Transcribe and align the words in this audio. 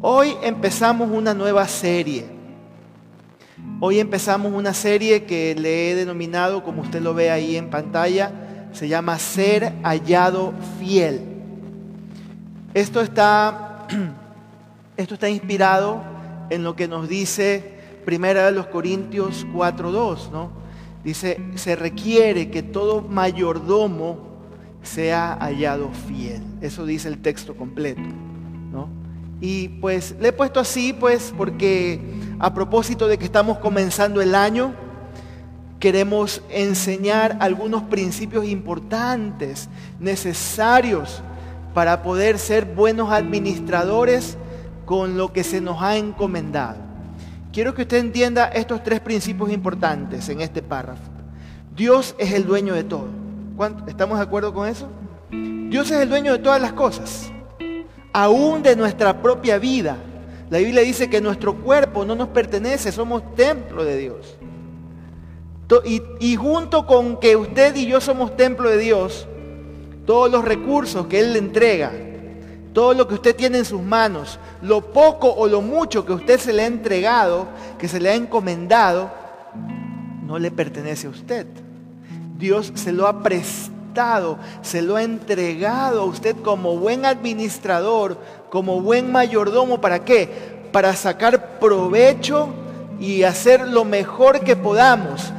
Hoy 0.00 0.36
empezamos 0.42 1.10
una 1.10 1.34
nueva 1.34 1.66
serie. 1.66 2.24
Hoy 3.80 3.98
empezamos 3.98 4.52
una 4.52 4.72
serie 4.72 5.24
que 5.24 5.56
le 5.56 5.90
he 5.90 5.94
denominado, 5.96 6.62
como 6.62 6.82
usted 6.82 7.02
lo 7.02 7.14
ve 7.14 7.32
ahí 7.32 7.56
en 7.56 7.68
pantalla, 7.68 8.70
se 8.70 8.86
llama 8.86 9.18
Ser 9.18 9.72
hallado 9.82 10.54
fiel. 10.78 11.20
Esto 12.74 13.00
está, 13.00 13.88
esto 14.96 15.14
está 15.14 15.28
inspirado 15.28 16.00
en 16.48 16.62
lo 16.62 16.76
que 16.76 16.86
nos 16.86 17.08
dice 17.08 17.78
Primera 18.04 18.46
de 18.46 18.52
los 18.52 18.68
Corintios 18.68 19.48
4.2, 19.52 20.30
¿no? 20.30 20.52
Dice, 21.02 21.40
se 21.56 21.74
requiere 21.74 22.52
que 22.52 22.62
todo 22.62 23.02
mayordomo 23.02 24.20
sea 24.80 25.36
hallado 25.40 25.90
fiel. 26.06 26.40
Eso 26.60 26.86
dice 26.86 27.08
el 27.08 27.18
texto 27.18 27.56
completo. 27.56 28.27
Y 29.40 29.68
pues 29.68 30.16
le 30.20 30.28
he 30.28 30.32
puesto 30.32 30.58
así, 30.60 30.92
pues, 30.92 31.32
porque 31.36 32.00
a 32.38 32.52
propósito 32.54 33.06
de 33.06 33.18
que 33.18 33.24
estamos 33.24 33.58
comenzando 33.58 34.20
el 34.20 34.34
año, 34.34 34.74
queremos 35.78 36.42
enseñar 36.50 37.36
algunos 37.40 37.84
principios 37.84 38.44
importantes, 38.46 39.68
necesarios 40.00 41.22
para 41.72 42.02
poder 42.02 42.38
ser 42.38 42.64
buenos 42.64 43.12
administradores 43.12 44.36
con 44.84 45.16
lo 45.16 45.32
que 45.32 45.44
se 45.44 45.60
nos 45.60 45.80
ha 45.82 45.96
encomendado. 45.96 46.78
Quiero 47.52 47.74
que 47.74 47.82
usted 47.82 47.98
entienda 47.98 48.46
estos 48.46 48.82
tres 48.82 49.00
principios 49.00 49.50
importantes 49.52 50.28
en 50.28 50.40
este 50.40 50.62
párrafo. 50.62 51.02
Dios 51.76 52.16
es 52.18 52.32
el 52.32 52.44
dueño 52.44 52.74
de 52.74 52.82
todo. 52.82 53.06
¿Estamos 53.86 54.18
de 54.18 54.24
acuerdo 54.24 54.52
con 54.52 54.66
eso? 54.66 54.88
Dios 55.30 55.90
es 55.92 56.00
el 56.00 56.08
dueño 56.08 56.32
de 56.32 56.38
todas 56.38 56.60
las 56.60 56.72
cosas 56.72 57.30
aún 58.12 58.62
de 58.62 58.76
nuestra 58.76 59.20
propia 59.22 59.58
vida. 59.58 59.96
La 60.50 60.58
Biblia 60.58 60.82
dice 60.82 61.10
que 61.10 61.20
nuestro 61.20 61.56
cuerpo 61.56 62.04
no 62.04 62.14
nos 62.14 62.28
pertenece, 62.28 62.90
somos 62.92 63.34
templo 63.34 63.84
de 63.84 63.96
Dios. 63.98 64.38
Y, 66.20 66.36
junto 66.36 66.86
con 66.86 67.20
que 67.20 67.36
usted 67.36 67.76
y 67.76 67.86
yo 67.86 68.00
somos 68.00 68.36
templo 68.36 68.70
de 68.70 68.78
Dios, 68.78 69.28
todos 70.06 70.30
los 70.30 70.42
recursos 70.42 71.06
que 71.06 71.20
Él 71.20 71.34
le 71.34 71.38
entrega, 71.38 71.92
todo 72.72 72.94
lo 72.94 73.06
que 73.06 73.14
usted 73.14 73.36
tiene 73.36 73.58
en 73.58 73.64
sus 73.66 73.82
manos, 73.82 74.38
lo 74.62 74.80
poco 74.80 75.30
o 75.30 75.46
lo 75.46 75.60
mucho 75.60 76.06
que 76.06 76.12
usted 76.12 76.40
se 76.40 76.54
le 76.54 76.62
ha 76.62 76.66
entregado, 76.66 77.48
que 77.78 77.88
se 77.88 78.00
le 78.00 78.08
ha 78.08 78.14
encomendado, 78.14 79.10
no 80.26 80.38
le 80.38 80.50
pertenece 80.50 81.06
a 81.06 81.10
usted. 81.10 81.46
Dios 82.38 82.72
se 82.74 82.92
lo 82.92 83.06
ha 83.06 83.22
prestado 83.22 83.77
se 84.62 84.82
lo 84.82 84.96
ha 84.96 85.02
entregado 85.02 86.02
a 86.02 86.04
usted 86.04 86.36
como 86.42 86.76
buen 86.76 87.04
administrador, 87.04 88.18
como 88.50 88.80
buen 88.80 89.10
mayordomo. 89.10 89.80
¿Para 89.80 90.04
qué? 90.04 90.28
Para 90.72 90.94
sacar 90.94 91.58
provecho 91.58 92.48
y 93.00 93.24
hacer 93.24 93.66
lo 93.66 93.84
mejor 93.84 94.40
que 94.40 94.56
podamos 94.56 95.32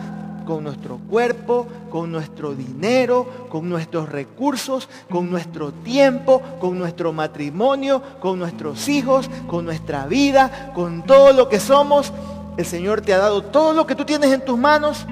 con 0.45 0.63
nuestro 0.63 0.97
cuerpo, 0.97 1.67
con 1.91 2.11
nuestro 2.11 2.53
dinero, 2.53 3.27
con 3.49 3.69
nuestros 3.69 4.09
recursos, 4.09 4.89
con 5.09 5.29
nuestro 5.29 5.71
tiempo, 5.71 6.41
con 6.59 6.77
nuestro 6.77 7.13
matrimonio, 7.13 8.01
con 8.19 8.39
nuestros 8.39 8.89
hijos, 8.89 9.29
con 9.47 9.63
nuestra 9.63 10.07
vida, 10.07 10.71
con 10.73 11.03
todo 11.03 11.33
lo 11.33 11.47
que 11.49 11.59
somos. 11.59 12.11
El 12.57 12.65
Señor 12.65 13.01
te 13.01 13.13
ha 13.13 13.19
dado 13.19 13.43
todo 13.43 13.73
lo 13.73 13.85
que 13.85 13.95
tú 13.95 14.05
tienes 14.05 14.31
en 14.33 14.43
tus 14.43 14.57
manos, 14.57 15.05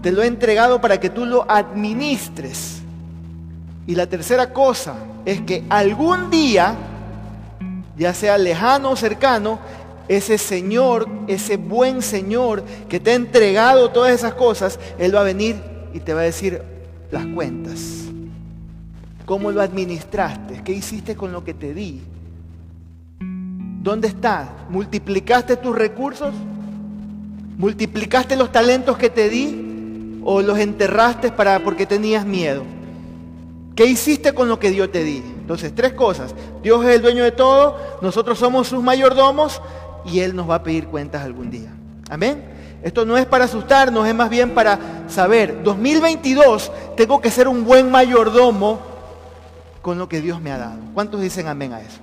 te 0.00 0.12
lo 0.12 0.22
ha 0.22 0.26
entregado 0.26 0.80
para 0.80 1.00
que 1.00 1.10
tú 1.10 1.26
lo 1.26 1.44
administres 1.50 2.77
y 3.88 3.94
la 3.94 4.06
tercera 4.06 4.52
cosa 4.52 4.96
es 5.24 5.40
que 5.40 5.64
algún 5.70 6.30
día, 6.30 6.76
ya 7.96 8.12
sea 8.12 8.36
lejano 8.36 8.90
o 8.90 8.96
cercano, 8.96 9.58
ese 10.08 10.36
Señor, 10.36 11.08
ese 11.26 11.56
buen 11.56 12.02
Señor 12.02 12.62
que 12.90 13.00
te 13.00 13.12
ha 13.12 13.14
entregado 13.14 13.90
todas 13.90 14.12
esas 14.12 14.34
cosas, 14.34 14.78
Él 14.98 15.14
va 15.14 15.20
a 15.20 15.24
venir 15.24 15.56
y 15.94 16.00
te 16.00 16.12
va 16.12 16.20
a 16.20 16.24
decir 16.24 16.62
las 17.10 17.24
cuentas. 17.28 18.04
¿Cómo 19.24 19.50
lo 19.50 19.62
administraste? 19.62 20.62
¿Qué 20.62 20.72
hiciste 20.72 21.16
con 21.16 21.32
lo 21.32 21.42
que 21.42 21.54
te 21.54 21.72
di? 21.72 22.02
¿Dónde 23.20 24.08
está? 24.08 24.66
¿Multiplicaste 24.68 25.56
tus 25.56 25.74
recursos? 25.74 26.34
¿Multiplicaste 27.56 28.36
los 28.36 28.52
talentos 28.52 28.98
que 28.98 29.08
te 29.08 29.30
di? 29.30 30.20
¿O 30.24 30.42
los 30.42 30.58
enterraste 30.58 31.32
para, 31.32 31.64
porque 31.64 31.86
tenías 31.86 32.26
miedo? 32.26 32.77
¿Qué 33.78 33.86
hiciste 33.86 34.32
con 34.32 34.48
lo 34.48 34.58
que 34.58 34.72
Dios 34.72 34.90
te 34.90 35.04
di? 35.04 35.18
Entonces, 35.18 35.72
tres 35.72 35.92
cosas. 35.92 36.34
Dios 36.64 36.84
es 36.84 36.96
el 36.96 37.00
dueño 37.00 37.22
de 37.22 37.30
todo, 37.30 37.78
nosotros 38.02 38.36
somos 38.36 38.66
sus 38.66 38.82
mayordomos 38.82 39.62
y 40.04 40.18
Él 40.18 40.34
nos 40.34 40.50
va 40.50 40.56
a 40.56 40.62
pedir 40.64 40.88
cuentas 40.88 41.22
algún 41.22 41.48
día. 41.48 41.72
Amén. 42.10 42.42
Esto 42.82 43.04
no 43.04 43.16
es 43.16 43.24
para 43.24 43.44
asustarnos, 43.44 44.04
es 44.08 44.16
más 44.16 44.30
bien 44.30 44.50
para 44.50 44.80
saber, 45.06 45.62
2022 45.62 46.72
tengo 46.96 47.20
que 47.20 47.30
ser 47.30 47.46
un 47.46 47.64
buen 47.64 47.88
mayordomo 47.88 48.80
con 49.80 49.96
lo 49.96 50.08
que 50.08 50.20
Dios 50.20 50.40
me 50.40 50.50
ha 50.50 50.58
dado. 50.58 50.80
¿Cuántos 50.92 51.20
dicen 51.20 51.46
amén 51.46 51.72
a 51.72 51.80
eso? 51.80 52.00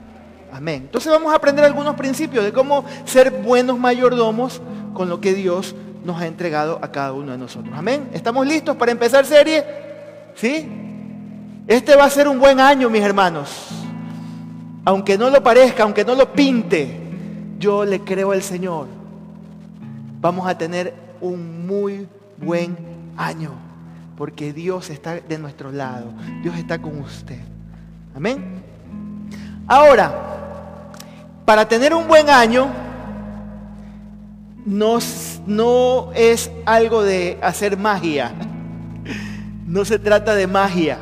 Amén. 0.54 0.84
Entonces 0.86 1.12
vamos 1.12 1.34
a 1.34 1.36
aprender 1.36 1.66
algunos 1.66 1.96
principios 1.96 2.46
de 2.46 2.54
cómo 2.54 2.86
ser 3.04 3.32
buenos 3.32 3.78
mayordomos 3.78 4.62
con 4.94 5.10
lo 5.10 5.20
que 5.20 5.34
Dios 5.34 5.76
nos 6.06 6.22
ha 6.22 6.26
entregado 6.26 6.80
a 6.82 6.94
cada 6.94 7.12
uno 7.12 7.34
de 7.34 7.38
nosotros. 7.38 7.74
Amén. 7.78 8.12
¿Estamos 8.14 8.48
listos 8.48 8.78
para 8.78 8.94
empezar 8.94 9.26
serie? 9.26 9.66
¿Sí? 10.36 10.84
Este 11.68 11.96
va 11.96 12.06
a 12.06 12.10
ser 12.10 12.28
un 12.28 12.40
buen 12.40 12.60
año, 12.60 12.90
mis 12.92 13.02
hermanos. 13.02 13.50
Aunque 14.84 15.18
no 15.18 15.32
lo 15.32 15.42
parezca, 15.42 15.82
aunque 15.82 16.06
no 16.06 16.14
lo 16.14 16.32
pinte, 16.32 16.96
yo 17.58 17.84
le 17.84 18.02
creo 18.02 18.32
al 18.32 18.44
Señor. 18.44 18.88
Vamos 20.22 20.48
a 20.48 20.56
tener 20.56 20.94
un 21.22 21.66
muy 21.66 22.08
buen 22.38 22.78
año, 23.18 23.52
porque 24.16 24.54
Dios 24.54 24.92
está 24.92 25.16
de 25.16 25.40
nuestro 25.40 25.72
lado. 25.72 26.14
Dios 26.44 26.56
está 26.56 26.80
con 26.80 27.00
usted. 27.00 27.40
Amén. 28.16 28.62
Ahora, 29.66 30.14
para 31.46 31.68
tener 31.68 31.96
un 31.96 32.08
buen 32.08 32.30
año, 32.30 32.68
no, 34.68 35.00
no 35.48 36.12
es 36.14 36.52
algo 36.66 37.02
de 37.02 37.40
hacer 37.42 37.76
magia. 37.76 38.34
No 39.66 39.84
se 39.84 39.98
trata 39.98 40.36
de 40.36 40.46
magia. 40.46 41.00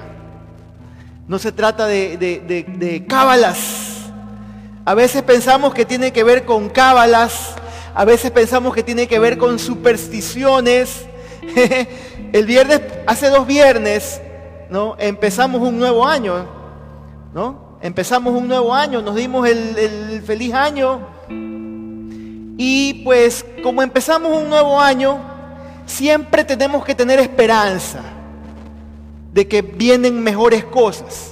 No 1.27 1.39
se 1.39 1.51
trata 1.51 1.87
de, 1.87 3.05
cábalas. 3.07 3.57
A 4.85 4.93
veces 4.93 5.23
pensamos 5.23 5.73
que 5.73 5.85
tiene 5.85 6.11
que 6.11 6.23
ver 6.23 6.43
con 6.45 6.69
cábalas. 6.69 7.55
A 7.95 8.03
veces 8.03 8.31
pensamos 8.31 8.73
que 8.73 8.83
tiene 8.83 9.07
que 9.07 9.19
ver 9.19 9.37
con 9.37 9.57
supersticiones. 9.57 11.05
El 12.33 12.45
viernes, 12.45 12.81
hace 13.07 13.29
dos 13.29 13.47
viernes, 13.47 14.21
¿no? 14.69 14.95
Empezamos 14.99 15.61
un 15.61 15.77
nuevo 15.77 16.05
año, 16.05 16.45
¿no? 17.33 17.77
Empezamos 17.81 18.33
un 18.33 18.47
nuevo 18.47 18.73
año, 18.73 19.01
nos 19.01 19.15
dimos 19.15 19.47
el, 19.47 19.77
el 19.77 20.21
feliz 20.23 20.53
año. 20.53 21.07
Y 22.57 23.03
pues 23.03 23.45
como 23.61 23.83
empezamos 23.83 24.35
un 24.35 24.49
nuevo 24.49 24.79
año, 24.79 25.19
siempre 25.85 26.43
tenemos 26.43 26.83
que 26.83 26.95
tener 26.95 27.19
esperanza 27.19 28.12
de 29.33 29.47
que 29.47 29.63
vienen 29.63 30.21
mejores 30.21 30.63
cosas, 30.63 31.31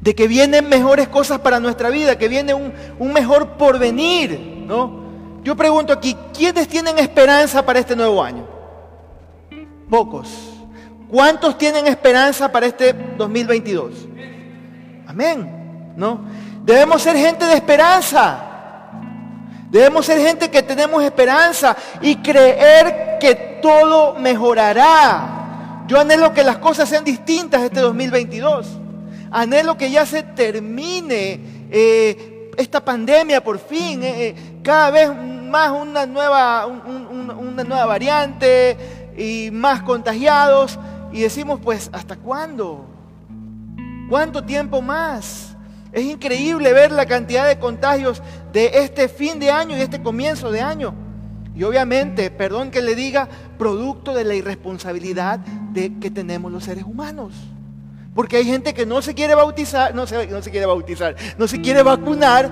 de 0.00 0.14
que 0.14 0.26
vienen 0.26 0.68
mejores 0.68 1.08
cosas 1.08 1.38
para 1.40 1.60
nuestra 1.60 1.90
vida, 1.90 2.18
que 2.18 2.28
viene 2.28 2.54
un, 2.54 2.72
mejor 3.12 3.56
porvenir, 3.56 4.64
¿no? 4.66 5.06
Yo 5.44 5.54
pregunto 5.54 5.92
aquí, 5.92 6.16
¿quiénes 6.36 6.66
tienen 6.66 6.98
esperanza 6.98 7.64
para 7.64 7.78
este 7.78 7.94
nuevo 7.94 8.22
año? 8.22 8.44
Pocos. 9.88 10.28
¿Cuántos 11.08 11.56
tienen 11.56 11.86
esperanza 11.86 12.50
para 12.50 12.66
este 12.66 12.92
2022? 13.16 14.08
Amén, 15.06 15.92
¿no? 15.96 16.24
Debemos 16.64 17.00
ser 17.00 17.16
gente 17.16 17.44
de 17.44 17.54
esperanza. 17.54 18.42
Debemos 19.70 20.04
ser 20.04 20.18
gente 20.18 20.50
que 20.50 20.64
tenemos 20.64 21.02
esperanza 21.04 21.76
y 22.00 22.16
creer 22.16 23.18
que 23.20 23.60
todo 23.62 24.16
mejorará. 24.16 25.36
Yo 25.86 26.00
anhelo 26.00 26.32
que 26.32 26.42
las 26.42 26.58
cosas 26.58 26.88
sean 26.88 27.04
distintas 27.04 27.62
este 27.62 27.80
2022. 27.80 28.66
Anhelo 29.30 29.76
que 29.76 29.90
ya 29.90 30.04
se 30.04 30.24
termine 30.24 31.40
eh, 31.70 32.50
esta 32.56 32.84
pandemia 32.84 33.42
por 33.42 33.58
fin. 33.58 34.02
Eh, 34.02 34.28
eh, 34.28 34.34
cada 34.64 34.90
vez 34.90 35.10
más 35.14 35.70
una 35.70 36.04
nueva, 36.04 36.66
una 36.66 37.62
nueva 37.62 37.86
variante 37.86 38.76
y 39.16 39.50
más 39.52 39.82
contagiados. 39.82 40.76
Y 41.12 41.20
decimos, 41.20 41.60
pues, 41.62 41.88
¿hasta 41.92 42.16
cuándo? 42.16 42.84
¿Cuánto 44.08 44.42
tiempo 44.42 44.82
más? 44.82 45.56
Es 45.92 46.02
increíble 46.02 46.72
ver 46.72 46.90
la 46.90 47.06
cantidad 47.06 47.46
de 47.46 47.60
contagios 47.60 48.20
de 48.52 48.70
este 48.74 49.08
fin 49.08 49.38
de 49.38 49.52
año 49.52 49.76
y 49.76 49.80
este 49.80 50.02
comienzo 50.02 50.50
de 50.50 50.60
año. 50.60 51.05
Y 51.56 51.64
obviamente, 51.64 52.30
perdón 52.30 52.70
que 52.70 52.82
le 52.82 52.94
diga, 52.94 53.28
producto 53.58 54.12
de 54.12 54.24
la 54.24 54.34
irresponsabilidad 54.34 55.38
de 55.38 55.98
que 55.98 56.10
tenemos 56.10 56.52
los 56.52 56.64
seres 56.64 56.84
humanos. 56.84 57.32
Porque 58.14 58.36
hay 58.36 58.44
gente 58.44 58.74
que 58.74 58.84
no 58.84 59.00
se 59.00 59.14
quiere 59.14 59.34
bautizar, 59.34 59.94
no 59.94 60.06
se, 60.06 60.26
no 60.26 60.42
se 60.42 60.50
quiere 60.50 60.66
bautizar, 60.66 61.16
no 61.38 61.48
se 61.48 61.60
quiere 61.60 61.82
vacunar 61.82 62.50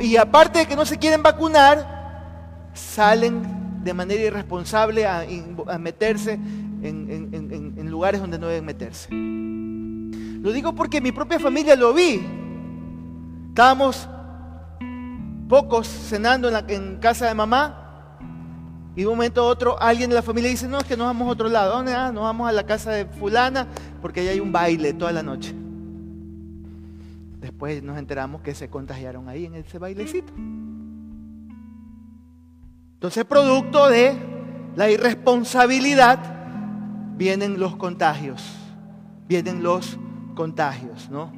Y, 0.00 0.16
aparte 0.16 0.60
de 0.60 0.66
que 0.66 0.74
no 0.74 0.84
se 0.84 0.98
quieren 0.98 1.22
vacunar, 1.22 2.70
salen 2.74 3.84
de 3.84 3.94
manera 3.94 4.22
irresponsable 4.22 5.06
a, 5.06 5.24
meterse 5.78 6.32
en 6.82 7.90
lugares 7.90 8.20
donde 8.20 8.38
no 8.38 8.48
deben 8.48 8.64
meterse. 8.64 9.08
Lo 9.10 10.52
digo 10.52 10.74
porque 10.74 11.00
mi 11.00 11.12
propia 11.12 11.38
familia 11.38 11.76
lo 11.76 11.92
vi. 11.92 12.24
Estábamos 13.48 14.08
pocos 15.48 15.88
cenando 15.88 16.48
en, 16.48 16.70
en 16.70 16.96
casa 16.98 17.26
de 17.26 17.34
mamá 17.34 17.88
y 18.98 19.02
de 19.02 19.06
un 19.06 19.14
momento 19.14 19.42
a 19.42 19.44
otro 19.44 19.80
alguien 19.80 20.10
de 20.10 20.16
la 20.16 20.22
familia 20.22 20.50
dice, 20.50 20.66
no, 20.66 20.78
es 20.78 20.84
que 20.84 20.96
nos 20.96 21.06
vamos 21.06 21.28
a 21.28 21.30
otro 21.30 21.48
lado. 21.48 21.72
¿Dónde? 21.72 21.92
Nos 21.92 22.24
vamos 22.24 22.48
a 22.48 22.52
la 22.52 22.66
casa 22.66 22.90
de 22.90 23.06
fulana 23.06 23.68
porque 24.02 24.18
ahí 24.18 24.26
hay 24.26 24.40
un 24.40 24.50
baile 24.50 24.92
toda 24.92 25.12
la 25.12 25.22
noche. 25.22 25.54
Después 27.40 27.80
nos 27.80 27.96
enteramos 27.96 28.42
que 28.42 28.56
se 28.56 28.68
contagiaron 28.68 29.28
ahí 29.28 29.46
en 29.46 29.54
ese 29.54 29.78
bailecito. 29.78 30.32
Entonces, 32.94 33.24
producto 33.24 33.88
de 33.88 34.16
la 34.74 34.90
irresponsabilidad, 34.90 36.18
vienen 37.16 37.60
los 37.60 37.76
contagios, 37.76 38.42
vienen 39.28 39.62
los 39.62 39.96
contagios, 40.34 41.08
¿no? 41.08 41.30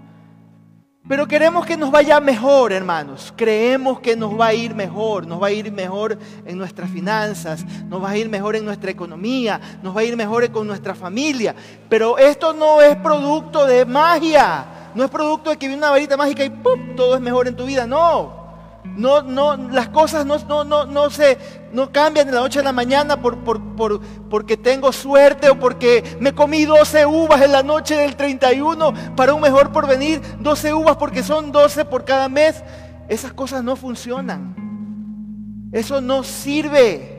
Pero 1.11 1.27
queremos 1.27 1.67
que 1.67 1.77
nos 1.77 1.91
vaya 1.91 2.21
mejor, 2.21 2.73
hermanos. 2.73 3.35
Creemos 3.37 3.99
que 3.99 4.15
nos 4.15 4.39
va 4.39 4.47
a 4.47 4.55
ir 4.55 4.77
mejor, 4.77 5.27
nos 5.27 5.43
va 5.43 5.49
a 5.49 5.51
ir 5.51 5.73
mejor 5.73 6.17
en 6.47 6.57
nuestras 6.57 6.89
finanzas, 6.89 7.65
nos 7.89 8.01
va 8.01 8.11
a 8.11 8.17
ir 8.17 8.29
mejor 8.29 8.55
en 8.55 8.65
nuestra 8.65 8.93
economía, 8.93 9.61
nos 9.83 9.97
va 9.97 10.03
a 10.03 10.05
ir 10.05 10.17
mejor 10.17 10.49
con 10.53 10.69
nuestra 10.69 10.95
familia. 10.95 11.53
Pero 11.89 12.17
esto 12.17 12.53
no 12.53 12.81
es 12.81 12.95
producto 12.95 13.67
de 13.67 13.85
magia, 13.87 14.93
no 14.95 15.03
es 15.03 15.11
producto 15.11 15.51
de 15.51 15.57
que 15.57 15.67
viene 15.67 15.83
una 15.83 15.91
varita 15.91 16.17
mágica 16.17 16.45
y 16.45 16.51
¡pum! 16.51 16.95
todo 16.95 17.17
es 17.17 17.21
mejor 17.21 17.49
en 17.49 17.57
tu 17.57 17.65
vida. 17.67 17.89
No, 17.89 18.41
no, 18.85 19.21
no, 19.23 19.57
las 19.57 19.89
cosas 19.89 20.25
no, 20.25 20.39
no, 20.39 20.63
no, 20.63 20.87
no, 20.87 21.11
se, 21.11 21.37
no 21.73 21.93
cambian 21.93 22.27
de 22.27 22.33
la 22.33 22.41
noche 22.41 22.61
a 22.61 22.63
la 22.63 22.73
mañana 22.73 23.21
por, 23.21 23.39
por, 23.39 23.61
por, 23.77 24.01
porque 24.29 24.57
tengo 24.57 24.93
suerte 24.93 25.51
o 25.51 25.59
porque 25.59 26.17
me 26.21 26.35
comí 26.35 26.65
12 26.65 27.07
uvas 27.07 27.43
en 27.43 27.53
la 27.53 27.63
noche 27.63 27.97
del 27.97 28.17
31 28.17 28.93
para 29.17 29.35
un 29.35 29.41
mejor 29.41 29.73
porvenir. 29.73 30.21
12 30.41 30.75
uvas 30.75 30.97
porque 30.97 31.23
son 31.23 31.53
12 31.53 31.85
por 31.85 32.05
cada 32.05 32.29
mes. 32.29 32.63
Esas 33.09 33.33
cosas 33.33 33.63
no 33.63 33.77
funcionan. 33.77 35.71
Eso 35.73 36.01
no 36.01 36.25
sirve. 36.25 37.19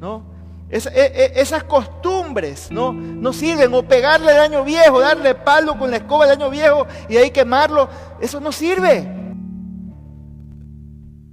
¿no? 0.00 0.22
E, 0.68 0.78
e, 0.78 1.40
esas 1.40 1.62
costumbres 1.64 2.70
¿no? 2.70 2.92
no 2.92 3.32
sirven. 3.32 3.72
O 3.74 3.82
pegarle 3.82 4.32
al 4.32 4.40
año 4.40 4.64
viejo, 4.64 5.00
darle 5.00 5.34
palo 5.34 5.78
con 5.78 5.90
la 5.90 5.98
escoba 5.98 6.26
del 6.26 6.40
año 6.40 6.50
viejo 6.50 6.86
y 7.08 7.16
ahí 7.16 7.30
quemarlo. 7.30 7.88
Eso 8.20 8.40
no 8.40 8.52
sirve. 8.52 9.25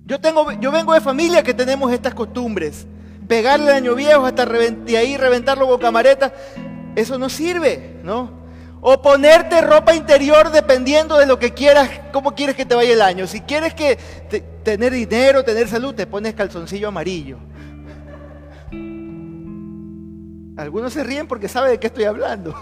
Yo, 0.05 0.19
tengo, 0.19 0.51
yo 0.53 0.71
vengo 0.71 0.93
de 0.93 1.01
familia 1.01 1.43
que 1.43 1.53
tenemos 1.53 1.91
estas 1.91 2.13
costumbres. 2.13 2.85
Pegarle 3.27 3.69
al 3.69 3.77
año 3.77 3.95
viejo 3.95 4.25
hasta 4.25 4.45
y 4.85 4.95
ahí 4.95 5.15
reventarlo 5.15 5.65
con 5.67 5.79
camareta, 5.79 6.33
eso 6.95 7.17
no 7.17 7.29
sirve, 7.29 7.99
¿no? 8.03 8.43
O 8.81 9.01
ponerte 9.01 9.61
ropa 9.61 9.95
interior 9.95 10.51
dependiendo 10.51 11.17
de 11.17 11.25
lo 11.25 11.39
que 11.39 11.53
quieras, 11.53 11.89
cómo 12.11 12.35
quieres 12.35 12.55
que 12.57 12.65
te 12.65 12.75
vaya 12.75 12.91
el 12.91 13.01
año. 13.01 13.27
Si 13.27 13.39
quieres 13.39 13.73
que 13.73 13.97
tener 14.63 14.91
dinero, 14.91 15.45
tener 15.45 15.69
salud, 15.69 15.95
te 15.95 16.05
pones 16.05 16.33
calzoncillo 16.33 16.89
amarillo. 16.89 17.37
Algunos 20.57 20.91
se 20.91 21.03
ríen 21.03 21.27
porque 21.27 21.47
saben 21.47 21.71
de 21.71 21.79
qué 21.79 21.87
estoy 21.87 22.03
hablando. 22.03 22.53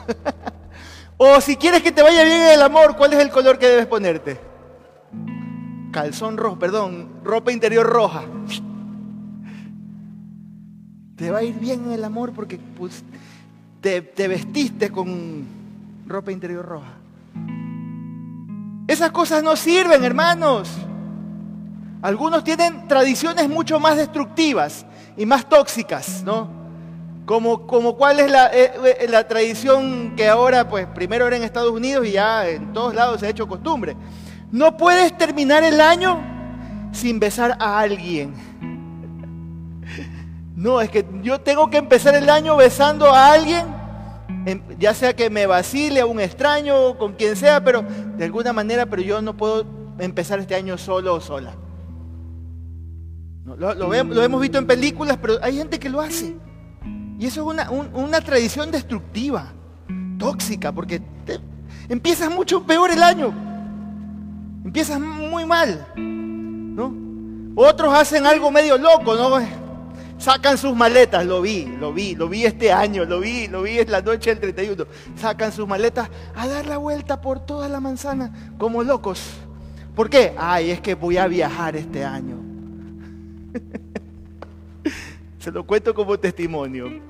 o 1.17 1.41
si 1.41 1.57
quieres 1.57 1.81
que 1.81 1.91
te 1.91 2.03
vaya 2.03 2.23
bien 2.23 2.41
el 2.41 2.61
amor, 2.61 2.95
¿cuál 2.95 3.13
es 3.13 3.19
el 3.19 3.31
color 3.31 3.57
que 3.57 3.67
debes 3.67 3.87
ponerte? 3.87 4.50
Calzón 5.91 6.37
rojo, 6.37 6.57
perdón, 6.57 7.09
ropa 7.23 7.51
interior 7.51 7.85
roja. 7.85 8.23
Te 11.15 11.29
va 11.29 11.39
a 11.39 11.43
ir 11.43 11.55
bien 11.59 11.85
en 11.85 11.91
el 11.91 12.03
amor 12.03 12.33
porque 12.33 12.57
pues, 12.57 13.03
te, 13.81 14.01
te 14.01 14.27
vestiste 14.27 14.89
con 14.89 15.45
ropa 16.07 16.31
interior 16.31 16.65
roja. 16.65 16.93
Esas 18.87 19.11
cosas 19.11 19.43
no 19.43 19.55
sirven, 19.55 20.03
hermanos. 20.03 20.69
Algunos 22.01 22.43
tienen 22.43 22.87
tradiciones 22.87 23.47
mucho 23.47 23.79
más 23.79 23.95
destructivas 23.95 24.85
y 25.15 25.25
más 25.25 25.47
tóxicas, 25.47 26.23
¿no? 26.23 26.49
Como, 27.25 27.67
como 27.67 27.95
cuál 27.95 28.19
es 28.19 28.31
la, 28.31 28.47
eh, 28.47 28.73
eh, 28.99 29.07
la, 29.07 29.27
tradición 29.27 30.15
que 30.17 30.27
ahora, 30.27 30.67
pues 30.67 30.87
primero 30.87 31.27
era 31.27 31.37
en 31.37 31.43
Estados 31.43 31.71
Unidos 31.71 32.05
y 32.07 32.13
ya 32.13 32.49
en 32.49 32.73
todos 32.73 32.95
lados 32.95 33.19
se 33.19 33.27
ha 33.27 33.29
hecho 33.29 33.47
costumbre. 33.47 33.95
No 34.51 34.77
puedes 34.77 35.17
terminar 35.17 35.63
el 35.63 35.79
año 35.79 36.19
sin 36.91 37.19
besar 37.19 37.57
a 37.59 37.79
alguien. 37.79 38.33
No, 40.55 40.81
es 40.81 40.89
que 40.89 41.05
yo 41.23 41.41
tengo 41.41 41.69
que 41.69 41.77
empezar 41.77 42.13
el 42.13 42.29
año 42.29 42.55
besando 42.55 43.07
a 43.07 43.31
alguien, 43.31 43.65
ya 44.77 44.93
sea 44.93 45.15
que 45.15 45.29
me 45.29 45.47
vacile 45.47 46.01
a 46.01 46.05
un 46.05 46.19
extraño, 46.19 46.97
con 46.97 47.13
quien 47.13 47.35
sea, 47.35 47.63
pero 47.63 47.81
de 47.81 48.25
alguna 48.25 48.53
manera, 48.53 48.85
pero 48.85 49.01
yo 49.01 49.21
no 49.21 49.35
puedo 49.35 49.65
empezar 49.97 50.39
este 50.39 50.55
año 50.55 50.77
solo 50.77 51.15
o 51.15 51.21
sola. 51.21 51.55
lo, 53.45 53.93
hemos 53.93 54.41
visto 54.41 54.57
en 54.57 54.67
películas, 54.67 55.17
pero 55.21 55.39
hay 55.41 55.57
gente 55.57 55.79
que 55.79 55.89
lo 55.89 55.99
hace. 55.99 56.35
Y 57.17 57.25
eso 57.27 57.51
es 57.51 57.67
una, 57.93 58.21
tradición 58.21 58.71
destructiva, 58.71 59.53
tóxica, 60.17 60.71
porque 60.71 61.01
empiezas 61.87 62.29
mucho 62.31 62.63
peor 62.65 62.91
el 62.91 63.03
año. 63.03 63.50
Empiezas 64.63 64.99
muy 64.99 65.45
mal, 65.45 65.87
¿no? 65.95 66.93
Otros 67.55 67.93
hacen 67.93 68.25
algo 68.25 68.51
medio 68.51 68.77
loco, 68.77 69.15
¿no? 69.15 69.39
Sacan 70.17 70.57
sus 70.57 70.75
maletas, 70.75 71.25
lo 71.25 71.41
vi, 71.41 71.65
lo 71.65 71.91
vi, 71.91 72.13
lo 72.13 72.29
vi 72.29 72.45
este 72.45 72.71
año, 72.71 73.05
lo 73.05 73.19
vi, 73.19 73.47
lo 73.47 73.63
vi 73.63 73.79
en 73.79 73.89
la 73.89 74.01
noche 74.01 74.29
del 74.29 74.39
31. 74.39 74.85
Sacan 75.15 75.51
sus 75.51 75.67
maletas 75.67 76.09
a 76.35 76.47
dar 76.47 76.67
la 76.67 76.77
vuelta 76.77 77.19
por 77.19 77.43
toda 77.43 77.67
la 77.67 77.79
manzana 77.79 78.31
como 78.59 78.83
locos. 78.83 79.19
¿Por 79.95 80.11
qué? 80.11 80.35
Ay, 80.37 80.69
es 80.69 80.79
que 80.79 80.93
voy 80.93 81.17
a 81.17 81.27
viajar 81.27 81.75
este 81.75 82.05
año. 82.05 82.37
Se 85.39 85.51
lo 85.51 85.65
cuento 85.65 85.95
como 85.95 86.19
testimonio. 86.19 87.01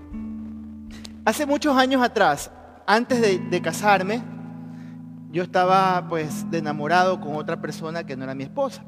Hace 1.26 1.46
muchos 1.46 1.76
años 1.76 2.02
atrás, 2.02 2.50
antes 2.88 3.20
de, 3.20 3.40
de 3.40 3.62
casarme, 3.62 4.24
yo 5.32 5.44
estaba 5.44 6.08
pues 6.10 6.50
de 6.52 6.58
enamorado 6.58 7.22
con 7.22 7.36
otra 7.36 7.62
persona 7.62 8.04
que 8.04 8.18
no 8.18 8.26
era 8.26 8.36
mi 8.36 8.44
esposa. 8.44 8.84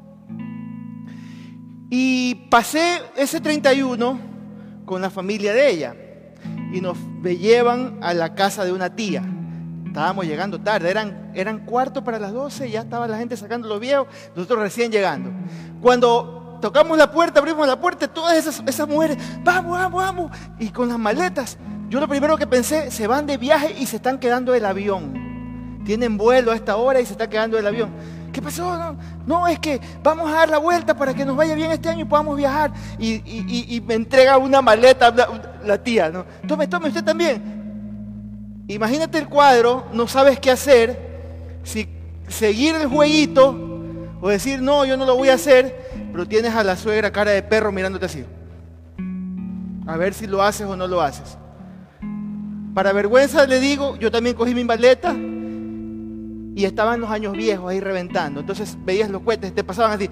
Y 1.90 2.34
pasé 2.50 3.00
ese 3.16 3.40
31 3.40 4.18
con 4.84 5.00
la 5.00 5.10
familia 5.10 5.54
de 5.54 5.70
ella 5.70 5.96
y 6.72 6.80
nos 6.80 6.98
llevan 7.22 7.98
a 8.02 8.12
la 8.12 8.34
casa 8.34 8.64
de 8.64 8.72
una 8.72 8.94
tía. 8.94 9.22
Estábamos 9.86 10.26
llegando 10.26 10.60
tarde, 10.60 10.90
eran, 10.90 11.30
eran 11.34 11.64
cuarto 11.64 12.02
para 12.02 12.18
las 12.18 12.32
12, 12.32 12.70
ya 12.70 12.80
estaba 12.80 13.06
la 13.06 13.16
gente 13.16 13.36
sacando 13.36 13.68
los 13.68 13.80
viejos, 13.80 14.08
nosotros 14.34 14.58
recién 14.58 14.90
llegando. 14.90 15.30
Cuando 15.80 16.58
tocamos 16.60 16.98
la 16.98 17.10
puerta, 17.10 17.38
abrimos 17.38 17.66
la 17.66 17.80
puerta, 17.80 18.08
todas 18.08 18.36
esas, 18.36 18.62
esas 18.66 18.88
mujeres, 18.88 19.16
vamos, 19.44 19.78
vamos, 19.78 20.02
vamos, 20.02 20.36
y 20.58 20.70
con 20.70 20.88
las 20.88 20.98
maletas, 20.98 21.58
yo 21.88 22.00
lo 22.00 22.08
primero 22.08 22.36
que 22.36 22.46
pensé, 22.46 22.90
se 22.90 23.06
van 23.06 23.26
de 23.26 23.36
viaje 23.36 23.76
y 23.78 23.86
se 23.86 23.96
están 23.96 24.18
quedando 24.18 24.52
el 24.52 24.64
avión 24.64 25.23
tienen 25.84 26.16
vuelo 26.16 26.52
a 26.52 26.56
esta 26.56 26.76
hora 26.76 27.00
y 27.00 27.06
se 27.06 27.12
está 27.12 27.28
quedando 27.28 27.58
el 27.58 27.66
avión. 27.66 27.90
¿Qué 28.32 28.42
pasó? 28.42 28.96
No, 29.26 29.46
es 29.46 29.60
que 29.60 29.80
vamos 30.02 30.28
a 30.28 30.34
dar 30.34 30.48
la 30.48 30.58
vuelta 30.58 30.96
para 30.96 31.14
que 31.14 31.24
nos 31.24 31.36
vaya 31.36 31.54
bien 31.54 31.70
este 31.70 31.88
año 31.88 32.00
y 32.00 32.04
podamos 32.04 32.36
viajar. 32.36 32.72
Y, 32.98 33.80
me 33.86 33.94
entrega 33.94 34.36
una 34.38 34.60
maleta 34.60 35.14
la, 35.64 35.82
tía, 35.82 36.10
¿no? 36.10 36.24
Tome, 36.48 36.66
tome, 36.66 36.88
usted 36.88 37.04
también. 37.04 38.64
Imagínate 38.66 39.18
el 39.18 39.28
cuadro, 39.28 39.86
no 39.92 40.08
sabes 40.08 40.40
qué 40.40 40.50
hacer, 40.50 40.98
si 41.62 41.88
seguir 42.26 42.74
el 42.74 42.88
jueguito 42.88 43.56
o 44.20 44.28
decir, 44.28 44.60
no, 44.60 44.84
yo 44.84 44.96
no 44.96 45.04
lo 45.04 45.16
voy 45.16 45.28
a 45.28 45.34
hacer, 45.34 46.08
pero 46.10 46.26
tienes 46.26 46.54
a 46.54 46.64
la 46.64 46.76
suegra 46.76 47.12
cara 47.12 47.30
de 47.30 47.42
perro 47.42 47.70
mirándote 47.70 48.06
así. 48.06 48.24
A 49.86 49.96
ver 49.96 50.12
si 50.12 50.26
lo 50.26 50.42
haces 50.42 50.66
o 50.66 50.76
no 50.76 50.88
lo 50.88 51.02
haces. 51.02 51.36
Para 52.74 52.92
vergüenza 52.92 53.46
le 53.46 53.60
digo, 53.60 53.96
yo 53.96 54.10
también 54.10 54.34
cogí 54.34 54.54
mi 54.54 54.64
maleta, 54.64 55.14
y 56.54 56.64
estaban 56.64 57.00
los 57.00 57.10
años 57.10 57.32
viejos 57.32 57.70
ahí 57.70 57.80
reventando. 57.80 58.40
Entonces 58.40 58.76
veías 58.84 59.10
los 59.10 59.22
cohetes, 59.22 59.54
te 59.54 59.64
pasaban 59.64 59.92
así, 59.92 60.08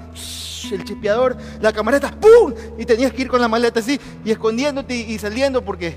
el 0.75 0.85
chispeador, 0.85 1.37
la 1.61 1.73
camareta, 1.73 2.11
¡pum! 2.11 2.53
Y 2.79 2.85
tenías 2.85 3.13
que 3.13 3.23
ir 3.23 3.29
con 3.29 3.41
la 3.41 3.49
maleta 3.49 3.81
así 3.81 4.01
y 4.25 4.31
escondiéndote 4.31 4.95
y, 4.95 5.19
saliendo 5.19 5.65
porque 5.65 5.97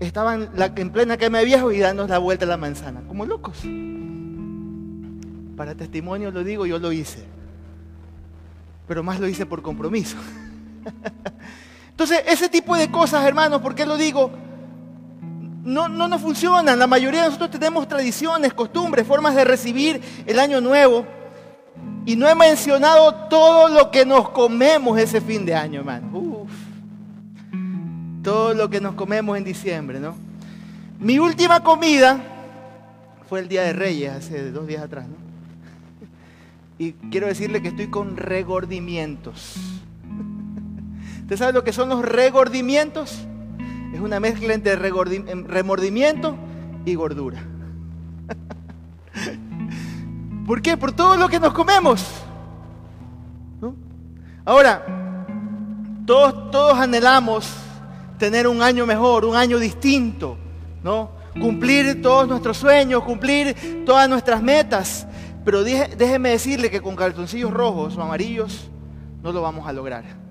estaban 0.00 0.50
en 0.76 0.90
plena 0.90 1.16
quema 1.16 1.38
de 1.38 1.44
viejos 1.44 1.74
y 1.74 1.78
dándonos 1.78 2.10
la 2.10 2.18
vuelta 2.18 2.44
a 2.44 2.48
la 2.48 2.56
manzana, 2.56 3.02
como 3.06 3.26
locos. 3.26 3.58
Para 5.56 5.74
testimonio 5.74 6.30
lo 6.30 6.42
digo, 6.42 6.64
yo 6.64 6.78
lo 6.78 6.90
hice. 6.90 7.24
Pero 8.88 9.02
más 9.02 9.20
lo 9.20 9.28
hice 9.28 9.44
por 9.44 9.62
compromiso. 9.62 10.16
Entonces, 11.90 12.22
ese 12.26 12.48
tipo 12.48 12.74
de 12.74 12.90
cosas, 12.90 13.24
hermanos, 13.24 13.60
¿por 13.60 13.74
qué 13.74 13.84
lo 13.84 13.96
digo? 13.98 14.30
No, 15.64 15.88
no 15.88 16.08
nos 16.08 16.20
funcionan. 16.20 16.78
La 16.78 16.86
mayoría 16.86 17.22
de 17.22 17.26
nosotros 17.26 17.50
tenemos 17.50 17.86
tradiciones, 17.86 18.52
costumbres, 18.52 19.06
formas 19.06 19.34
de 19.34 19.44
recibir 19.44 20.00
el 20.26 20.38
año 20.38 20.60
nuevo 20.60 21.06
Y 22.04 22.16
no 22.16 22.28
he 22.28 22.34
mencionado 22.34 23.14
todo 23.28 23.68
lo 23.68 23.90
que 23.90 24.04
nos 24.04 24.30
comemos 24.30 24.98
ese 24.98 25.20
fin 25.20 25.46
de 25.46 25.54
año, 25.54 25.80
hermano. 25.80 26.18
Uf. 26.18 26.50
Todo 28.22 28.54
lo 28.54 28.68
que 28.68 28.80
nos 28.80 28.94
comemos 28.94 29.36
en 29.36 29.44
diciembre, 29.44 30.00
¿no? 30.00 30.16
Mi 30.98 31.18
última 31.18 31.60
comida 31.60 32.20
fue 33.28 33.40
el 33.40 33.48
Día 33.48 33.62
de 33.62 33.72
Reyes, 33.72 34.12
hace 34.12 34.50
dos 34.50 34.66
días 34.66 34.82
atrás, 34.82 35.06
¿no? 35.08 35.16
Y 36.78 36.92
quiero 37.10 37.28
decirle 37.28 37.62
que 37.62 37.68
estoy 37.68 37.88
con 37.88 38.16
regordimientos. 38.16 39.54
¿Usted 41.20 41.36
sabe 41.36 41.52
lo 41.52 41.62
que 41.62 41.72
son 41.72 41.88
los 41.88 42.04
regordimientos? 42.04 43.26
Una 44.02 44.18
mezcla 44.18 44.52
entre 44.52 44.74
remordimiento 44.74 46.36
y 46.84 46.96
gordura. 46.96 47.40
¿Por 50.46 50.60
qué? 50.60 50.76
Por 50.76 50.90
todo 50.90 51.16
lo 51.16 51.28
que 51.28 51.38
nos 51.38 51.52
comemos. 51.52 52.04
Ahora, 54.44 54.84
todos, 56.04 56.50
todos 56.50 56.78
anhelamos 56.78 57.48
tener 58.18 58.48
un 58.48 58.60
año 58.60 58.86
mejor, 58.86 59.24
un 59.24 59.36
año 59.36 59.60
distinto, 59.60 60.36
¿no? 60.82 61.12
Cumplir 61.40 62.02
todos 62.02 62.26
nuestros 62.26 62.56
sueños, 62.56 63.04
cumplir 63.04 63.84
todas 63.86 64.08
nuestras 64.08 64.42
metas. 64.42 65.06
Pero 65.44 65.62
déjeme 65.62 66.30
decirle 66.30 66.72
que 66.72 66.80
con 66.80 66.96
calzoncillos 66.96 67.52
rojos 67.52 67.96
o 67.96 68.02
amarillos 68.02 68.68
no 69.22 69.30
lo 69.30 69.42
vamos 69.42 69.68
a 69.68 69.72
lograr. 69.72 70.21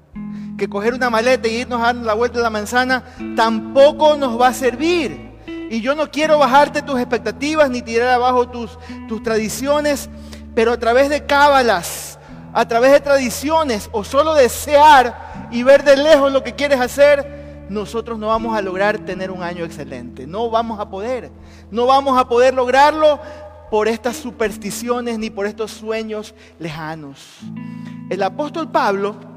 Que 0.61 0.69
coger 0.69 0.93
una 0.93 1.09
maleta 1.09 1.47
y 1.47 1.61
irnos 1.61 1.81
a 1.81 1.85
dar 1.85 1.95
la 1.95 2.13
vuelta 2.13 2.37
de 2.37 2.43
la 2.43 2.51
manzana 2.51 3.03
tampoco 3.35 4.15
nos 4.15 4.39
va 4.39 4.49
a 4.49 4.53
servir. 4.53 5.31
Y 5.71 5.81
yo 5.81 5.95
no 5.95 6.11
quiero 6.11 6.37
bajarte 6.37 6.83
tus 6.83 6.99
expectativas 6.99 7.67
ni 7.71 7.81
tirar 7.81 8.09
abajo 8.09 8.47
tus, 8.47 8.77
tus 9.07 9.23
tradiciones, 9.23 10.07
pero 10.53 10.71
a 10.71 10.77
través 10.77 11.09
de 11.09 11.25
cábalas, 11.25 12.19
a 12.53 12.67
través 12.67 12.91
de 12.91 12.99
tradiciones 12.99 13.89
o 13.91 14.03
solo 14.03 14.35
desear 14.35 15.49
y 15.49 15.63
ver 15.63 15.83
de 15.83 15.97
lejos 15.97 16.31
lo 16.31 16.43
que 16.43 16.53
quieres 16.53 16.79
hacer, 16.79 17.65
nosotros 17.67 18.19
no 18.19 18.27
vamos 18.27 18.55
a 18.55 18.61
lograr 18.61 18.99
tener 18.99 19.31
un 19.31 19.41
año 19.41 19.65
excelente. 19.65 20.27
No 20.27 20.51
vamos 20.51 20.79
a 20.79 20.91
poder. 20.91 21.31
No 21.71 21.87
vamos 21.87 22.19
a 22.19 22.29
poder 22.29 22.53
lograrlo 22.53 23.19
por 23.71 23.87
estas 23.87 24.15
supersticiones 24.15 25.17
ni 25.17 25.31
por 25.31 25.47
estos 25.47 25.71
sueños 25.71 26.35
lejanos. 26.59 27.39
El 28.11 28.21
apóstol 28.21 28.69
Pablo 28.69 29.30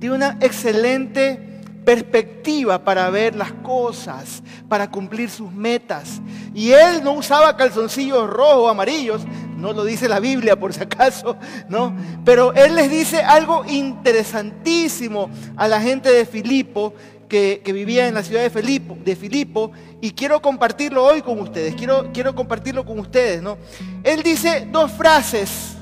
tiene 0.00 0.16
una 0.16 0.38
excelente 0.40 1.38
perspectiva 1.84 2.82
para 2.82 3.10
ver 3.10 3.36
las 3.36 3.52
cosas, 3.52 4.42
para 4.68 4.90
cumplir 4.90 5.28
sus 5.28 5.52
metas. 5.52 6.20
Y 6.54 6.72
él 6.72 7.04
no 7.04 7.12
usaba 7.12 7.56
calzoncillos 7.56 8.28
rojos 8.28 8.56
o 8.56 8.68
amarillos, 8.68 9.22
no 9.56 9.72
lo 9.72 9.84
dice 9.84 10.08
la 10.08 10.18
Biblia 10.18 10.58
por 10.58 10.72
si 10.72 10.82
acaso, 10.82 11.36
¿no? 11.68 11.94
Pero 12.24 12.54
él 12.54 12.74
les 12.74 12.90
dice 12.90 13.20
algo 13.20 13.64
interesantísimo 13.66 15.30
a 15.56 15.68
la 15.68 15.80
gente 15.80 16.10
de 16.10 16.24
Filipo, 16.24 16.94
que, 17.28 17.62
vivía 17.66 18.08
en 18.08 18.14
la 18.14 18.24
ciudad 18.24 18.42
de 18.42 18.50
Filipo, 18.50 18.98
de 19.04 19.14
Filipo, 19.14 19.70
y 20.00 20.10
quiero 20.12 20.42
compartirlo 20.42 21.04
hoy 21.04 21.22
con 21.22 21.38
ustedes, 21.40 21.76
quiero, 21.76 22.10
quiero 22.12 22.34
compartirlo 22.34 22.84
con 22.84 22.98
ustedes, 22.98 23.40
¿no? 23.40 23.56
Él 24.02 24.22
dice 24.22 24.66
dos 24.72 24.90
frases 24.90 25.76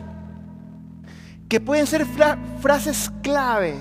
que 1.48 1.60
pueden 1.60 1.86
ser 1.86 2.04
frases 2.60 3.10
clave 3.22 3.76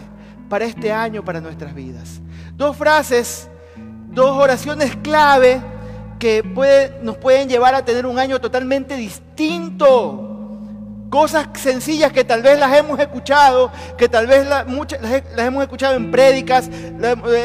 para 0.50 0.66
este 0.66 0.92
año, 0.92 1.24
para 1.24 1.42
nuestras 1.42 1.74
vidas. 1.74 2.22
Dos 2.56 2.76
frases, 2.76 3.50
dos 4.10 4.32
oraciones 4.38 4.96
clave 4.98 5.62
que 6.20 6.44
nos 7.02 7.18
pueden 7.18 7.48
llevar 7.48 7.76
a 7.76 7.86
tener 7.86 8.06
un 8.06 8.18
año 8.20 8.40
totalmente 8.42 8.96
distinto. 8.96 10.24
Cosas 11.10 11.48
sencillas 11.54 12.12
que 12.12 12.26
tal 12.26 12.42
vez 12.42 12.60
las 12.60 12.76
hemos 12.76 13.00
escuchado, 13.00 13.72
que 13.98 14.10
tal 14.10 14.28
vez 14.28 14.46
las, 14.46 14.66
hemos 15.38 15.64
escuchado 15.64 15.96
en 15.96 16.12
prédicas, 16.12 16.70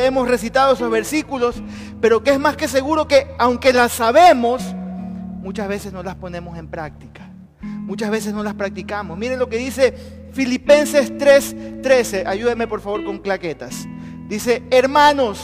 hemos 0.05 0.29
recitado 0.29 0.75
esos 0.75 0.91
versículos, 0.91 1.63
pero 2.01 2.25
que 2.25 2.31
es 2.31 2.41
más 2.41 2.57
que 2.57 2.67
seguro 2.67 3.07
que 3.07 3.29
aunque 3.39 3.73
las 3.73 3.93
sabemos, 3.93 4.63
muchas 4.75 5.69
veces 5.69 5.93
no 5.93 6.03
las 6.03 6.17
ponemos 6.17 6.59
en 6.59 6.69
práctica. 6.69 7.29
Muchas 7.63 8.11
veces 8.11 8.33
no 8.33 8.43
las 8.43 8.55
practicamos. 8.55 9.19
Miren 9.19 9.39
lo 9.39 9.49
que 9.49 9.59
dice 9.59 10.22
Filipenses 10.33 11.13
3:13. 11.19 12.25
Ayúdenme 12.27 12.67
por 12.67 12.81
favor 12.81 13.05
con 13.05 13.19
claquetas. 13.19 13.87
Dice, 14.29 14.63
hermanos, 14.71 15.39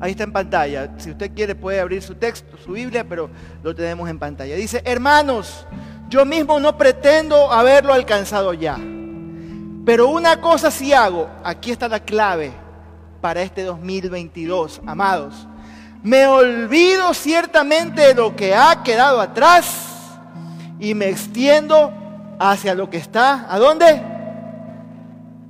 ahí 0.00 0.10
está 0.10 0.24
en 0.24 0.32
pantalla. 0.32 0.92
Si 0.98 1.10
usted 1.10 1.32
quiere 1.32 1.54
puede 1.54 1.80
abrir 1.80 2.02
su 2.02 2.16
texto, 2.16 2.56
su 2.58 2.72
Biblia, 2.72 3.04
pero 3.08 3.30
lo 3.62 3.74
tenemos 3.74 4.08
en 4.10 4.18
pantalla. 4.18 4.56
Dice, 4.56 4.82
hermanos, 4.84 5.66
yo 6.08 6.24
mismo 6.24 6.58
no 6.58 6.76
pretendo 6.76 7.52
haberlo 7.52 7.94
alcanzado 7.94 8.52
ya. 8.54 8.76
Pero 9.84 10.08
una 10.08 10.40
cosa 10.40 10.70
sí 10.70 10.92
hago, 10.92 11.28
aquí 11.44 11.70
está 11.70 11.88
la 11.88 12.00
clave 12.00 12.52
para 13.20 13.42
este 13.42 13.62
2022, 13.62 14.80
amados. 14.84 15.46
Me 16.02 16.26
olvido 16.26 17.14
ciertamente 17.14 18.00
de 18.02 18.14
lo 18.14 18.34
que 18.34 18.54
ha 18.54 18.82
quedado 18.82 19.20
atrás 19.20 20.18
y 20.80 20.94
me 20.94 21.08
extiendo 21.08 22.01
hacia 22.38 22.74
lo 22.74 22.88
que 22.90 22.98
está. 22.98 23.46
¿A 23.48 23.58
dónde? 23.58 24.02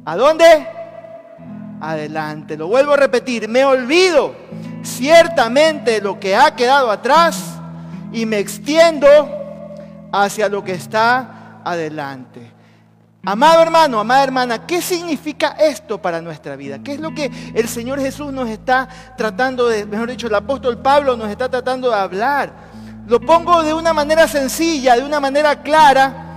¿A 0.05 0.17
dónde? 0.17 0.67
Adelante. 1.81 2.57
Lo 2.57 2.69
vuelvo 2.69 2.93
a 2.93 2.97
repetir. 2.97 3.49
Me 3.49 3.65
olvido 3.65 4.35
ciertamente 4.83 6.01
lo 6.01 6.19
que 6.19 6.37
ha 6.37 6.55
quedado 6.55 6.91
atrás 6.91 7.43
y 8.12 8.27
me 8.27 8.39
extiendo 8.39 9.09
hacia 10.12 10.49
lo 10.49 10.62
que 10.62 10.73
está 10.73 11.61
adelante. 11.65 12.53
Amado 13.25 13.62
hermano, 13.62 14.01
amada 14.01 14.25
hermana, 14.25 14.67
¿qué 14.67 14.83
significa 14.83 15.55
esto 15.59 16.03
para 16.03 16.21
nuestra 16.21 16.57
vida? 16.57 16.81
¿Qué 16.81 16.95
es 16.95 17.01
lo 17.01 17.15
que 17.15 17.31
el 17.55 17.69
Señor 17.69 18.01
Jesús 18.01 18.33
nos 18.33 18.49
está 18.49 18.89
tratando 19.17 19.69
de, 19.69 19.87
mejor 19.87 20.11
dicho, 20.11 20.27
el 20.27 20.35
apóstol 20.35 20.79
Pablo 20.79 21.17
nos 21.17 21.29
está 21.31 21.49
tratando 21.49 21.89
de 21.91 21.95
hablar? 21.95 22.53
Lo 23.07 23.21
pongo 23.21 23.62
de 23.62 23.73
una 23.73 23.93
manera 23.93 24.27
sencilla, 24.27 24.97
de 24.97 25.05
una 25.05 25.21
manera 25.21 25.62
clara, 25.62 26.32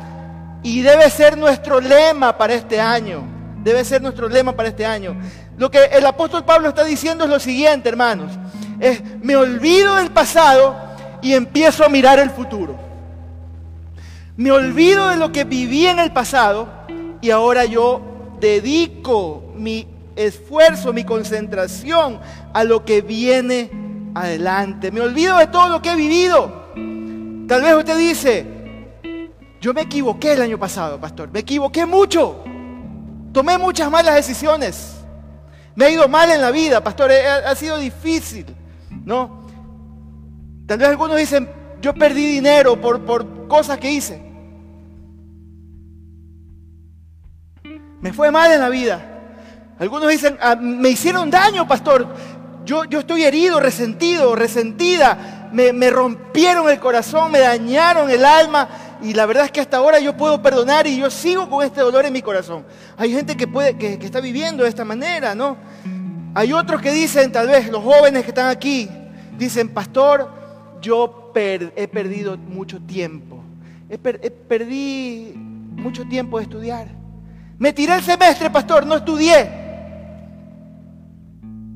y 0.66 0.82
debe 0.82 1.12
ser 1.12 1.38
nuestro 1.38 1.80
lema 1.80 2.36
para 2.36 2.56
este 2.56 2.82
año. 2.82 3.22
Debe 3.64 3.86
ser 3.86 4.02
nuestro 4.02 4.28
lema 4.28 4.52
para 4.54 4.70
este 4.70 4.84
año. 4.84 5.16
Lo 5.60 5.70
que 5.70 5.78
el 5.78 6.04
apóstol 6.04 6.44
Pablo 6.44 6.70
está 6.70 6.84
diciendo 6.84 7.24
es 7.24 7.30
lo 7.30 7.40
siguiente, 7.40 7.88
hermanos. 7.88 8.32
Es, 8.80 9.00
me 9.22 9.36
olvido 9.36 9.94
del 9.94 10.10
pasado 10.10 10.76
y 11.22 11.34
empiezo 11.34 11.86
a 11.86 11.90
mirar 11.90 12.18
el 12.18 12.32
futuro. 12.32 12.76
Me 14.38 14.52
olvido 14.52 15.10
de 15.10 15.18
lo 15.18 15.32
que 15.32 15.44
viví 15.44 15.86
en 15.86 16.00
el 16.00 16.12
pasado 16.12 16.68
y 17.22 17.30
ahora 17.30 17.66
yo 17.66 18.02
dedico 18.40 19.54
mi 19.56 19.88
esfuerzo, 20.16 20.94
mi 20.94 21.04
concentración 21.04 22.20
a 22.54 22.64
lo 22.64 22.84
que 22.86 23.04
viene 23.04 23.70
adelante. 24.16 24.90
Me 24.90 25.02
olvido 25.02 25.38
de 25.38 25.46
todo 25.46 25.70
lo 25.70 25.84
que 25.84 25.92
he 25.92 25.96
vivido. 25.96 26.66
Tal 27.48 27.62
vez 27.62 27.76
usted 27.76 28.00
dice, 28.00 28.56
yo 29.66 29.74
me 29.74 29.82
equivoqué 29.82 30.34
el 30.34 30.44
año 30.44 30.60
pasado, 30.60 31.02
pastor. 31.02 31.32
Me 31.32 31.40
equivoqué 31.40 31.88
mucho. 31.88 32.44
Tomé 33.34 33.58
muchas 33.58 33.90
malas 33.90 34.14
decisiones. 34.14 34.98
Me 35.74 35.86
ha 35.86 35.90
ido 35.90 36.08
mal 36.08 36.30
en 36.30 36.40
la 36.40 36.52
vida, 36.52 36.84
pastor. 36.84 37.10
Ha, 37.12 37.56
sido 37.56 37.80
difícil, 37.80 38.46
¿no? 39.04 39.48
Tal 40.68 40.78
vez 40.78 40.88
algunos 40.88 41.18
dicen, 41.18 41.50
yo 41.82 41.96
perdí 41.96 42.28
dinero 42.28 42.80
por, 42.80 43.04
por 43.06 43.48
cosas 43.48 43.80
que 43.80 43.92
hice. 43.92 44.22
Me 48.02 48.14
fue 48.14 48.30
mal 48.30 48.52
en 48.52 48.60
la 48.60 48.70
vida. 48.70 49.04
Algunos 49.80 50.10
dicen, 50.10 50.38
ah, 50.44 50.56
me 50.56 50.90
hicieron 50.90 51.32
daño, 51.32 51.68
pastor. 51.68 52.08
Yo, 52.66 52.84
yo 52.86 53.00
estoy 53.00 53.24
herido, 53.24 53.60
resentido, 53.60 54.36
resentida. 54.36 55.50
Me, 55.52 55.74
me 55.74 55.90
rompieron 55.90 56.70
el 56.70 56.80
corazón, 56.80 57.32
me 57.32 57.40
dañaron 57.40 58.12
el 58.12 58.24
alma 58.24 58.85
y 59.06 59.14
la 59.14 59.28
verdad 59.28 59.46
es 59.46 59.52
que 59.52 59.62
hasta 59.62 59.78
ahora 59.78 60.00
yo 60.00 60.18
puedo 60.18 60.42
perdonar 60.42 60.88
y 60.88 60.98
yo 60.98 61.12
sigo 61.12 61.48
con 61.48 61.64
este 61.64 61.80
dolor 61.82 62.06
en 62.06 62.14
mi 62.14 62.24
corazón. 62.24 62.66
Hay 62.98 63.14
gente 63.14 63.38
que, 63.38 63.48
puede, 63.48 63.78
que, 63.78 64.04
está 64.04 64.20
viviendo 64.20 64.64
de 64.64 64.70
esta 64.70 64.84
manera, 64.84 65.36
¿no? 65.36 65.58
Hay 66.34 66.52
otros 66.52 66.82
que 66.82 66.92
dicen, 66.92 67.32
tal 67.32 67.48
vez 67.48 67.70
los 67.70 67.84
jóvenes 67.84 68.24
que 68.24 68.30
están 68.30 68.50
aquí, 68.50 68.90
dicen, 69.38 69.70
pastor, 69.70 70.28
yo 70.82 71.32
he 71.36 71.88
perdido 71.88 72.36
mucho 72.36 72.82
tiempo. 72.82 73.44
He, 73.90 74.00
perdí 74.00 75.34
mucho 75.36 76.04
tiempo 76.06 76.40
de 76.40 76.44
estudiar. 76.46 76.88
Me 77.60 77.74
tiré 77.74 77.94
el 77.94 78.02
semestre, 78.02 78.50
pastor, 78.50 78.88
no 78.88 78.96
estudié. 78.96 79.48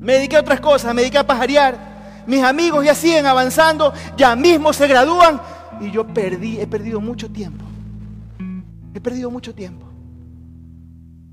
Me 0.00 0.14
dediqué 0.14 0.36
a 0.36 0.40
otras 0.40 0.58
cosas, 0.58 0.92
me 0.92 1.02
dediqué 1.02 1.18
a 1.18 1.26
pajarear. 1.26 1.78
Mis 2.26 2.42
amigos 2.42 2.84
ya 2.84 2.94
siguen 2.96 3.24
avanzando, 3.24 3.94
ya 4.16 4.34
mismo 4.34 4.72
se 4.72 4.88
gradúan 4.88 5.40
y 5.80 5.90
yo 5.90 6.06
perdí, 6.06 6.60
he 6.60 6.66
perdido 6.66 7.00
mucho 7.00 7.30
tiempo. 7.30 7.64
He 8.94 9.00
perdido 9.00 9.30
mucho 9.30 9.54
tiempo. 9.54 9.86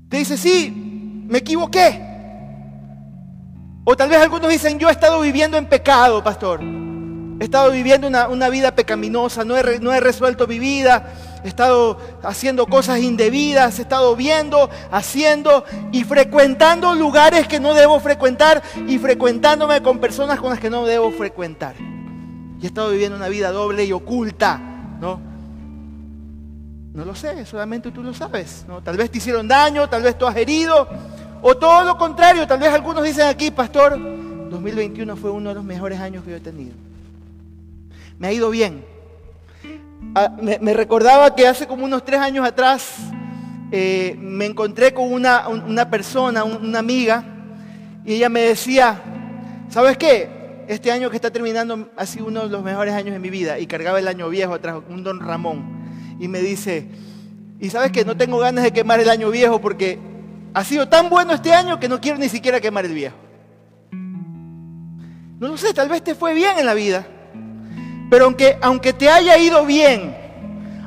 Te 0.08 0.18
dice, 0.18 0.36
sí, 0.36 1.24
me 1.28 1.38
equivoqué. 1.38 2.02
O 3.84 3.96
tal 3.96 4.08
vez 4.08 4.18
algunos 4.18 4.50
dicen, 4.50 4.78
yo 4.78 4.88
he 4.88 4.92
estado 4.92 5.20
viviendo 5.20 5.56
en 5.56 5.66
pecado, 5.66 6.22
pastor. 6.22 6.60
He 7.40 7.44
estado 7.44 7.70
viviendo 7.70 8.08
una, 8.08 8.48
vida 8.48 8.74
pecaminosa, 8.74 9.44
no 9.44 9.56
he, 9.56 9.78
no 9.78 9.92
he 9.92 10.00
resuelto 10.00 10.48
mi 10.48 10.58
vida, 10.58 11.14
he 11.44 11.48
estado 11.48 11.98
haciendo 12.22 12.66
cosas 12.66 12.98
indebidas, 12.98 13.78
he 13.78 13.82
estado 13.82 14.16
viendo, 14.16 14.68
haciendo 14.90 15.64
y 15.92 16.02
frecuentando 16.02 16.94
lugares 16.94 17.46
que 17.46 17.60
no 17.60 17.74
debo 17.74 18.00
frecuentar 18.00 18.62
y 18.88 18.98
frecuentándome 18.98 19.82
con 19.82 20.00
personas 20.00 20.40
con 20.40 20.50
las 20.50 20.58
que 20.58 20.68
no 20.68 20.84
debo 20.84 21.12
frecuentar. 21.12 21.76
Y 22.60 22.64
he 22.64 22.66
estado 22.66 22.90
viviendo 22.90 23.16
una 23.16 23.28
vida 23.28 23.50
doble 23.50 23.84
y 23.84 23.92
oculta, 23.92 24.60
¿no? 25.00 25.20
No 26.94 27.04
lo 27.04 27.14
sé, 27.14 27.44
solamente 27.46 27.90
tú 27.90 28.02
lo 28.02 28.12
sabes, 28.12 28.64
¿no? 28.66 28.82
Tal 28.82 28.96
vez 28.96 29.10
te 29.10 29.18
hicieron 29.18 29.46
daño, 29.46 29.88
tal 29.88 30.02
vez 30.02 30.18
tú 30.18 30.26
has 30.26 30.36
herido, 30.36 30.88
o 31.42 31.56
todo 31.56 31.84
lo 31.84 31.96
contrario, 31.96 32.46
tal 32.46 32.58
vez 32.58 32.72
algunos 32.72 33.04
dicen 33.04 33.28
aquí, 33.28 33.50
pastor, 33.50 33.96
2021 34.50 35.16
fue 35.16 35.30
uno 35.30 35.50
de 35.50 35.54
los 35.54 35.64
mejores 35.64 36.00
años 36.00 36.24
que 36.24 36.30
yo 36.30 36.36
he 36.36 36.40
tenido. 36.40 36.74
Me 38.18 38.28
ha 38.28 38.32
ido 38.32 38.50
bien, 38.50 38.82
Ah, 40.14 40.32
me, 40.40 40.72
recordaba 40.74 41.34
que 41.34 41.46
hace 41.46 41.66
como 41.66 41.84
unos 41.84 42.04
tres 42.04 42.20
años 42.20 42.46
atrás 42.46 42.96
eh, 43.70 44.16
me 44.18 44.46
encontré 44.46 44.94
con 44.94 45.12
una, 45.12 45.48
una 45.48 45.90
persona, 45.90 46.44
una 46.44 46.78
amiga, 46.78 47.24
y 48.04 48.14
ella 48.14 48.28
me 48.28 48.40
decía, 48.40 49.00
¿sabes 49.68 49.96
qué? 49.98 50.37
Este 50.68 50.92
año 50.92 51.08
que 51.08 51.16
está 51.16 51.30
terminando 51.30 51.88
ha 51.96 52.04
sido 52.04 52.26
uno 52.26 52.42
de 52.42 52.50
los 52.50 52.62
mejores 52.62 52.92
años 52.92 53.14
de 53.14 53.18
mi 53.18 53.30
vida 53.30 53.58
y 53.58 53.66
cargaba 53.66 53.98
el 53.98 54.06
año 54.06 54.28
viejo 54.28 54.52
atrás, 54.52 54.76
un 54.90 55.02
don 55.02 55.18
Ramón. 55.18 55.64
Y 56.20 56.28
me 56.28 56.40
dice, 56.40 56.86
y 57.58 57.70
sabes 57.70 57.90
que 57.90 58.04
no 58.04 58.18
tengo 58.18 58.36
ganas 58.36 58.64
de 58.64 58.70
quemar 58.70 59.00
el 59.00 59.08
año 59.08 59.30
viejo 59.30 59.62
porque 59.62 59.98
ha 60.52 60.62
sido 60.64 60.86
tan 60.86 61.08
bueno 61.08 61.32
este 61.32 61.54
año 61.54 61.80
que 61.80 61.88
no 61.88 62.02
quiero 62.02 62.18
ni 62.18 62.28
siquiera 62.28 62.60
quemar 62.60 62.84
el 62.84 62.92
viejo. 62.92 63.16
No 65.40 65.48
lo 65.48 65.56
sé, 65.56 65.72
tal 65.72 65.88
vez 65.88 66.04
te 66.04 66.14
fue 66.14 66.34
bien 66.34 66.58
en 66.58 66.66
la 66.66 66.74
vida. 66.74 67.06
Pero 68.10 68.26
aunque, 68.26 68.58
aunque 68.60 68.92
te 68.92 69.08
haya 69.08 69.38
ido 69.38 69.64
bien, 69.64 70.14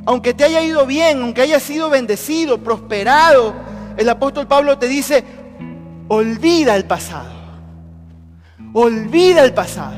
aunque 0.05 0.35
te 0.35 0.43
haya 0.43 0.61
ido 0.61 0.85
bien, 0.85 1.23
aunque 1.23 1.41
hayas 1.41 1.63
sido 1.63 1.89
bendecido, 1.89 2.59
prosperado, 2.59 3.55
el 3.97 4.07
apóstol 4.07 4.45
Pablo 4.45 4.77
te 4.77 4.88
dice, 4.88 5.23
olvida 6.07 6.75
el 6.75 6.85
pasado. 6.85 7.40
Olvida 8.73 9.43
el 9.43 9.53
pasado. 9.53 9.97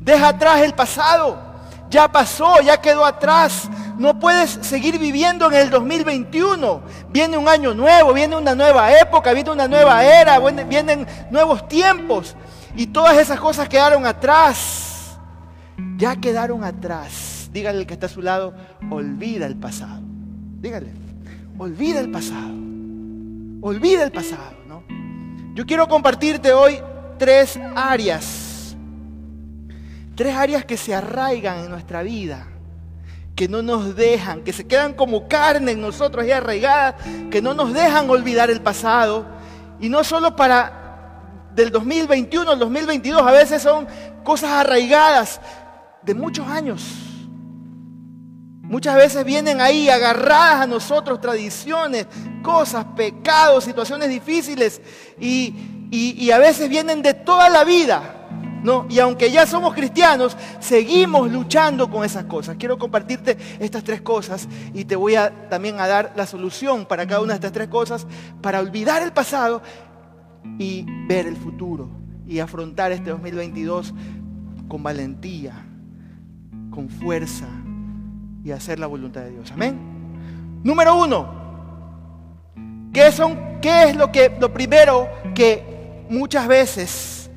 Deja 0.00 0.28
atrás 0.28 0.60
el 0.62 0.74
pasado. 0.74 1.52
Ya 1.90 2.10
pasó, 2.10 2.60
ya 2.60 2.80
quedó 2.80 3.04
atrás. 3.04 3.68
No 3.98 4.18
puedes 4.18 4.58
seguir 4.62 4.98
viviendo 4.98 5.46
en 5.46 5.54
el 5.54 5.70
2021. 5.70 6.82
Viene 7.10 7.36
un 7.36 7.48
año 7.48 7.74
nuevo, 7.74 8.12
viene 8.12 8.36
una 8.36 8.54
nueva 8.54 8.92
época, 8.98 9.32
viene 9.32 9.50
una 9.50 9.68
nueva 9.68 10.04
era, 10.04 10.38
vienen 10.64 11.06
nuevos 11.30 11.68
tiempos. 11.68 12.34
Y 12.74 12.86
todas 12.86 13.18
esas 13.18 13.38
cosas 13.38 13.68
quedaron 13.68 14.06
atrás 14.06 14.92
ya 15.96 16.16
quedaron 16.16 16.64
atrás. 16.64 17.48
Dígale 17.52 17.78
al 17.78 17.86
que 17.86 17.94
está 17.94 18.06
a 18.06 18.08
su 18.08 18.22
lado, 18.22 18.54
olvida 18.90 19.46
el 19.46 19.56
pasado. 19.56 20.00
Dígale, 20.60 20.92
olvida 21.58 22.00
el 22.00 22.10
pasado. 22.10 22.52
Olvida 23.60 24.02
el 24.02 24.10
pasado, 24.10 24.56
¿no? 24.66 24.82
Yo 25.54 25.64
quiero 25.66 25.86
compartirte 25.86 26.52
hoy 26.52 26.80
tres 27.22 27.56
áreas. 27.76 28.74
Tres 30.16 30.34
áreas 30.34 30.64
que 30.64 30.76
se 30.76 30.92
arraigan 30.92 31.60
en 31.60 31.70
nuestra 31.70 32.02
vida, 32.02 32.48
que 33.36 33.46
no 33.46 33.62
nos 33.62 33.94
dejan, 33.94 34.42
que 34.42 34.52
se 34.52 34.66
quedan 34.66 34.94
como 34.94 35.28
carne 35.28 35.70
en 35.70 35.80
nosotros 35.80 36.26
y 36.26 36.32
arraigadas, 36.32 36.96
que 37.30 37.40
no 37.40 37.54
nos 37.54 37.72
dejan 37.72 38.10
olvidar 38.10 38.50
el 38.50 38.60
pasado. 38.60 39.24
Y 39.78 39.88
no 39.88 40.02
solo 40.02 40.34
para 40.34 41.46
del 41.54 41.70
2021 41.70 42.50
al 42.50 42.58
2022, 42.58 43.22
a 43.22 43.30
veces 43.30 43.62
son 43.62 43.86
cosas 44.24 44.50
arraigadas 44.50 45.40
de 46.02 46.14
muchos 46.14 46.48
años. 46.48 46.82
Muchas 48.62 48.96
veces 48.96 49.24
vienen 49.24 49.60
ahí 49.60 49.88
agarradas 49.88 50.62
a 50.62 50.66
nosotros 50.66 51.20
tradiciones, 51.20 52.08
cosas, 52.42 52.84
pecados, 52.96 53.62
situaciones 53.62 54.08
difíciles 54.08 54.80
y, 55.20 55.78
a 56.30 56.38
veces 56.38 56.68
vienen 56.68 57.02
de 57.02 57.14
toda 57.14 57.48
la 57.48 57.64
vida. 57.64 58.22
¿no? 58.62 58.86
Y 58.88 58.98
aunque 59.00 59.30
ya 59.30 59.46
somos 59.46 59.74
cristianos, 59.74 60.36
seguimos 60.60 61.30
luchando 61.30 61.90
con 61.90 62.04
esas 62.04 62.24
cosas. 62.24 62.56
Quiero 62.58 62.78
compartirte 62.78 63.36
estas 63.58 63.82
tres 63.84 64.00
cosas 64.00 64.48
y 64.72 64.84
te 64.84 64.96
voy 64.96 65.16
a, 65.16 65.48
también 65.48 65.80
a 65.80 65.88
dar 65.88 66.12
la 66.16 66.26
solución 66.26 66.86
para 66.86 67.06
cada 67.06 67.20
una 67.20 67.32
de 67.32 67.36
estas 67.36 67.52
tres 67.52 67.68
cosas 67.68 68.06
para 68.40 68.60
olvidar 68.60 69.02
el 69.02 69.12
pasado 69.12 69.62
y 70.58 70.86
ver 71.06 71.26
el 71.26 71.36
futuro 71.36 71.88
y 72.26 72.38
afrontar 72.38 72.92
este 72.92 73.10
2022 73.10 73.92
con 74.68 74.82
valentía, 74.82 75.66
con 76.70 76.88
fuerza 76.88 77.48
y 78.44 78.52
hacer 78.52 78.78
la 78.78 78.86
voluntad 78.86 79.22
de 79.22 79.30
Dios. 79.32 79.50
Amén. 79.52 79.78
Número 80.62 80.96
uno, 80.96 81.28
¿qué, 82.92 83.10
son, 83.10 83.60
qué 83.60 83.90
es 83.90 83.96
lo, 83.96 84.12
que, 84.12 84.36
lo 84.40 84.52
primero 84.52 85.08
que 85.34 85.71
muchas 86.12 86.46
veces 86.46 87.30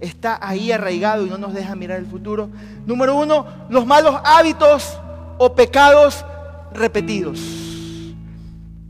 está 0.00 0.38
ahí 0.40 0.72
arraigado 0.72 1.24
y 1.24 1.30
no 1.30 1.38
nos 1.38 1.54
deja 1.54 1.76
mirar 1.76 1.98
el 1.98 2.06
futuro? 2.06 2.48
Número 2.86 3.14
uno, 3.14 3.46
los 3.68 3.86
malos 3.86 4.16
hábitos 4.24 4.98
o 5.38 5.54
pecados 5.54 6.24
repetidos. 6.72 7.38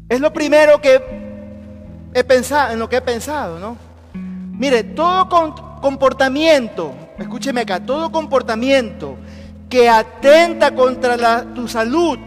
Es 0.08 0.20
lo 0.20 0.32
primero 0.32 0.80
que 0.80 1.00
he 2.14 2.24
pensado, 2.24 2.72
en 2.72 2.78
lo 2.78 2.88
que 2.88 2.96
he 2.96 3.00
pensado, 3.00 3.58
¿no? 3.58 3.76
Mire, 4.14 4.84
todo 4.84 5.28
comportamiento, 5.80 6.92
escúcheme 7.18 7.62
acá, 7.62 7.80
todo 7.80 8.12
comportamiento 8.12 9.16
que 9.68 9.88
atenta 9.88 10.74
contra 10.74 11.42
tu 11.54 11.66
salud, 11.66 12.18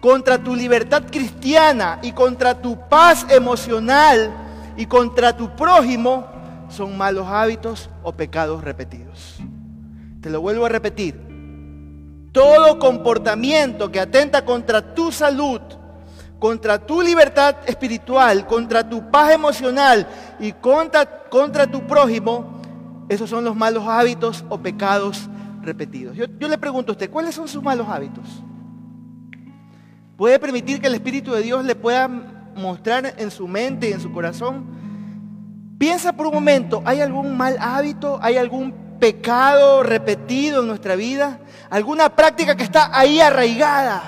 contra 0.00 0.36
tu 0.36 0.54
libertad 0.54 1.04
cristiana 1.10 2.00
y 2.02 2.12
contra 2.12 2.60
tu 2.60 2.76
paz 2.88 3.24
emocional 3.30 4.30
y 4.76 4.86
contra 4.86 5.36
tu 5.36 5.54
prójimo, 5.54 6.26
son 6.74 6.96
malos 6.96 7.26
hábitos 7.26 7.90
o 8.02 8.12
pecados 8.12 8.62
repetidos. 8.62 9.38
Te 10.20 10.30
lo 10.30 10.40
vuelvo 10.40 10.66
a 10.66 10.68
repetir. 10.68 11.20
Todo 12.32 12.78
comportamiento 12.78 13.92
que 13.92 14.00
atenta 14.00 14.44
contra 14.44 14.94
tu 14.94 15.12
salud, 15.12 15.60
contra 16.38 16.78
tu 16.78 17.00
libertad 17.00 17.56
espiritual, 17.66 18.46
contra 18.46 18.88
tu 18.88 19.10
paz 19.10 19.32
emocional 19.32 20.06
y 20.40 20.52
contra, 20.52 21.24
contra 21.28 21.66
tu 21.66 21.86
prójimo, 21.86 22.60
esos 23.08 23.30
son 23.30 23.44
los 23.44 23.54
malos 23.54 23.84
hábitos 23.86 24.44
o 24.48 24.58
pecados 24.58 25.28
repetidos. 25.62 26.16
Yo, 26.16 26.48
le 26.48 26.58
pregunto 26.58 26.92
a 26.92 26.94
usted, 26.94 27.10
¿cuáles 27.10 27.34
son 27.34 27.48
sus 27.48 27.62
malos 27.62 27.88
hábitos? 27.88 28.24
¿Puede 30.16 30.38
permitir 30.38 30.80
que 30.80 30.86
el 30.86 30.94
Espíritu 30.94 31.32
de 31.32 31.42
Dios 31.42 31.64
le 31.64 31.74
pueda 31.74 32.08
mostrar 32.08 33.14
en 33.18 33.30
su 33.30 33.48
mente 33.48 33.90
y 33.90 33.92
en 33.92 34.00
su 34.00 34.12
corazón? 34.12 34.64
Piensa 35.84 36.14
por 36.14 36.28
un 36.28 36.32
momento, 36.32 36.82
¿hay 36.86 37.02
algún 37.02 37.36
mal 37.36 37.58
hábito? 37.60 38.18
¿Hay 38.22 38.38
algún 38.38 38.72
pecado 38.98 39.82
repetido 39.82 40.62
en 40.62 40.66
nuestra 40.68 40.96
vida? 40.96 41.40
¿Alguna 41.68 42.08
práctica 42.08 42.56
que 42.56 42.64
está 42.64 42.88
ahí 42.98 43.20
arraigada? 43.20 44.02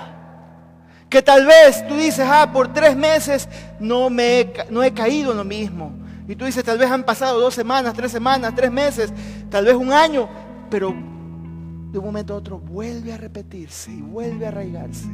Que 1.10 1.20
tal 1.20 1.44
vez 1.44 1.86
tú 1.86 1.94
dices, 1.96 2.26
ah, 2.26 2.50
por 2.50 2.72
tres 2.72 2.96
meses 2.96 3.46
no, 3.78 4.08
me 4.08 4.54
no 4.70 4.82
he 4.82 4.94
caído 4.94 5.32
en 5.32 5.36
lo 5.36 5.44
mismo. 5.44 5.92
Y 6.26 6.34
tú 6.34 6.46
dices, 6.46 6.64
tal 6.64 6.78
vez 6.78 6.90
han 6.90 7.04
pasado 7.04 7.38
dos 7.38 7.52
semanas, 7.52 7.92
tres 7.92 8.10
semanas, 8.10 8.54
tres 8.56 8.72
meses, 8.72 9.12
tal 9.50 9.66
vez 9.66 9.74
un 9.74 9.92
año, 9.92 10.30
pero 10.70 10.94
de 11.96 12.00
un 12.00 12.06
momento 12.06 12.34
a 12.34 12.36
otro 12.36 12.58
vuelve 12.58 13.14
a 13.14 13.16
repetirse 13.16 13.90
y 13.90 14.02
vuelve 14.02 14.44
a 14.44 14.48
arraigarse. 14.48 15.08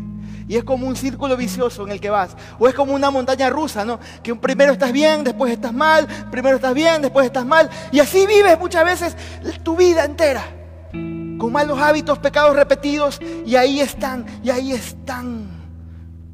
Y 0.48 0.56
es 0.56 0.64
como 0.64 0.88
un 0.88 0.96
círculo 0.96 1.36
vicioso 1.36 1.84
en 1.86 1.92
el 1.92 2.00
que 2.00 2.10
vas. 2.10 2.36
O 2.58 2.66
es 2.66 2.74
como 2.74 2.92
una 2.92 3.08
montaña 3.08 3.50
rusa, 3.50 3.84
¿no? 3.84 4.00
Que 4.20 4.34
primero 4.34 4.72
estás 4.72 4.90
bien, 4.90 5.22
después 5.22 5.52
estás 5.52 5.72
mal, 5.72 6.08
primero 6.32 6.56
estás 6.56 6.74
bien, 6.74 7.00
después 7.00 7.24
estás 7.24 7.46
mal. 7.46 7.70
Y 7.92 8.00
así 8.00 8.26
vives 8.26 8.58
muchas 8.58 8.84
veces 8.84 9.16
tu 9.62 9.76
vida 9.76 10.04
entera. 10.04 10.42
Con 10.90 11.52
malos 11.52 11.78
hábitos, 11.78 12.18
pecados 12.18 12.56
repetidos. 12.56 13.20
Y 13.46 13.54
ahí 13.54 13.78
están, 13.78 14.26
y 14.42 14.50
ahí 14.50 14.72
están. 14.72 15.46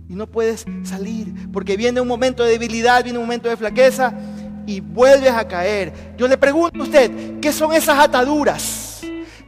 Y 0.09 0.15
no 0.15 0.27
puedes 0.27 0.65
salir. 0.83 1.51
Porque 1.53 1.77
viene 1.77 2.01
un 2.01 2.09
momento 2.09 2.43
de 2.43 2.53
debilidad, 2.53 3.05
viene 3.05 3.19
un 3.19 3.27
momento 3.27 3.51
de 3.51 3.57
flaqueza. 3.59 4.15
Y 4.65 4.81
vuelves 4.81 5.33
a 5.33 5.47
caer. 5.47 6.15
Yo 6.17 6.27
le 6.27 6.39
pregunto 6.39 6.81
a 6.81 6.85
usted, 6.85 7.39
¿qué 7.39 7.53
son 7.53 7.75
esas 7.75 7.99
ataduras? 7.99 8.88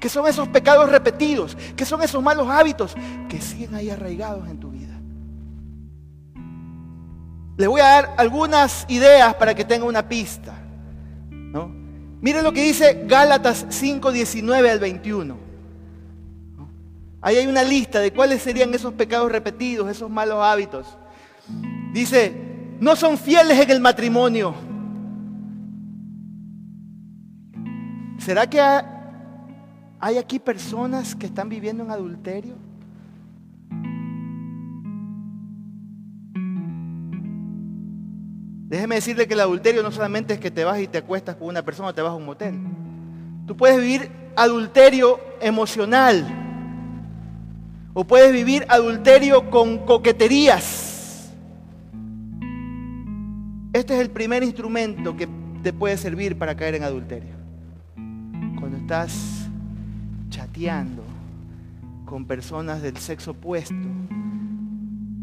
Que 0.01 0.09
son 0.09 0.27
esos 0.27 0.49
pecados 0.49 0.91
repetidos, 0.91 1.57
que 1.77 1.85
son 1.85 2.03
esos 2.03 2.23
malos 2.23 2.49
hábitos 2.49 2.95
que 3.29 3.41
siguen 3.41 3.75
ahí 3.75 3.91
arraigados 3.91 4.49
en 4.49 4.59
tu 4.59 4.71
vida. 4.71 4.99
Le 7.59 7.67
voy 7.67 7.83
a 7.83 7.85
dar 7.85 8.15
algunas 8.17 8.87
ideas 8.89 9.35
para 9.35 9.55
que 9.55 9.67
tenga 9.67 9.85
una 9.85 10.09
pista. 10.09 10.55
¿no? 11.31 11.71
Miren 12.23 12.43
lo 12.43 12.53
que 12.53 12.65
dice 12.65 13.05
Gálatas 13.07 13.67
5, 13.69 14.11
19 14.11 14.71
al 14.71 14.79
21. 14.79 15.37
Ahí 17.21 17.37
hay 17.37 17.47
una 17.47 17.63
lista 17.63 18.01
de 18.01 18.15
cuáles 18.15 18.41
serían 18.43 18.73
esos 18.73 18.95
pecados 18.95 19.31
repetidos, 19.31 19.91
esos 19.91 20.09
malos 20.09 20.39
hábitos. 20.43 20.87
Dice, 21.93 22.35
no 22.81 22.97
son 22.97 23.19
fieles 23.19 23.61
en 23.61 23.71
el 23.71 23.81
matrimonio. 23.81 24.55
¿Será 28.17 28.49
que 28.49 28.61
¿Hay 30.03 30.17
aquí 30.17 30.39
personas 30.39 31.15
que 31.15 31.27
están 31.27 31.51
viviendo 31.51 31.85
en 31.85 31.91
adulterio? 31.91 32.55
Déjeme 38.67 38.95
decirle 38.95 39.27
que 39.27 39.35
el 39.35 39.41
adulterio 39.41 39.83
no 39.83 39.91
solamente 39.91 40.33
es 40.33 40.41
que 40.41 40.51
te 40.51 40.65
vas 40.65 40.81
y 40.81 40.87
te 40.87 40.99
acuestas 40.99 41.37
con 41.37 41.49
una 41.49 41.63
persona 41.63 41.89
o 41.89 41.95
te 41.95 42.01
vas 42.01 42.13
a 42.13 42.15
un 42.15 42.25
motel. 42.25 42.59
Tú 43.47 43.57
puedes 43.57 43.79
vivir 43.79 44.11
adulterio 44.37 45.21
emocional 45.41 46.27
o 47.93 48.05
puedes 48.05 48.33
vivir 48.33 48.65
adulterio 48.69 49.51
con 49.51 49.85
coqueterías. 49.85 51.31
Este 53.75 53.95
es 53.95 54.01
el 54.01 54.11
primer 54.11 54.43
instrumento 54.43 55.15
que 55.15 55.29
te 55.63 55.75
puede 55.75 55.99
servir 55.99 56.39
para 56.39 56.57
caer 56.57 56.77
en 56.77 56.85
adulterio. 56.85 57.35
Cuando 58.59 58.79
estás 58.79 59.40
chateando 60.31 61.03
con 62.07 62.25
personas 62.25 62.83
del 62.83 62.97
sexo 62.97 63.33
opuesto, 63.33 63.75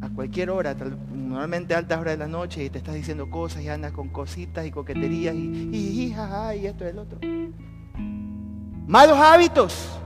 a 0.02 0.10
cualquier 0.10 0.50
hora, 0.52 0.74
normalmente 0.74 1.74
a 1.74 1.80
altas 1.80 2.00
horas 2.00 2.14
de 2.14 2.18
la 2.20 2.28
noche, 2.28 2.64
y 2.64 2.70
te 2.70 2.78
estás 2.78 2.94
diciendo 2.94 3.30
cosas 3.30 3.64
y 3.64 3.70
andas 3.70 3.92
con 3.92 4.10
cositas 4.10 4.66
y 4.66 4.72
coqueterías 4.72 5.34
y, 5.34 5.70
y, 5.72 6.02
y, 6.04 6.14
jaja, 6.14 6.56
y 6.56 6.68
esto 6.68 6.86
y 6.86 6.88
el 6.88 7.00
otro. 7.00 7.20
Malos 8.88 9.18
hábitos. 9.18 10.00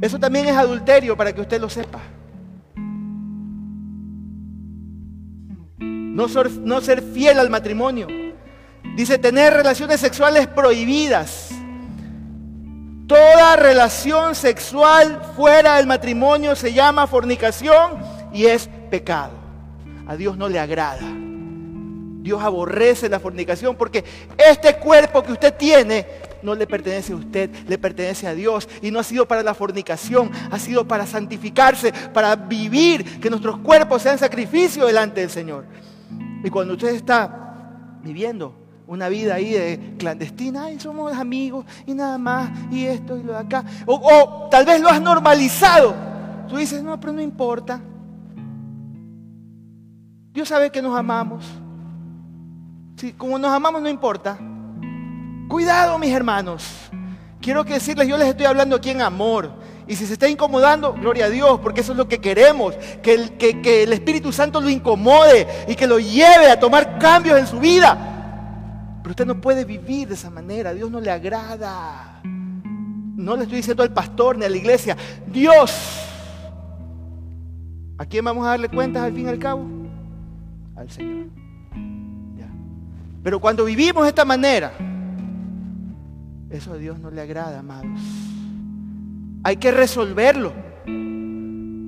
Eso 0.00 0.18
también 0.18 0.46
es 0.46 0.56
adulterio 0.56 1.16
para 1.16 1.32
que 1.32 1.40
usted 1.40 1.60
lo 1.60 1.68
sepa. 1.68 2.00
No 5.78 6.26
no 6.62 6.80
ser 6.80 7.02
fiel 7.02 7.38
al 7.38 7.50
matrimonio. 7.50 8.06
Dice 8.96 9.18
tener 9.18 9.52
relaciones 9.54 10.00
sexuales 10.00 10.46
prohibidas. 10.46 11.57
Toda 13.08 13.56
relación 13.56 14.34
sexual 14.34 15.22
fuera 15.34 15.76
del 15.76 15.86
matrimonio 15.86 16.54
se 16.54 16.74
llama 16.74 17.06
fornicación 17.06 17.98
y 18.34 18.44
es 18.44 18.68
pecado. 18.90 19.32
A 20.06 20.14
Dios 20.14 20.36
no 20.36 20.46
le 20.46 20.58
agrada. 20.58 21.00
Dios 22.20 22.42
aborrece 22.42 23.08
la 23.08 23.18
fornicación 23.18 23.76
porque 23.76 24.04
este 24.36 24.76
cuerpo 24.76 25.22
que 25.22 25.32
usted 25.32 25.54
tiene 25.54 26.06
no 26.42 26.54
le 26.54 26.66
pertenece 26.66 27.14
a 27.14 27.16
usted, 27.16 27.48
le 27.66 27.78
pertenece 27.78 28.26
a 28.26 28.34
Dios. 28.34 28.68
Y 28.82 28.90
no 28.90 29.00
ha 29.00 29.04
sido 29.04 29.26
para 29.26 29.42
la 29.42 29.54
fornicación, 29.54 30.30
ha 30.50 30.58
sido 30.58 30.86
para 30.86 31.06
santificarse, 31.06 31.94
para 32.12 32.36
vivir, 32.36 33.20
que 33.20 33.30
nuestros 33.30 33.56
cuerpos 33.60 34.02
sean 34.02 34.18
sacrificio 34.18 34.84
delante 34.84 35.22
del 35.22 35.30
Señor. 35.30 35.64
Y 36.44 36.50
cuando 36.50 36.74
usted 36.74 36.90
está 36.90 38.00
viviendo 38.02 38.67
una 38.88 39.10
vida 39.10 39.34
ahí 39.34 39.52
de 39.52 39.94
clandestina, 39.98 40.70
y 40.70 40.80
somos 40.80 41.12
amigos 41.12 41.66
y 41.86 41.92
nada 41.92 42.16
más, 42.16 42.50
y 42.70 42.86
esto 42.86 43.18
y 43.18 43.22
lo 43.22 43.34
de 43.34 43.38
acá, 43.38 43.62
o, 43.84 43.94
o 43.94 44.48
tal 44.48 44.64
vez 44.64 44.80
lo 44.80 44.88
has 44.88 45.00
normalizado, 45.00 45.94
tú 46.48 46.56
dices, 46.56 46.82
no, 46.82 46.98
pero 46.98 47.12
no 47.12 47.20
importa. 47.20 47.80
Dios 50.32 50.48
sabe 50.48 50.70
que 50.70 50.80
nos 50.80 50.96
amamos. 50.96 51.44
Si 52.96 53.12
como 53.12 53.38
nos 53.38 53.52
amamos 53.52 53.82
no 53.82 53.88
importa. 53.88 54.38
Cuidado, 55.48 55.98
mis 55.98 56.12
hermanos. 56.12 56.64
Quiero 57.40 57.64
que 57.64 57.74
decirles, 57.74 58.08
yo 58.08 58.16
les 58.16 58.28
estoy 58.28 58.46
hablando 58.46 58.76
aquí 58.76 58.90
en 58.90 59.02
amor. 59.02 59.50
Y 59.86 59.96
si 59.96 60.06
se 60.06 60.14
está 60.14 60.28
incomodando, 60.28 60.94
gloria 60.94 61.26
a 61.26 61.30
Dios, 61.30 61.60
porque 61.60 61.80
eso 61.80 61.92
es 61.92 61.98
lo 61.98 62.08
que 62.08 62.20
queremos, 62.20 62.74
que 63.02 63.14
el, 63.14 63.32
que, 63.32 63.82
el 63.82 63.92
Espíritu 63.92 64.32
Santo 64.32 64.60
lo 64.60 64.68
incomode 64.68 65.46
y 65.66 65.74
que 65.74 65.86
lo 65.86 65.98
lleve 65.98 66.50
a 66.50 66.58
tomar 66.58 66.98
cambios 66.98 67.38
en 67.38 67.46
su 67.46 67.58
vida. 67.58 68.17
Pero 69.08 69.12
usted 69.12 69.26
no 69.26 69.40
puede 69.40 69.64
vivir 69.64 70.06
de 70.06 70.12
esa 70.12 70.28
manera, 70.28 70.74
Dios 70.74 70.90
no 70.90 71.00
le 71.00 71.10
agrada. 71.10 72.20
No 72.22 73.36
le 73.36 73.44
estoy 73.44 73.56
diciendo 73.56 73.82
al 73.82 73.90
pastor 73.90 74.36
ni 74.36 74.44
a 74.44 74.50
la 74.50 74.56
iglesia, 74.58 74.98
Dios, 75.26 75.74
¿a 77.96 78.04
quién 78.04 78.22
vamos 78.22 78.44
a 78.44 78.50
darle 78.50 78.68
cuentas 78.68 79.02
al 79.02 79.14
fin 79.14 79.24
y 79.24 79.28
al 79.30 79.38
cabo? 79.38 79.66
Al 80.76 80.90
Señor. 80.90 81.28
Pero 83.22 83.40
cuando 83.40 83.64
vivimos 83.64 84.02
de 84.02 84.10
esta 84.10 84.26
manera, 84.26 84.72
eso 86.50 86.74
a 86.74 86.76
Dios 86.76 86.98
no 86.98 87.10
le 87.10 87.22
agrada, 87.22 87.60
amados. 87.60 88.02
Hay 89.42 89.56
que 89.56 89.70
resolverlo. 89.70 90.52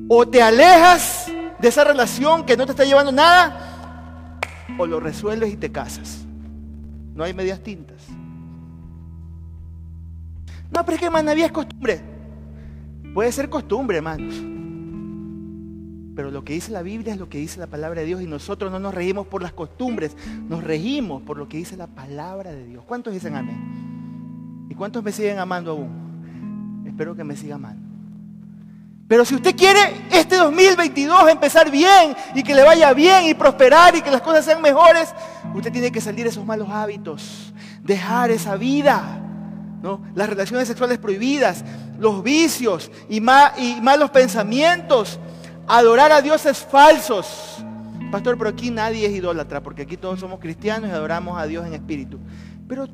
O 0.09 0.27
te 0.27 0.41
alejas 0.41 1.31
de 1.59 1.69
esa 1.69 1.85
relación 1.85 2.47
que 2.47 2.57
no 2.57 2.65
te 2.65 2.73
está 2.73 2.87
llevando 2.87 3.13
nada, 3.13 4.39
o 4.79 4.87
lo 4.87 5.01
resuelves 5.01 5.53
y 5.53 5.59
te 5.59 5.71
casas. 5.71 6.25
No 7.21 7.27
hay 7.27 7.35
medias 7.35 7.61
tintas. 7.63 7.99
No, 10.71 10.83
pero 10.87 10.95
es 10.95 11.01
que 11.01 11.11
manavía 11.11 11.45
es 11.45 11.53
costumbre. 11.53 12.01
Puede 13.13 13.31
ser 13.31 13.51
costumbre, 13.51 13.99
hermanos. 13.99 14.35
Pero 16.17 16.31
lo 16.31 16.43
que 16.43 16.55
dice 16.55 16.73
la 16.73 16.81
Biblia 16.81 17.13
es 17.13 17.21
lo 17.21 17.29
que 17.29 17.37
dice 17.37 17.61
la 17.61 17.67
palabra 17.67 18.01
de 18.01 18.07
Dios 18.07 18.23
y 18.23 18.27
nosotros 18.27 18.73
no 18.73 18.79
nos 18.79 18.95
reímos 18.95 19.27
por 19.27 19.43
las 19.43 19.53
costumbres, 19.53 20.17
nos 20.49 20.65
reímos 20.65 21.21
por 21.21 21.37
lo 21.37 21.47
que 21.47 21.59
dice 21.59 21.77
la 21.77 21.89
palabra 21.89 22.53
de 22.53 22.65
Dios. 22.65 22.85
¿Cuántos 22.87 23.13
dicen 23.13 23.37
amén? 23.37 24.67
¿Y 24.71 24.75
cuántos 24.75 25.05
me 25.05 25.13
siguen 25.13 25.41
amando 25.41 25.73
aún? 25.73 26.87
Espero 26.87 27.15
que 27.15 27.23
me 27.23 27.37
siga 27.37 27.57
amando. 27.57 27.90
Pero 29.11 29.25
si 29.25 29.35
usted 29.35 29.57
quiere 29.57 30.07
este 30.13 30.37
2022 30.37 31.29
empezar 31.31 31.69
bien 31.69 32.15
y 32.33 32.45
que 32.45 32.55
le 32.55 32.63
vaya 32.63 32.93
bien 32.93 33.25
y 33.25 33.35
prosperar 33.35 33.97
y 33.97 34.03
que 34.03 34.11
las 34.13 34.21
cosas 34.21 34.45
sean 34.45 34.63
mejores, 34.63 35.13
usted 35.53 35.73
tiene 35.73 35.91
que 35.91 36.01
salir 36.01 36.23
de 36.23 36.31
esos 36.31 36.47
malos 36.47 36.69
hábitos, 36.71 37.53
dejar 37.83 38.31
esa 38.31 38.55
vida, 38.55 39.21
¿no? 39.83 40.01
las 40.15 40.29
relaciones 40.29 40.69
sexuales 40.69 40.99
prohibidas, 40.99 41.65
los 41.99 42.23
vicios 42.23 42.93
y, 43.09 43.17
y 43.17 43.81
malos 43.81 44.11
pensamientos, 44.11 45.19
adorar 45.67 46.13
a 46.13 46.23
dioses 46.23 46.59
falsos. 46.59 47.65
Pastor, 48.13 48.39
pero 48.39 48.51
aquí 48.51 48.71
nadie 48.71 49.07
es 49.07 49.13
idólatra, 49.13 49.61
porque 49.61 49.83
aquí 49.83 49.97
todos 49.97 50.21
somos 50.21 50.39
cristianos 50.39 50.89
y 50.89 50.93
adoramos 50.93 51.37
a 51.37 51.47
Dios 51.47 51.67
en 51.67 51.75
espíritu. 51.75 52.21
Pero 52.69 52.87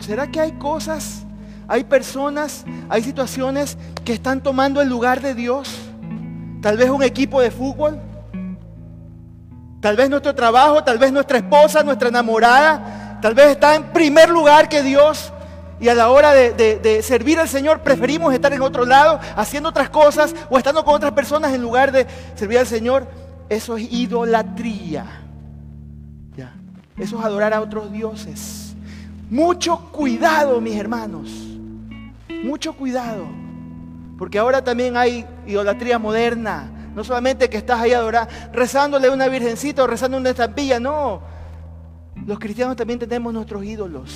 ¿Será 0.00 0.30
que 0.30 0.40
hay 0.40 0.52
cosas, 0.52 1.25
hay 1.68 1.84
personas, 1.84 2.64
hay 2.88 3.02
situaciones 3.02 3.76
que 4.04 4.12
están 4.12 4.42
tomando 4.42 4.80
el 4.80 4.88
lugar 4.88 5.20
de 5.20 5.34
Dios? 5.34 5.74
Tal 6.62 6.76
vez 6.76 6.90
un 6.90 7.02
equipo 7.02 7.40
de 7.40 7.50
fútbol, 7.50 8.00
tal 9.80 9.96
vez 9.96 10.10
nuestro 10.10 10.34
trabajo, 10.34 10.82
tal 10.82 10.98
vez 10.98 11.12
nuestra 11.12 11.38
esposa, 11.38 11.82
nuestra 11.82 12.08
enamorada, 12.08 13.18
tal 13.20 13.34
vez 13.34 13.48
está 13.48 13.74
en 13.74 13.84
primer 13.92 14.28
lugar 14.28 14.68
que 14.68 14.82
Dios. 14.82 15.32
Y 15.78 15.88
a 15.88 15.94
la 15.94 16.08
hora 16.08 16.32
de, 16.32 17.00
servir 17.02 17.38
al 17.38 17.48
Señor 17.48 17.80
preferimos 17.80 18.32
estar 18.32 18.52
en 18.52 18.62
otro 18.62 18.86
lado, 18.86 19.20
haciendo 19.36 19.68
otras 19.68 19.90
cosas 19.90 20.34
o 20.48 20.56
estando 20.56 20.84
con 20.84 20.94
otras 20.94 21.12
personas 21.12 21.52
en 21.52 21.60
lugar 21.60 21.92
de 21.92 22.06
servir 22.34 22.58
al 22.58 22.66
Señor. 22.66 23.06
Eso 23.48 23.76
es 23.76 23.92
idolatría. 23.92 25.04
Eso 26.98 27.18
es 27.18 27.24
adorar 27.24 27.52
a 27.52 27.60
otros 27.60 27.92
dioses. 27.92 28.74
Mucho 29.28 29.78
cuidado, 29.92 30.60
mis 30.60 30.76
hermanos. 30.76 31.55
Mucho 32.46 32.74
cuidado. 32.74 33.26
Porque 34.18 34.38
ahora 34.38 34.62
también 34.62 34.96
hay 34.96 35.26
idolatría 35.46 35.98
moderna. 35.98 36.70
No 36.94 37.04
solamente 37.04 37.50
que 37.50 37.58
estás 37.58 37.80
ahí 37.80 37.92
adorando, 37.92 38.32
rezándole 38.52 39.08
a 39.08 39.12
una 39.12 39.28
virgencita 39.28 39.82
o 39.82 39.86
rezando 39.86 40.16
una 40.16 40.30
estampilla, 40.30 40.80
no. 40.80 41.20
Los 42.24 42.38
cristianos 42.38 42.76
también 42.76 42.98
tenemos 42.98 43.32
nuestros 43.32 43.62
ídolos 43.64 44.14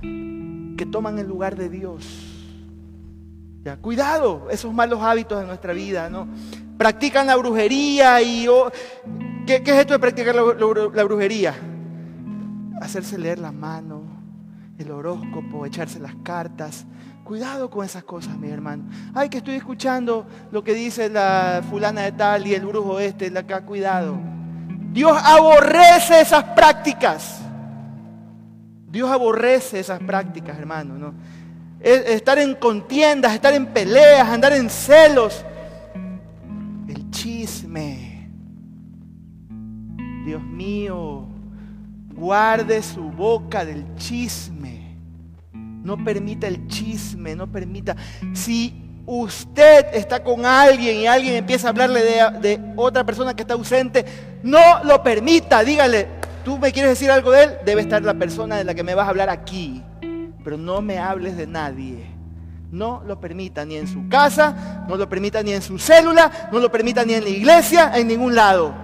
que 0.00 0.86
toman 0.86 1.18
el 1.18 1.28
lugar 1.28 1.56
de 1.56 1.68
Dios. 1.68 2.04
Ya, 3.62 3.76
cuidado, 3.76 4.48
esos 4.50 4.72
malos 4.72 5.02
hábitos 5.02 5.40
de 5.40 5.46
nuestra 5.46 5.72
vida, 5.72 6.08
¿no? 6.08 6.26
Practican 6.76 7.26
la 7.26 7.36
brujería 7.36 8.20
y... 8.22 8.46
¿qué, 9.46 9.62
es 9.64 9.68
esto 9.68 9.92
de 9.92 9.98
practicar 9.98 10.34
la 10.34 11.04
brujería? 11.04 11.54
hacerse 12.80 13.18
leer 13.18 13.38
la 13.38 13.52
mano, 13.52 14.02
el 14.78 14.90
horóscopo, 14.90 15.66
echarse 15.66 15.98
las 15.98 16.14
cartas. 16.22 16.86
Cuidado 17.28 17.68
con 17.68 17.84
esas 17.84 18.04
cosas, 18.04 18.38
mi 18.38 18.48
hermano. 18.48 18.84
Ay, 19.12 19.28
que 19.28 19.36
estoy 19.36 19.56
escuchando 19.56 20.26
lo 20.50 20.64
que 20.64 20.72
dice 20.72 21.10
la 21.10 21.62
fulana 21.68 22.00
de 22.00 22.12
tal 22.12 22.46
y 22.46 22.54
el 22.54 22.64
brujo 22.64 22.98
este, 22.98 23.28
de 23.28 23.38
acá, 23.38 23.66
cuidado. 23.66 24.16
Dios 24.94 25.14
aborrece 25.22 26.22
esas 26.22 26.42
prácticas. 26.42 27.42
Dios 28.90 29.10
aborrece 29.10 29.78
esas 29.78 29.98
prácticas, 29.98 30.58
hermano. 30.58 30.96
¿no? 30.96 31.12
Estar 31.80 32.38
en 32.38 32.54
contiendas, 32.54 33.34
estar 33.34 33.52
en 33.52 33.66
peleas, 33.66 34.26
andar 34.26 34.54
en 34.54 34.70
celos. 34.70 35.44
El 36.88 37.10
chisme. 37.10 38.30
Dios 40.24 40.42
mío, 40.42 41.28
Guarde 42.18 42.82
su 42.82 43.02
boca 43.02 43.64
del 43.64 43.94
chisme. 43.94 44.57
No 45.82 46.02
permita 46.02 46.46
el 46.46 46.66
chisme, 46.66 47.34
no 47.34 47.50
permita. 47.50 47.96
Si 48.34 48.88
usted 49.06 49.86
está 49.94 50.22
con 50.22 50.44
alguien 50.44 50.98
y 50.98 51.06
alguien 51.06 51.36
empieza 51.36 51.68
a 51.68 51.70
hablarle 51.70 52.02
de, 52.40 52.72
otra 52.76 53.04
persona 53.04 53.34
que 53.34 53.42
está 53.42 53.54
ausente, 53.54 54.04
no 54.42 54.84
lo 54.84 55.02
permita. 55.02 55.64
Dígale, 55.64 56.06
tú 56.44 56.58
me 56.58 56.72
quieres 56.72 56.90
decir 56.92 57.10
algo 57.10 57.30
de 57.30 57.44
él, 57.44 57.50
debe 57.64 57.80
estar 57.80 58.02
la 58.02 58.14
persona 58.14 58.56
de 58.56 58.64
la 58.64 58.74
que 58.74 58.82
me 58.82 58.94
vas 58.94 59.06
a 59.06 59.10
hablar 59.10 59.30
aquí. 59.30 59.82
Pero 60.44 60.56
no 60.58 60.82
me 60.82 60.98
hables 60.98 61.36
de 61.36 61.46
nadie. 61.46 62.06
No 62.70 63.02
lo 63.06 63.18
permita 63.18 63.64
ni 63.64 63.76
en 63.76 63.88
su 63.88 64.08
casa, 64.10 64.84
no 64.86 64.96
lo 64.96 65.08
permita 65.08 65.42
ni 65.42 65.52
en 65.52 65.62
su 65.62 65.78
célula, 65.78 66.30
no 66.52 66.58
lo 66.58 66.70
permita 66.70 67.02
ni 67.02 67.14
en 67.14 67.24
la 67.24 67.30
iglesia, 67.30 67.92
en 67.94 68.08
ningún 68.08 68.34
lado. 68.34 68.74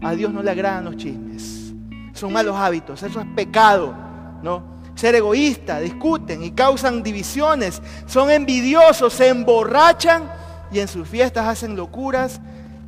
A 0.00 0.12
Dios 0.12 0.32
no 0.32 0.42
le 0.42 0.50
agradan 0.50 0.86
los 0.86 0.96
chismes. 0.96 1.74
Son 2.14 2.32
malos 2.32 2.56
hábitos, 2.56 3.02
eso 3.02 3.20
es 3.20 3.26
pecado, 3.36 3.94
¿no? 4.42 4.79
Ser 5.00 5.14
egoísta, 5.14 5.80
discuten 5.80 6.44
y 6.44 6.50
causan 6.50 7.02
divisiones, 7.02 7.80
son 8.04 8.30
envidiosos, 8.30 9.14
se 9.14 9.28
emborrachan 9.28 10.30
y 10.70 10.78
en 10.78 10.88
sus 10.88 11.08
fiestas 11.08 11.46
hacen 11.46 11.74
locuras 11.74 12.38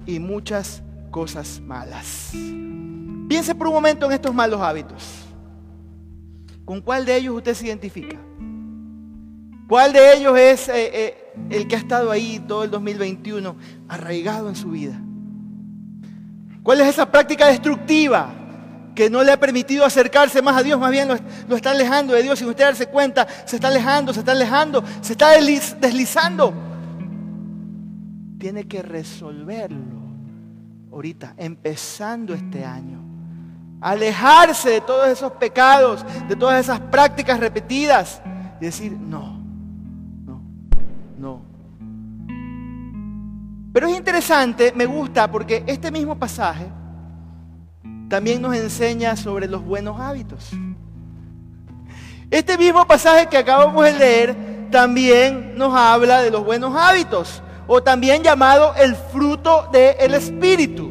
y 0.05 0.19
muchas 0.19 0.83
cosas 1.11 1.59
malas. 1.65 2.33
Piense 3.31 3.55
por 3.55 3.69
un 3.69 3.73
momento 3.73 4.05
en 4.05 4.13
estos 4.13 4.35
malos 4.35 4.61
hábitos. 4.61 5.03
¿Con 6.67 6.83
cuál 6.83 7.07
de 7.07 7.17
ellos 7.17 7.35
usted 7.35 7.55
se 7.55 7.69
identifica? 7.69 8.19
¿Cuál 9.67 9.95
de 9.95 10.15
ellos 10.15 10.39
es 10.39 10.69
eh, 10.69 10.91
eh, 10.93 11.33
el 11.49 11.67
que 11.67 11.77
ha 11.77 11.79
estado 11.79 12.11
ahí 12.11 12.45
todo 12.47 12.65
el 12.65 12.71
2021 12.71 13.57
arraigado 13.89 14.51
en 14.51 14.55
su 14.55 14.69
vida? 14.69 15.01
¿Cuál 16.63 16.83
es 16.83 16.89
esa 16.89 17.11
práctica 17.11 17.47
destructiva 17.47 18.42
que 18.95 19.11
no 19.11 19.23
le 19.23 19.33
ha 19.33 19.41
permitido 19.41 19.85
acercarse 19.85 20.43
más 20.43 20.57
a 20.57 20.63
Dios? 20.63 20.79
Más 20.79 20.91
bien 20.91 21.09
lo, 21.09 21.57
está 21.57 21.71
alejando 21.71 22.15
de 22.15 22.23
Dios. 22.23 22.39
Sin 22.39 22.49
usted 22.49 22.65
darse 22.65 22.87
cuenta, 22.87 23.27
se 23.45 23.57
está 23.57 23.69
alejando, 23.69 24.13
se 24.13 24.21
está 24.21 24.33
alejando, 24.33 24.85
se 25.01 25.13
está 25.13 25.31
deslizando. 25.31 26.53
Tiene 28.39 28.65
que 28.65 28.83
resolverlo 28.83 30.03
ahorita, 30.93 31.35
empezando 31.37 32.35
este 32.35 32.65
año. 32.65 33.01
Alejarse 33.81 34.71
de 34.71 34.81
todos 34.81 35.09
esos 35.09 35.33
pecados, 35.33 36.05
de 36.29 36.37
todas 36.37 36.61
esas 36.61 36.81
prácticas 36.81 37.41
repetidas 37.41 38.23
y 38.61 38.65
decir, 38.65 38.93
no, 38.93 39.43
no. 41.19 41.53
Pero 43.73 43.89
es 43.89 43.97
interesante, 43.97 44.73
me 44.75 44.85
gusta, 44.87 45.31
porque 45.31 45.65
este 45.67 45.91
mismo 45.91 46.19
pasaje 46.19 46.67
también 48.13 48.43
nos 48.43 48.55
enseña 48.55 49.17
sobre 49.17 49.49
los 49.49 49.65
buenos 49.65 49.99
hábitos. 49.99 50.51
Este 52.31 52.59
mismo 52.59 52.87
pasaje 52.87 53.27
que 53.27 53.39
acabamos 53.39 53.83
de 53.87 53.93
leer 53.95 54.37
también 54.71 55.55
nos 55.57 55.75
habla 55.75 56.21
de 56.21 56.31
los 56.31 56.45
buenos 56.45 56.77
hábitos, 56.77 57.43
o 57.67 57.83
también 57.83 58.23
llamado 58.23 58.75
el 58.75 58.97
fruto 58.97 59.67
del 59.73 60.13
Espíritu. 60.13 60.91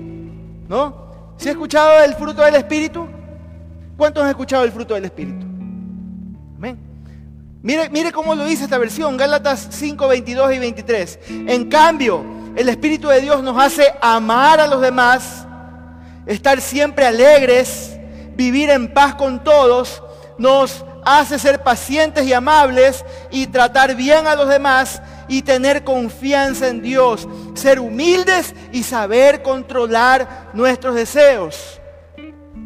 ¿No? 0.67 1.35
¿Se 1.37 1.49
ha 1.49 1.51
escuchado 1.51 2.03
el 2.03 2.15
fruto 2.15 2.41
del 2.41 2.55
Espíritu? 2.55 3.07
¿Cuántos 3.95 4.23
han 4.23 4.29
escuchado 4.31 4.63
el 4.63 4.71
fruto 4.71 4.95
del 4.95 5.05
Espíritu? 5.05 5.45
Amén. 6.57 6.79
Mire, 7.61 7.87
mire 7.91 8.11
cómo 8.11 8.33
lo 8.33 8.45
dice 8.45 8.63
esta 8.63 8.79
versión, 8.79 9.15
Gálatas 9.15 9.67
5, 9.69 10.07
22 10.07 10.53
y 10.55 10.57
23. 10.57 11.19
En 11.29 11.69
cambio, 11.69 12.25
el 12.55 12.67
Espíritu 12.67 13.09
de 13.09 13.21
Dios 13.21 13.43
nos 13.43 13.61
hace 13.61 13.93
amar 14.01 14.59
a 14.59 14.65
los 14.65 14.81
demás, 14.81 15.45
estar 16.25 16.61
siempre 16.61 17.05
alegres, 17.05 17.97
vivir 18.35 18.69
en 18.69 18.93
paz 18.93 19.15
con 19.15 19.43
todos, 19.43 20.03
nos 20.37 20.85
hace 21.03 21.39
ser 21.39 21.63
pacientes 21.63 22.25
y 22.25 22.33
amables 22.33 23.03
y 23.31 23.47
tratar 23.47 23.95
bien 23.95 24.27
a 24.27 24.35
los 24.35 24.47
demás 24.47 25.01
y 25.27 25.41
tener 25.41 25.83
confianza 25.83 26.67
en 26.67 26.81
Dios, 26.81 27.27
ser 27.53 27.79
humildes 27.79 28.53
y 28.71 28.83
saber 28.83 29.41
controlar 29.41 30.49
nuestros 30.53 30.95
deseos. 30.95 31.79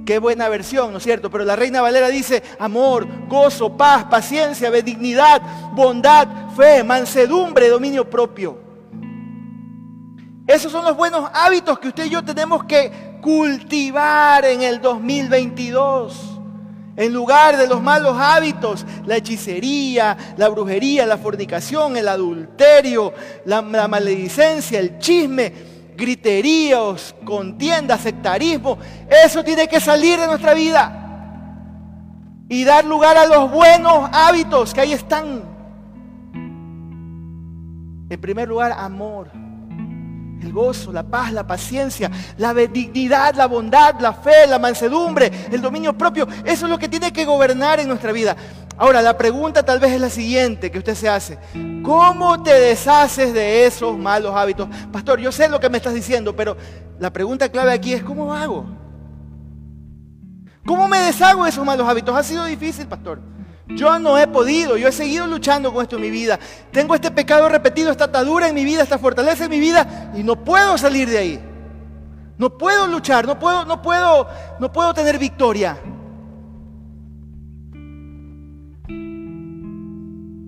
Qué 0.06 0.20
buena 0.20 0.50
versión, 0.50 0.92
¿no 0.92 1.00
es 1.00 1.04
cierto? 1.04 1.32
Pero 1.32 1.46
la 1.46 1.56
Reina 1.56 1.82
Valera 1.82 2.10
dice 2.10 2.44
amor, 2.60 3.08
gozo, 3.28 3.76
paz, 3.76 4.06
paciencia, 4.06 4.70
benignidad, 4.70 5.42
bondad, 5.74 6.28
fe, 6.56 6.84
mansedumbre, 6.84 7.70
dominio 7.70 8.08
propio. 8.08 8.60
Esos 10.46 10.72
son 10.72 10.86
los 10.86 10.96
buenos 10.96 11.28
hábitos 11.34 11.80
que 11.80 11.88
usted 11.88 12.06
y 12.06 12.10
yo 12.12 12.24
tenemos 12.24 12.66
que 12.66 13.15
cultivar 13.26 14.46
en 14.46 14.62
el 14.62 14.80
2022. 14.80 16.38
En 16.96 17.12
lugar 17.12 17.58
de 17.58 17.66
los 17.66 17.82
malos 17.82 18.16
hábitos, 18.20 18.86
la 19.08 19.16
hechicería, 19.16 20.16
la 20.38 20.48
brujería, 20.48 21.08
la 21.08 21.18
fornicación, 21.18 21.98
el 21.98 22.08
adulterio, 22.08 23.12
la, 23.46 23.64
maledicencia, 23.64 24.80
el 24.80 25.00
chisme, 25.00 25.52
griteríos, 25.98 27.16
contiendas, 27.26 28.02
sectarismo, 28.02 28.78
eso 29.26 29.44
tiene 29.44 29.68
que 29.68 29.80
salir 29.80 30.20
de 30.20 30.28
nuestra 30.28 30.54
vida 30.54 31.02
y 32.48 32.64
dar 32.64 32.86
lugar 32.86 33.18
a 33.18 33.26
los 33.26 33.50
buenos 33.52 34.08
hábitos 34.14 34.72
que 34.72 34.82
ahí 34.82 34.94
están. 34.94 35.42
En 38.08 38.22
primer 38.22 38.48
lugar, 38.48 38.72
amor, 38.78 39.32
el 40.46 40.54
gozo, 40.54 40.92
la 40.92 41.04
paz, 41.04 41.34
la 41.34 41.46
paciencia, 41.46 42.10
la 42.38 42.54
benignidad, 42.54 43.36
la 43.36 43.48
bondad, 43.48 44.00
la 44.00 44.14
fe, 44.14 44.48
la 44.48 44.60
mansedumbre, 44.60 45.32
el 45.52 45.62
dominio 45.62 45.98
propio. 45.98 46.28
Eso 46.44 46.66
es 46.66 46.72
lo 46.72 46.78
que 46.78 46.88
tiene 46.88 47.12
que 47.12 47.26
gobernar 47.26 47.80
en 47.80 47.88
nuestra 47.88 48.12
vida. 48.12 48.36
Ahora, 48.78 49.02
la 49.02 49.18
pregunta 49.18 49.64
tal 49.64 49.80
vez 49.80 49.94
es 49.94 50.02
la 50.02 50.10
siguiente 50.10 50.70
que 50.70 50.78
usted 50.78 50.96
se 50.96 51.10
hace. 51.10 51.38
¿Cómo 51.84 52.44
te 52.44 52.54
deshaces 52.54 53.34
de 53.34 53.66
esos 53.66 53.98
malos 53.98 54.36
hábitos? 54.36 54.68
Pastor, 54.92 55.20
yo 55.20 55.32
sé 55.32 55.48
lo 55.50 55.60
que 55.60 55.70
me 55.70 55.78
estás 55.78 55.94
diciendo, 55.94 56.36
pero 56.36 56.58
la 57.00 57.12
pregunta 57.12 57.50
clave 57.50 57.72
aquí 57.72 57.94
es, 57.94 58.04
¿cómo 58.04 58.34
hago? 58.34 58.66
¿Cómo 60.66 60.88
me 60.88 61.00
deshago 61.00 61.44
de 61.44 61.52
esos 61.52 61.66
malos 61.66 61.88
hábitos? 61.88 62.16
Ha 62.16 62.24
sido 62.24 62.46
difícil, 62.46 62.88
pastor. 62.88 63.35
Yo 63.68 63.98
no 63.98 64.18
he 64.18 64.28
podido, 64.28 64.78
yo 64.78 64.88
he 64.88 64.92
seguido 64.92 65.26
luchando 65.26 65.74
con 65.74 65.82
esto 65.82 65.96
en 65.96 66.04
mi 66.04 66.12
vida. 66.12 66.40
Tengo 66.72 66.94
este 66.94 67.10
pecado 67.10 67.50
repetido, 67.50 67.90
esta 67.90 68.06
atadura 68.06 68.48
en 68.48 68.54
mi 68.54 68.64
vida, 68.64 68.84
esta 68.84 69.00
fortaleza 69.00 69.46
en 69.46 69.50
mi 69.50 69.60
vida 69.60 70.12
y 70.16 70.24
no 70.24 70.44
puedo 70.44 70.78
salir 70.78 71.10
de 71.10 71.18
ahí. 71.18 71.40
No 72.38 72.58
puedo 72.58 72.86
luchar, 72.86 73.26
no 73.26 73.40
puedo, 73.40 73.66
no 73.66 73.82
puedo, 73.82 74.28
no 74.60 74.72
puedo 74.72 74.94
tener 74.94 75.18
victoria. 75.18 75.78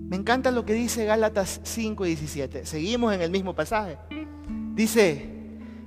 Me 0.08 0.16
encanta 0.16 0.50
lo 0.50 0.64
que 0.64 0.74
dice 0.74 1.04
Gálatas 1.04 1.60
5 1.64 2.06
y 2.06 2.08
17. 2.10 2.66
Seguimos 2.66 3.12
en 3.14 3.22
el 3.22 3.30
mismo 3.30 3.54
pasaje. 3.54 3.98
Dice 4.74 5.34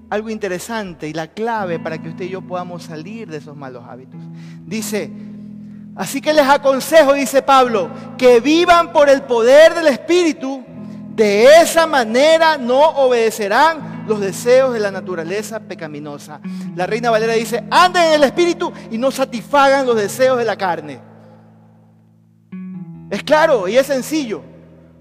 algo 0.10 0.30
interesante 0.30 1.08
y 1.08 1.14
la 1.14 1.28
clave 1.28 1.80
para 1.80 1.98
que 1.98 2.10
usted 2.10 2.26
y 2.26 2.30
yo 2.30 2.42
podamos 2.42 2.84
salir 2.84 3.30
de 3.30 3.38
esos 3.38 3.56
malos 3.56 3.86
hábitos. 3.88 4.20
Dice, 4.66 5.10
así 5.96 6.22
que 6.22 6.34
les 6.34 6.48
aconsejo, 6.48 7.14
dice 7.14 7.42
Pablo, 7.42 7.90
que 8.18 8.40
vivan 8.40 8.92
por 8.92 9.10
el 9.10 9.24
poder 9.24 9.74
del 9.74 9.88
Espíritu. 9.88 10.64
De 11.16 11.62
esa 11.62 11.86
manera 11.86 12.58
no 12.58 12.80
obedecerán 12.80 14.06
los 14.08 14.20
deseos 14.20 14.74
de 14.74 14.80
la 14.80 14.92
naturaleza 14.92 15.60
pecaminosa. 15.60 16.40
La 16.76 16.88
reina 16.88 17.12
Valera 17.12 17.34
dice, 17.34 17.64
anden 17.70 18.04
en 18.04 18.14
el 18.14 18.24
Espíritu 18.24 18.72
y 18.90 18.98
no 18.98 19.12
satisfagan 19.12 19.86
los 19.86 19.96
deseos 19.96 20.38
de 20.38 20.46
la 20.46 20.56
carne. 20.56 21.00
Es 23.10 23.24
claro 23.24 23.68
y 23.68 23.78
es 23.78 23.88
sencillo. 23.88 24.42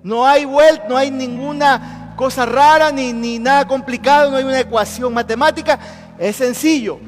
No 0.03 0.27
hay 0.27 0.45
vuelta, 0.45 0.87
no 0.89 0.97
hay 0.97 1.11
ninguna 1.11 2.15
cosa 2.17 2.45
rara 2.45 2.91
ni, 2.91 3.13
ni 3.13 3.39
nada 3.39 3.67
complicado, 3.67 4.31
no 4.31 4.37
hay 4.37 4.45
una 4.45 4.61
ecuación 4.61 5.15
matemática. 5.15 5.79
Es 6.19 6.37
sencillo. 6.37 6.99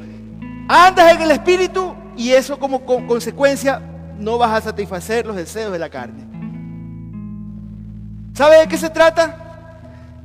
Andas 0.68 1.14
en 1.14 1.22
el 1.22 1.32
espíritu 1.32 1.94
y 2.16 2.32
eso 2.32 2.58
como 2.58 2.84
consecuencia 2.84 3.80
no 4.18 4.38
vas 4.38 4.52
a 4.52 4.60
satisfacer 4.60 5.26
los 5.26 5.36
deseos 5.36 5.72
de 5.72 5.78
la 5.78 5.90
carne. 5.90 6.24
¿Sabe 8.34 8.58
de 8.58 8.68
qué 8.68 8.78
se 8.78 8.90
trata? 8.90 9.36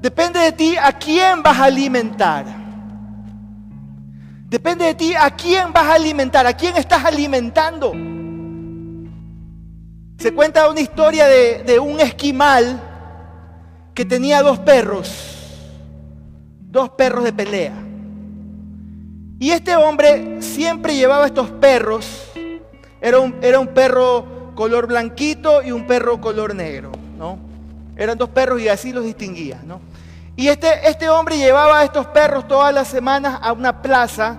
Depende 0.01 0.39
de 0.39 0.51
ti 0.51 0.75
a 0.81 0.91
quién 0.93 1.41
vas 1.43 1.57
a 1.57 1.65
alimentar. 1.65 2.45
Depende 4.49 4.85
de 4.85 4.93
ti 4.95 5.13
a 5.13 5.29
quién 5.31 5.73
vas 5.73 5.85
a 5.85 5.95
alimentar, 5.95 6.47
a 6.47 6.53
quién 6.53 6.77
estás 6.77 7.03
alimentando. 7.03 7.91
Se 10.17 10.33
cuenta 10.33 10.69
una 10.69 10.79
historia 10.79 11.27
de, 11.27 11.79
un 11.79 11.99
esquimal 11.99 12.81
que 13.93 14.05
tenía 14.05 14.41
dos 14.41 14.59
perros, 14.59 15.09
dos 16.59 16.91
perros 16.91 17.23
de 17.23 17.33
pelea. 17.33 17.86
Y 19.39 19.51
este 19.51 19.75
hombre 19.75 20.41
siempre 20.41 20.95
llevaba 20.95 21.27
estos 21.27 21.51
perros, 21.51 22.31
era 22.99 23.19
un, 23.19 23.35
era 23.41 23.59
un 23.59 23.67
perro 23.67 24.53
color 24.55 24.87
blanquito 24.87 25.61
y 25.61 25.71
un 25.71 25.85
perro 25.85 26.19
color 26.19 26.55
negro, 26.55 26.91
¿no? 27.17 27.37
Eran 27.95 28.17
dos 28.17 28.29
perros 28.29 28.59
y 28.61 28.67
así 28.67 28.91
los 28.91 29.03
distinguía, 29.03 29.61
¿no? 29.63 29.79
Y 30.35 30.47
este, 30.47 30.87
este 30.87 31.09
hombre 31.09 31.37
llevaba 31.37 31.79
a 31.79 31.83
estos 31.83 32.07
perros 32.07 32.47
todas 32.47 32.73
las 32.73 32.87
semanas 32.87 33.39
a 33.41 33.53
una 33.53 33.81
plaza 33.81 34.37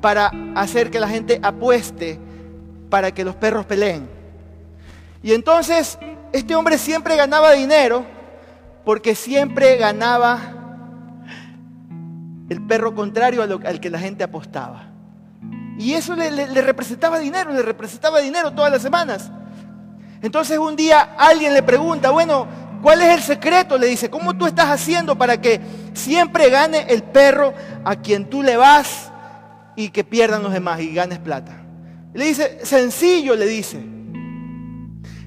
para 0.00 0.32
hacer 0.56 0.90
que 0.90 1.00
la 1.00 1.08
gente 1.08 1.38
apueste 1.42 2.18
para 2.90 3.12
que 3.12 3.24
los 3.24 3.36
perros 3.36 3.64
peleen. 3.64 4.08
Y 5.22 5.32
entonces 5.32 5.98
este 6.32 6.54
hombre 6.56 6.78
siempre 6.78 7.16
ganaba 7.16 7.52
dinero 7.52 8.04
porque 8.84 9.14
siempre 9.14 9.76
ganaba 9.76 10.61
el 12.52 12.62
perro 12.66 12.94
contrario 12.94 13.42
al 13.42 13.80
que 13.80 13.90
la 13.90 13.98
gente 13.98 14.22
apostaba. 14.22 14.88
Y 15.78 15.94
eso 15.94 16.14
le, 16.14 16.46
representaba 16.62 17.18
dinero, 17.18 17.52
le 17.52 17.62
representaba 17.62 18.20
dinero 18.20 18.52
todas 18.52 18.70
las 18.70 18.82
semanas. 18.82 19.30
Entonces 20.20 20.58
un 20.58 20.76
día 20.76 21.14
alguien 21.18 21.52
le 21.54 21.62
pregunta, 21.62 22.10
bueno, 22.10 22.46
¿Cuál 22.82 23.00
es 23.00 23.10
el 23.10 23.22
secreto? 23.22 23.78
Le 23.78 23.86
dice, 23.86 24.10
¿cómo 24.10 24.34
tú 24.34 24.44
estás 24.44 24.66
haciendo 24.66 25.16
para 25.16 25.40
que 25.40 25.60
siempre 25.94 26.50
gane 26.50 26.86
el 26.88 27.04
perro 27.04 27.54
a 27.84 27.94
quien 27.94 28.28
tú 28.28 28.42
le 28.42 28.56
vas 28.56 29.12
y 29.76 29.90
que 29.90 30.02
pierdan 30.02 30.42
los 30.42 30.52
demás 30.52 30.80
y 30.80 30.92
ganes 30.92 31.20
plata? 31.20 31.62
Le 32.12 32.24
dice, 32.24 32.58
sencillo, 32.64 33.36
le 33.36 33.46
dice. 33.46 33.80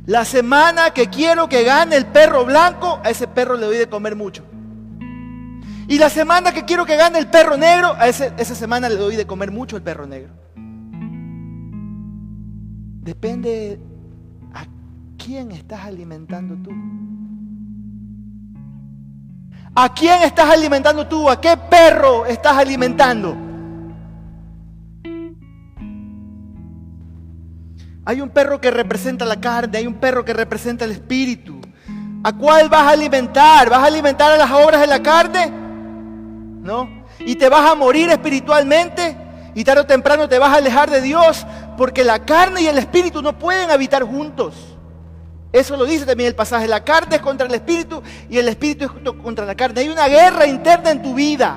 La 0.06 0.26
semana 0.26 0.92
que 0.92 1.08
quiero 1.08 1.48
que 1.48 1.64
gane 1.64 1.96
el 1.96 2.06
perro 2.08 2.44
blanco, 2.44 3.00
a 3.06 3.10
ese 3.10 3.26
perro 3.26 3.56
le 3.56 3.68
doy 3.68 3.78
de 3.78 3.88
comer 3.88 4.18
mucho. 4.18 4.44
Y 5.88 6.00
la 6.00 6.10
semana 6.10 6.52
que 6.52 6.66
quiero 6.66 6.86
que 6.86 6.96
gane 6.96 7.20
el 7.20 7.28
perro 7.28 7.58
negro, 7.58 7.94
a 7.98 8.08
esa 8.08 8.56
semana 8.56 8.90
le 8.90 8.96
doy 8.96 9.16
de 9.16 9.28
comer 9.28 9.52
mucho 9.52 9.76
al 9.76 9.84
perro 9.84 10.08
negro. 10.08 10.34
Depende 13.02 13.80
a 14.54 14.66
quién 15.16 15.52
estás 15.52 15.86
alimentando 15.86 16.56
tú. 16.56 16.72
¿A 19.76 19.94
quién 19.94 20.24
estás 20.24 20.50
alimentando 20.50 21.06
tú? 21.08 21.30
¿A 21.30 21.40
qué 21.40 21.56
perro 21.70 22.26
estás 22.26 22.58
alimentando? 22.58 23.36
Hay 28.06 28.22
un 28.22 28.30
perro 28.30 28.62
que 28.62 28.72
representa 28.72 29.26
la 29.26 29.40
carne, 29.40 29.80
hay 29.80 29.88
un 29.88 29.96
perro 29.96 30.24
que 30.24 30.34
representa 30.34 30.86
el 30.86 30.92
espíritu. 30.92 31.60
¿A 32.24 32.34
cuál 32.34 32.70
vas 32.70 32.84
a 32.84 32.92
alimentar? 32.92 33.70
¿Vas 33.70 33.80
a 33.80 33.86
alimentar 33.86 34.32
a 34.32 34.38
las 34.38 34.50
obras 34.50 34.82
de 34.82 34.88
la 34.88 35.04
carne? 35.04 35.65
¿No? 36.66 36.90
¿Y 37.20 37.36
te 37.36 37.48
vas 37.48 37.72
a 37.72 37.76
morir 37.76 38.10
espiritualmente? 38.10 39.16
¿Y 39.54 39.64
tarde 39.64 39.82
o 39.82 39.86
temprano 39.86 40.28
te 40.28 40.40
vas 40.40 40.52
a 40.52 40.58
alejar 40.58 40.90
de 40.90 41.00
Dios? 41.00 41.46
Porque 41.78 42.04
la 42.04 42.26
carne 42.26 42.64
y 42.64 42.68
el 42.68 42.80
espíritu 42.80 43.22
no 43.22 43.38
pueden 43.38 43.70
habitar 43.70 44.02
juntos. 44.02 44.76
Eso 45.54 45.78
lo 45.78 45.86
dice 45.86 46.08
también 46.08 46.30
el 46.30 46.36
pasaje. 46.36 46.68
La 46.68 46.84
carne 46.84 47.18
es 47.18 47.22
contra 47.22 47.46
el 47.46 47.54
espíritu 47.54 48.02
y 48.32 48.40
el 48.40 48.48
espíritu 48.48 48.86
es 48.86 49.12
contra 49.22 49.46
la 49.46 49.54
carne. 49.54 49.82
Hay 49.82 49.90
una 49.90 50.08
guerra 50.08 50.48
interna 50.48 50.90
en 50.90 51.04
tu 51.04 51.14
vida. 51.14 51.56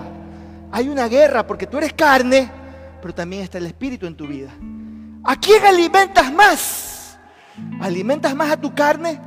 Hay 0.70 0.90
una 0.90 1.08
guerra 1.08 1.46
porque 1.46 1.66
tú 1.66 1.78
eres 1.78 1.94
carne, 1.94 2.50
pero 3.00 3.14
también 3.14 3.42
está 3.42 3.56
el 3.56 3.64
espíritu 3.64 4.06
en 4.06 4.14
tu 4.14 4.26
vida. 4.26 4.50
¿A 5.24 5.36
quién 5.36 5.64
alimentas 5.64 6.30
más? 6.30 7.18
¿Alimentas 7.80 8.34
más 8.34 8.50
a 8.50 8.60
tu 8.60 8.74
carne? 8.74 9.18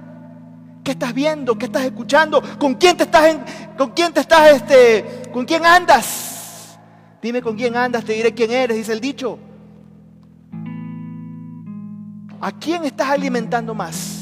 ¿Qué 0.83 0.91
estás 0.91 1.13
viendo? 1.13 1.57
¿Qué 1.57 1.65
estás 1.65 1.83
escuchando? 1.83 2.41
¿Con 2.57 2.75
quién 2.75 2.97
te 2.97 3.03
estás 3.03 3.37
con 3.77 3.91
quién 3.91 4.13
te 4.13 4.21
estás 4.21 4.51
este 4.51 5.29
con 5.31 5.45
quién 5.45 5.65
andas? 5.65 6.77
Dime 7.21 7.41
con 7.41 7.55
quién 7.55 7.75
andas, 7.75 8.03
te 8.03 8.13
diré 8.13 8.33
quién 8.33 8.49
eres, 8.51 8.77
dice 8.77 8.93
el 8.93 8.99
dicho. 8.99 9.37
¿A 12.39 12.51
quién 12.53 12.83
estás 12.83 13.09
alimentando 13.09 13.75
más? 13.75 14.17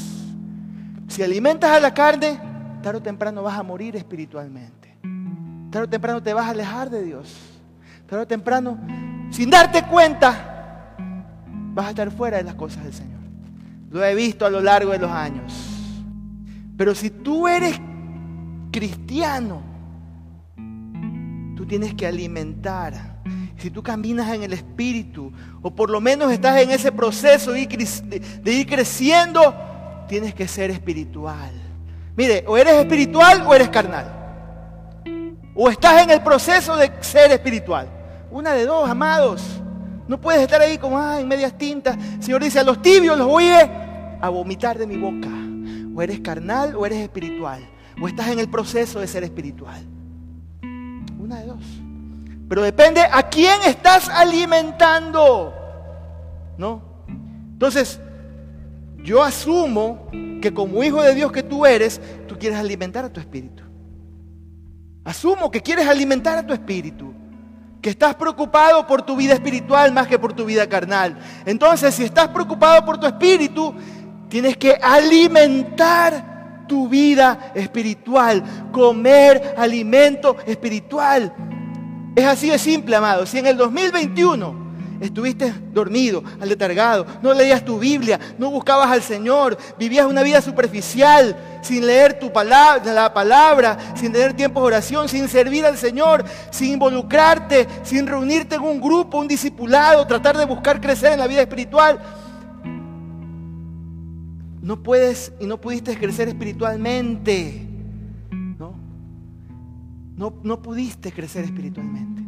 Si 1.08 1.22
alimentas 1.22 1.70
a 1.70 1.80
la 1.80 1.94
carne, 1.94 2.38
tarde 2.82 2.98
o 2.98 3.02
temprano 3.02 3.42
vas 3.42 3.58
a 3.58 3.62
morir 3.62 3.96
espiritualmente. 3.96 4.98
Tarde 5.70 5.86
o 5.86 5.88
temprano 5.88 6.22
te 6.22 6.34
vas 6.34 6.46
a 6.46 6.50
alejar 6.50 6.90
de 6.90 7.02
Dios. 7.02 7.34
Tarde 8.06 8.24
o 8.24 8.26
temprano, 8.26 8.78
sin 9.30 9.48
darte 9.48 9.82
cuenta, 9.84 10.94
vas 11.72 11.86
a 11.86 11.90
estar 11.90 12.10
fuera 12.10 12.36
de 12.36 12.42
las 12.42 12.54
cosas 12.54 12.84
del 12.84 12.92
Señor. 12.92 13.20
Lo 13.90 14.04
he 14.04 14.14
visto 14.14 14.44
a 14.44 14.50
lo 14.50 14.60
largo 14.60 14.92
de 14.92 14.98
los 14.98 15.10
años. 15.10 15.69
Pero 16.80 16.94
si 16.94 17.10
tú 17.10 17.46
eres 17.46 17.78
cristiano, 18.72 19.60
tú 21.54 21.66
tienes 21.66 21.92
que 21.92 22.06
alimentar. 22.06 23.20
Si 23.58 23.70
tú 23.70 23.82
caminas 23.82 24.32
en 24.32 24.44
el 24.44 24.54
Espíritu, 24.54 25.30
o 25.60 25.70
por 25.74 25.90
lo 25.90 26.00
menos 26.00 26.32
estás 26.32 26.58
en 26.62 26.70
ese 26.70 26.90
proceso 26.90 27.52
de 27.52 27.68
ir 28.54 28.66
creciendo, 28.66 29.54
tienes 30.08 30.32
que 30.32 30.48
ser 30.48 30.70
espiritual. 30.70 31.50
Mire, 32.16 32.44
o 32.48 32.56
eres 32.56 32.72
espiritual 32.72 33.44
o 33.46 33.54
eres 33.54 33.68
carnal. 33.68 34.06
O 35.54 35.68
estás 35.68 36.02
en 36.02 36.08
el 36.08 36.22
proceso 36.22 36.76
de 36.76 36.90
ser 37.00 37.30
espiritual. 37.30 37.90
Una 38.30 38.54
de 38.54 38.64
dos, 38.64 38.88
amados. 38.88 39.42
No 40.08 40.18
puedes 40.18 40.40
estar 40.40 40.62
ahí 40.62 40.78
como 40.78 40.98
ah, 40.98 41.20
en 41.20 41.28
medias 41.28 41.52
tintas. 41.58 41.98
Señor 42.20 42.42
dice, 42.42 42.58
a 42.58 42.64
los 42.64 42.80
tibios 42.80 43.18
los 43.18 43.26
voy 43.26 43.48
a 43.48 44.30
vomitar 44.30 44.78
de 44.78 44.86
mi 44.86 44.96
boca. 44.96 45.39
O 45.94 46.02
eres 46.02 46.20
carnal 46.20 46.76
o 46.76 46.86
eres 46.86 46.98
espiritual. 46.98 47.68
O 48.00 48.08
estás 48.08 48.28
en 48.28 48.38
el 48.38 48.48
proceso 48.48 49.00
de 49.00 49.06
ser 49.06 49.24
espiritual. 49.24 49.84
Una 51.18 51.40
de 51.40 51.46
dos. 51.46 51.64
Pero 52.48 52.62
depende 52.62 53.00
a 53.00 53.22
quién 53.28 53.60
estás 53.66 54.08
alimentando. 54.08 55.54
¿No? 56.58 56.82
Entonces, 57.52 58.00
yo 59.02 59.22
asumo 59.22 60.08
que 60.40 60.52
como 60.52 60.82
hijo 60.82 61.02
de 61.02 61.14
Dios 61.14 61.32
que 61.32 61.42
tú 61.42 61.66
eres, 61.66 62.00
tú 62.26 62.36
quieres 62.38 62.58
alimentar 62.58 63.04
a 63.04 63.12
tu 63.12 63.20
espíritu. 63.20 63.62
Asumo 65.04 65.50
que 65.50 65.60
quieres 65.60 65.86
alimentar 65.86 66.38
a 66.38 66.46
tu 66.46 66.52
espíritu 66.52 67.14
que 67.80 67.90
estás 67.90 68.14
preocupado 68.14 68.86
por 68.86 69.02
tu 69.02 69.16
vida 69.16 69.34
espiritual 69.34 69.92
más 69.92 70.06
que 70.06 70.18
por 70.18 70.32
tu 70.32 70.44
vida 70.44 70.68
carnal. 70.68 71.18
Entonces, 71.46 71.94
si 71.94 72.04
estás 72.04 72.28
preocupado 72.28 72.84
por 72.84 72.98
tu 72.98 73.06
espíritu, 73.06 73.74
tienes 74.30 74.56
que 74.56 74.78
alimentar 74.80 76.64
tu 76.66 76.88
vida 76.88 77.52
espiritual, 77.54 78.70
comer 78.72 79.54
alimento 79.58 80.36
espiritual. 80.46 81.34
Es 82.16 82.24
así 82.24 82.48
de 82.48 82.58
simple, 82.58 82.96
amado. 82.96 83.26
Si 83.26 83.38
en 83.38 83.46
el 83.46 83.56
2021 83.58 84.70
Estuviste 85.00 85.54
dormido, 85.72 86.22
aletargado, 86.42 87.06
no 87.22 87.32
leías 87.32 87.64
tu 87.64 87.78
Biblia, 87.78 88.20
no 88.36 88.50
buscabas 88.50 88.90
al 88.90 89.02
Señor, 89.02 89.56
vivías 89.78 90.04
una 90.04 90.22
vida 90.22 90.42
superficial, 90.42 91.34
sin 91.62 91.86
leer 91.86 92.18
tu 92.18 92.30
palabra, 92.30 92.92
la 92.92 93.14
palabra, 93.14 93.78
sin 93.94 94.12
tener 94.12 94.34
tiempo 94.34 94.60
de 94.60 94.66
oración, 94.66 95.08
sin 95.08 95.26
servir 95.26 95.64
al 95.64 95.78
Señor, 95.78 96.22
sin 96.50 96.72
involucrarte, 96.72 97.66
sin 97.82 98.06
reunirte 98.06 98.56
en 98.56 98.60
un 98.60 98.78
grupo, 98.78 99.16
un 99.16 99.26
discipulado, 99.26 100.06
tratar 100.06 100.36
de 100.36 100.44
buscar 100.44 100.82
crecer 100.82 101.14
en 101.14 101.20
la 101.20 101.26
vida 101.26 101.40
espiritual. 101.40 101.98
No 104.62 104.82
puedes 104.82 105.32
y 105.40 105.46
no 105.46 105.60
pudiste 105.60 105.96
crecer 105.98 106.28
espiritualmente. 106.28 107.66
No, 108.30 108.74
no, 110.16 110.34
no 110.42 110.62
pudiste 110.62 111.12
crecer 111.12 111.44
espiritualmente. 111.44 112.22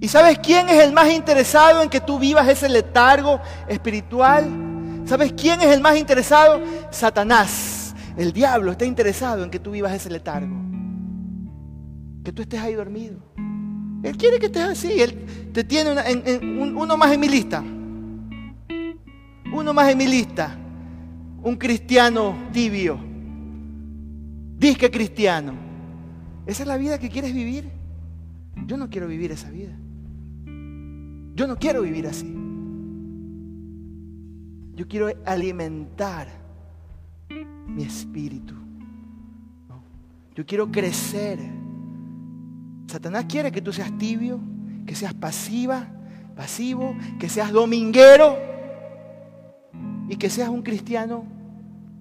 ¿Y 0.00 0.08
sabes 0.08 0.38
quién 0.38 0.68
es 0.68 0.82
el 0.82 0.92
más 0.92 1.12
interesado 1.12 1.82
en 1.82 1.88
que 1.88 2.00
tú 2.00 2.18
vivas 2.18 2.48
ese 2.48 2.68
letargo 2.68 3.40
espiritual? 3.68 5.02
¿Sabes 5.04 5.32
quién 5.32 5.60
es 5.60 5.68
el 5.68 5.80
más 5.80 5.96
interesado? 5.96 6.60
Satanás. 6.90 7.94
El 8.16 8.32
diablo 8.32 8.72
está 8.72 8.84
interesado 8.84 9.42
en 9.44 9.50
que 9.50 9.58
tú 9.58 9.70
vivas 9.70 9.92
ese 9.92 10.10
letargo. 10.10 10.54
Que 12.24 12.32
tú 12.32 12.42
estés 12.42 12.60
ahí 12.60 12.74
dormido. 12.74 13.16
Él 14.02 14.16
quiere 14.16 14.38
que 14.38 14.46
estés 14.46 14.62
así. 14.62 15.00
Él 15.00 15.50
te 15.52 15.64
tiene 15.64 15.92
uno 16.42 16.96
más 16.96 17.12
en 17.12 17.20
mi 17.20 17.28
lista. 17.28 17.62
Uno 19.52 19.72
más 19.72 19.88
en 19.90 19.98
mi 19.98 20.06
lista. 20.06 20.58
Un 21.42 21.56
cristiano 21.56 22.34
tibio. 22.52 22.98
Disque 24.58 24.90
cristiano. 24.90 25.54
¿Esa 26.46 26.62
es 26.62 26.68
la 26.68 26.76
vida 26.76 26.98
que 26.98 27.08
quieres 27.08 27.34
vivir? 27.34 27.68
Yo 28.66 28.76
no 28.76 28.88
quiero 28.88 29.08
vivir 29.08 29.32
esa 29.32 29.50
vida. 29.50 29.72
Yo 31.34 31.46
no 31.46 31.56
quiero 31.58 31.82
vivir 31.82 32.06
así. 32.06 32.32
Yo 34.74 34.86
quiero 34.86 35.08
alimentar 35.24 36.28
mi 37.66 37.82
espíritu. 37.82 38.54
Yo 40.34 40.46
quiero 40.46 40.70
crecer. 40.70 41.38
Satanás 42.86 43.26
quiere 43.28 43.52
que 43.52 43.62
tú 43.62 43.72
seas 43.72 43.96
tibio, 43.98 44.40
que 44.86 44.94
seas 44.94 45.14
pasiva, 45.14 45.88
pasivo, 46.36 46.94
que 47.18 47.28
seas 47.28 47.52
dominguero 47.52 48.36
y 50.08 50.16
que 50.16 50.30
seas 50.30 50.48
un 50.48 50.62
cristiano 50.62 51.24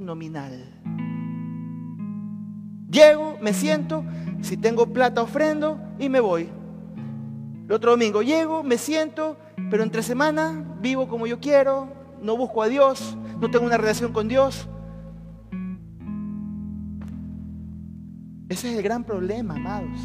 nominal. 0.01 0.81
Llego, 2.89 3.37
me 3.41 3.53
siento, 3.53 4.03
si 4.41 4.57
tengo 4.57 4.87
plata 4.87 5.21
ofrendo 5.21 5.79
y 5.97 6.09
me 6.09 6.19
voy. 6.19 6.49
El 7.65 7.71
otro 7.71 7.91
domingo 7.91 8.21
llego, 8.21 8.63
me 8.63 8.77
siento, 8.77 9.37
pero 9.69 9.83
entre 9.83 10.03
semana 10.03 10.65
vivo 10.81 11.07
como 11.07 11.25
yo 11.25 11.39
quiero, 11.39 11.87
no 12.21 12.35
busco 12.35 12.61
a 12.61 12.67
Dios, 12.67 13.17
no 13.39 13.49
tengo 13.49 13.65
una 13.65 13.77
relación 13.77 14.11
con 14.11 14.27
Dios. 14.27 14.67
Ese 18.49 18.69
es 18.69 18.77
el 18.77 18.83
gran 18.83 19.05
problema, 19.05 19.55
amados. 19.55 19.97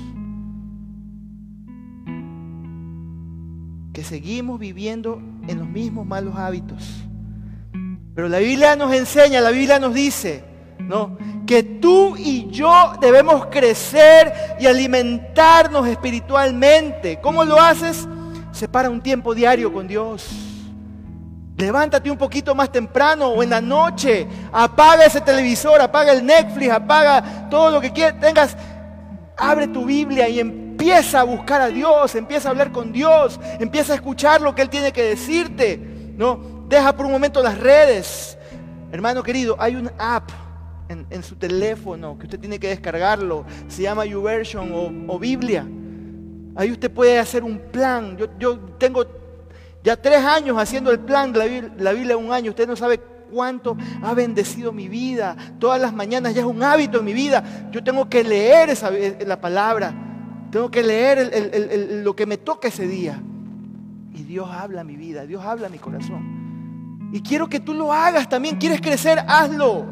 Que 3.92 4.04
seguimos 4.04 4.60
viviendo 4.60 5.20
en 5.48 5.58
los 5.58 5.68
mismos 5.68 6.06
malos 6.06 6.36
hábitos. 6.36 7.08
Pero 8.16 8.30
la 8.30 8.38
Biblia 8.38 8.74
nos 8.76 8.94
enseña, 8.94 9.42
la 9.42 9.50
Biblia 9.50 9.78
nos 9.78 9.92
dice, 9.92 10.42
¿no? 10.78 11.18
Que 11.46 11.62
tú 11.62 12.16
y 12.16 12.48
yo 12.50 12.94
debemos 12.98 13.44
crecer 13.48 14.32
y 14.58 14.64
alimentarnos 14.64 15.86
espiritualmente. 15.86 17.20
¿Cómo 17.20 17.44
lo 17.44 17.60
haces? 17.60 18.08
Separa 18.52 18.88
un 18.88 19.02
tiempo 19.02 19.34
diario 19.34 19.70
con 19.70 19.86
Dios. 19.86 20.26
Levántate 21.58 22.10
un 22.10 22.16
poquito 22.16 22.54
más 22.54 22.72
temprano 22.72 23.26
o 23.26 23.42
en 23.42 23.50
la 23.50 23.60
noche. 23.60 24.26
Apaga 24.50 25.04
ese 25.04 25.20
televisor, 25.20 25.78
apaga 25.82 26.14
el 26.14 26.24
Netflix, 26.24 26.72
apaga 26.72 27.48
todo 27.50 27.70
lo 27.70 27.82
que 27.82 27.92
quieras, 27.92 28.18
tengas. 28.18 28.56
Abre 29.36 29.68
tu 29.68 29.84
Biblia 29.84 30.26
y 30.26 30.40
empieza 30.40 31.20
a 31.20 31.24
buscar 31.24 31.60
a 31.60 31.68
Dios, 31.68 32.14
empieza 32.14 32.48
a 32.48 32.52
hablar 32.52 32.72
con 32.72 32.92
Dios, 32.92 33.38
empieza 33.60 33.92
a 33.92 33.96
escuchar 33.96 34.40
lo 34.40 34.54
que 34.54 34.62
Él 34.62 34.70
tiene 34.70 34.90
que 34.90 35.02
decirte. 35.02 35.96
¿no? 36.16 36.55
Deja 36.68 36.96
por 36.96 37.06
un 37.06 37.12
momento 37.12 37.42
las 37.42 37.58
redes. 37.58 38.36
Hermano 38.90 39.22
querido, 39.22 39.56
hay 39.58 39.76
un 39.76 39.90
app 39.98 40.30
en, 40.88 41.22
su 41.22 41.36
teléfono 41.36 42.16
que 42.18 42.24
usted 42.26 42.38
tiene 42.38 42.58
que 42.58 42.68
descargarlo. 42.68 43.44
Se 43.68 43.82
llama 43.82 44.04
YouVersion 44.04 44.72
o, 44.72 45.14
o 45.14 45.18
Biblia. 45.18 45.66
Ahí 46.56 46.72
usted 46.72 46.90
puede 46.90 47.18
hacer 47.18 47.44
un 47.44 47.58
plan. 47.58 48.16
Yo, 48.38 48.58
tengo 48.78 49.04
ya 49.84 50.00
tres 50.00 50.24
años 50.24 50.56
haciendo 50.58 50.90
el 50.90 50.98
plan 50.98 51.32
de 51.32 51.38
la 51.38 51.92
Biblia, 51.92 52.14
la 52.14 52.16
un 52.16 52.32
año. 52.32 52.50
Usted 52.50 52.66
no 52.66 52.74
sabe 52.74 52.98
cuánto 53.30 53.76
ha 54.02 54.14
bendecido 54.14 54.72
mi 54.72 54.88
vida. 54.88 55.36
Todas 55.58 55.80
las 55.80 55.92
mañanas 55.92 56.34
ya 56.34 56.40
es 56.40 56.46
un 56.46 56.62
hábito 56.62 56.98
en 57.00 57.04
mi 57.04 57.12
vida. 57.12 57.68
Yo 57.70 57.84
tengo 57.84 58.08
que 58.08 58.24
leer 58.24 58.70
esa, 58.70 58.90
la 58.90 59.40
palabra. 59.40 59.94
Tengo 60.50 60.70
que 60.70 60.82
leer 60.82 62.02
lo 62.02 62.16
que 62.16 62.24
me 62.24 62.38
toca 62.38 62.68
ese 62.68 62.88
día. 62.88 63.22
Y 64.14 64.22
Dios 64.22 64.48
habla 64.50 64.80
a 64.80 64.84
mi 64.84 64.96
vida. 64.96 65.26
Dios 65.26 65.44
habla 65.44 65.66
a 65.66 65.70
mi 65.70 65.78
corazón. 65.78 66.45
Y 67.12 67.20
quiero 67.20 67.48
que 67.48 67.60
tú 67.60 67.74
lo 67.74 67.92
hagas 67.92 68.28
también. 68.28 68.56
¿Quieres 68.56 68.80
crecer? 68.80 69.18
Hazlo. 69.26 69.86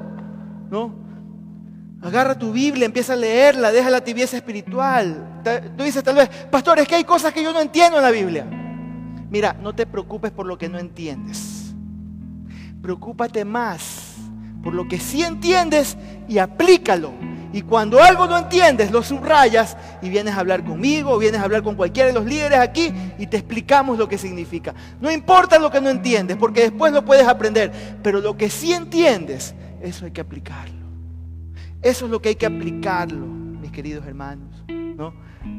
¿No? 0.70 0.94
Agarra 2.02 2.38
tu 2.38 2.52
Biblia, 2.52 2.84
empieza 2.84 3.14
a 3.14 3.16
leerla, 3.16 3.72
deja 3.72 3.88
la 3.88 4.02
tibieza 4.02 4.36
espiritual. 4.36 5.40
Tú 5.76 5.84
dices 5.84 6.02
tal 6.02 6.16
vez, 6.16 6.28
pastor, 6.50 6.78
es 6.78 6.86
que 6.86 6.96
hay 6.96 7.04
cosas 7.04 7.32
que 7.32 7.42
yo 7.42 7.52
no 7.52 7.60
entiendo 7.60 7.96
en 7.96 8.02
la 8.02 8.10
Biblia. 8.10 8.44
Mira, 9.30 9.54
no 9.54 9.74
te 9.74 9.86
preocupes 9.86 10.30
por 10.30 10.44
lo 10.44 10.58
que 10.58 10.68
no 10.68 10.78
entiendes. 10.78 11.74
Preocúpate 12.82 13.44
más 13.44 14.16
por 14.62 14.74
lo 14.74 14.86
que 14.86 14.98
sí 14.98 15.22
entiendes 15.22 15.96
y 16.28 16.38
aplícalo. 16.38 17.12
Y 17.54 17.62
cuando 17.62 18.02
algo 18.02 18.26
no 18.26 18.36
entiendes, 18.36 18.90
lo 18.90 19.00
subrayas 19.04 19.76
y 20.02 20.08
vienes 20.08 20.34
a 20.34 20.40
hablar 20.40 20.64
conmigo, 20.64 21.16
vienes 21.18 21.40
a 21.40 21.44
hablar 21.44 21.62
con 21.62 21.76
cualquiera 21.76 22.08
de 22.08 22.12
los 22.12 22.26
líderes 22.26 22.58
aquí 22.58 22.92
y 23.16 23.28
te 23.28 23.36
explicamos 23.36 23.96
lo 23.96 24.08
que 24.08 24.18
significa. 24.18 24.74
No 25.00 25.08
importa 25.08 25.56
lo 25.60 25.70
que 25.70 25.80
no 25.80 25.88
entiendes, 25.88 26.36
porque 26.36 26.62
después 26.62 26.92
lo 26.92 27.04
puedes 27.04 27.28
aprender, 27.28 27.70
pero 28.02 28.20
lo 28.20 28.36
que 28.36 28.50
sí 28.50 28.72
entiendes, 28.72 29.54
eso 29.80 30.04
hay 30.04 30.10
que 30.10 30.20
aplicarlo. 30.20 30.84
Eso 31.80 32.06
es 32.06 32.10
lo 32.10 32.20
que 32.20 32.30
hay 32.30 32.34
que 32.34 32.46
aplicarlo, 32.46 33.24
mis 33.24 33.70
queridos 33.70 34.04
hermanos. 34.04 34.64
¿no? 34.66 35.14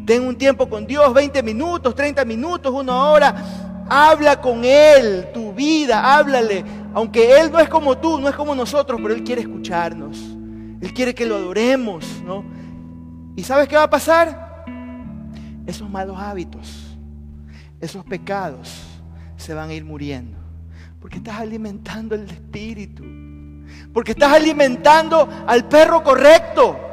Ten 0.06 0.24
un 0.24 0.38
tiempo 0.38 0.68
con 0.68 0.86
Dios, 0.86 1.14
20 1.14 1.42
minutos, 1.44 1.96
30 1.96 2.26
minutos, 2.26 2.74
una 2.74 3.06
hora. 3.06 3.86
Habla 3.88 4.42
con 4.42 4.66
Él, 4.66 5.28
tu 5.34 5.54
vida, 5.54 6.18
háblale. 6.18 6.66
Aunque 6.94 7.40
Él 7.40 7.54
no 7.54 7.60
es 7.62 7.70
como 7.70 7.98
tú, 7.98 8.20
no 8.20 8.28
es 8.28 8.36
como 8.36 8.54
nosotros, 8.54 9.00
pero 9.02 9.14
Él 9.14 9.24
quiere 9.24 9.44
escucharnos. 9.44 10.35
Él 10.82 10.94
quiere 10.94 11.16
que 11.16 11.26
lo 11.26 11.36
adoremos, 11.36 12.06
¿no? 12.26 12.44
¿Y 13.36 13.44
sabes 13.44 13.68
qué 13.68 13.76
va 13.76 13.84
a 13.84 13.90
pasar? 13.90 14.66
Esos 15.66 15.90
malos 15.90 16.18
hábitos, 16.20 16.98
esos 17.82 18.06
pecados 18.06 18.82
se 19.38 19.54
van 19.54 19.70
a 19.70 19.74
ir 19.74 19.84
muriendo. 19.84 20.38
Porque 21.00 21.18
estás 21.18 21.40
alimentando 21.40 22.16
el 22.16 22.30
espíritu. 22.30 23.04
Porque 23.94 24.12
estás 24.12 24.34
alimentando 24.34 25.28
al 25.48 25.68
perro 25.68 26.04
correcto 26.04 26.86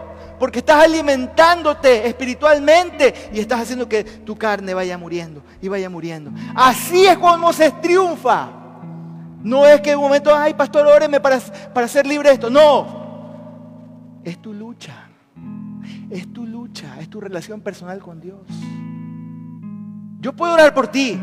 porque 0.42 0.58
estás 0.58 0.82
alimentándote 0.82 2.04
espiritualmente 2.04 3.30
y 3.32 3.38
estás 3.38 3.60
haciendo 3.60 3.88
que 3.88 4.02
tu 4.02 4.36
carne 4.36 4.74
vaya 4.74 4.98
muriendo 4.98 5.40
y 5.60 5.68
vaya 5.68 5.88
muriendo. 5.88 6.32
Así 6.56 7.06
es 7.06 7.16
como 7.16 7.52
se 7.52 7.70
triunfa. 7.70 8.48
No 9.40 9.64
es 9.64 9.80
que 9.80 9.92
en 9.92 9.98
un 9.98 10.02
momento, 10.02 10.34
ay, 10.34 10.52
pastor, 10.54 10.84
óreme 10.84 11.20
para, 11.20 11.38
para 11.72 11.86
ser 11.86 12.08
libre 12.08 12.30
de 12.30 12.34
esto. 12.34 12.50
No. 12.50 13.01
Es 14.24 14.40
tu 14.40 14.52
lucha. 14.52 15.08
Es 16.10 16.32
tu 16.32 16.46
lucha. 16.46 17.00
Es 17.00 17.08
tu 17.08 17.20
relación 17.20 17.60
personal 17.60 18.00
con 18.00 18.20
Dios. 18.20 18.40
Yo 20.20 20.32
puedo 20.32 20.52
orar 20.54 20.74
por 20.74 20.88
ti. 20.88 21.18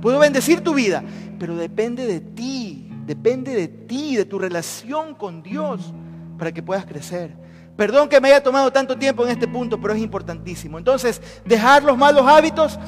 Puedo 0.00 0.18
bendecir 0.18 0.60
tu 0.60 0.74
vida. 0.74 1.02
Pero 1.38 1.56
depende 1.56 2.06
de 2.06 2.20
ti. 2.20 2.90
Depende 3.06 3.54
de 3.54 3.68
ti, 3.68 4.16
de 4.16 4.24
tu 4.24 4.38
relación 4.38 5.14
con 5.14 5.42
Dios 5.42 5.92
para 6.38 6.52
que 6.52 6.62
puedas 6.62 6.84
crecer. 6.86 7.36
Perdón 7.76 8.08
que 8.08 8.20
me 8.20 8.28
haya 8.28 8.42
tomado 8.42 8.70
tanto 8.70 8.96
tiempo 8.96 9.24
en 9.24 9.30
este 9.30 9.48
punto, 9.48 9.80
pero 9.80 9.94
es 9.94 10.00
importantísimo. 10.00 10.78
Entonces, 10.78 11.20
dejar 11.44 11.82
los 11.82 11.96
malos 11.96 12.26
hábitos 12.26 12.78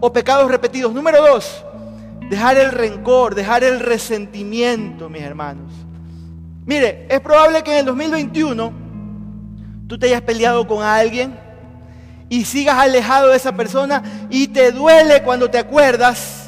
o 0.00 0.12
pecados 0.12 0.50
repetidos. 0.50 0.92
Número 0.92 1.20
dos, 1.22 1.64
dejar 2.28 2.56
el 2.56 2.70
rencor, 2.70 3.34
dejar 3.34 3.64
el 3.64 3.80
resentimiento, 3.80 5.08
mis 5.08 5.22
hermanos. 5.22 5.72
Mire, 6.66 7.06
es 7.08 7.20
probable 7.20 7.62
que 7.62 7.72
en 7.72 7.78
el 7.78 7.86
2021 7.86 8.83
tú 9.86 9.98
te 9.98 10.06
hayas 10.06 10.22
peleado 10.22 10.66
con 10.66 10.82
alguien 10.82 11.38
y 12.28 12.44
sigas 12.44 12.76
alejado 12.76 13.28
de 13.28 13.36
esa 13.36 13.54
persona 13.56 14.02
y 14.30 14.48
te 14.48 14.72
duele 14.72 15.22
cuando 15.22 15.50
te 15.50 15.58
acuerdas 15.58 16.44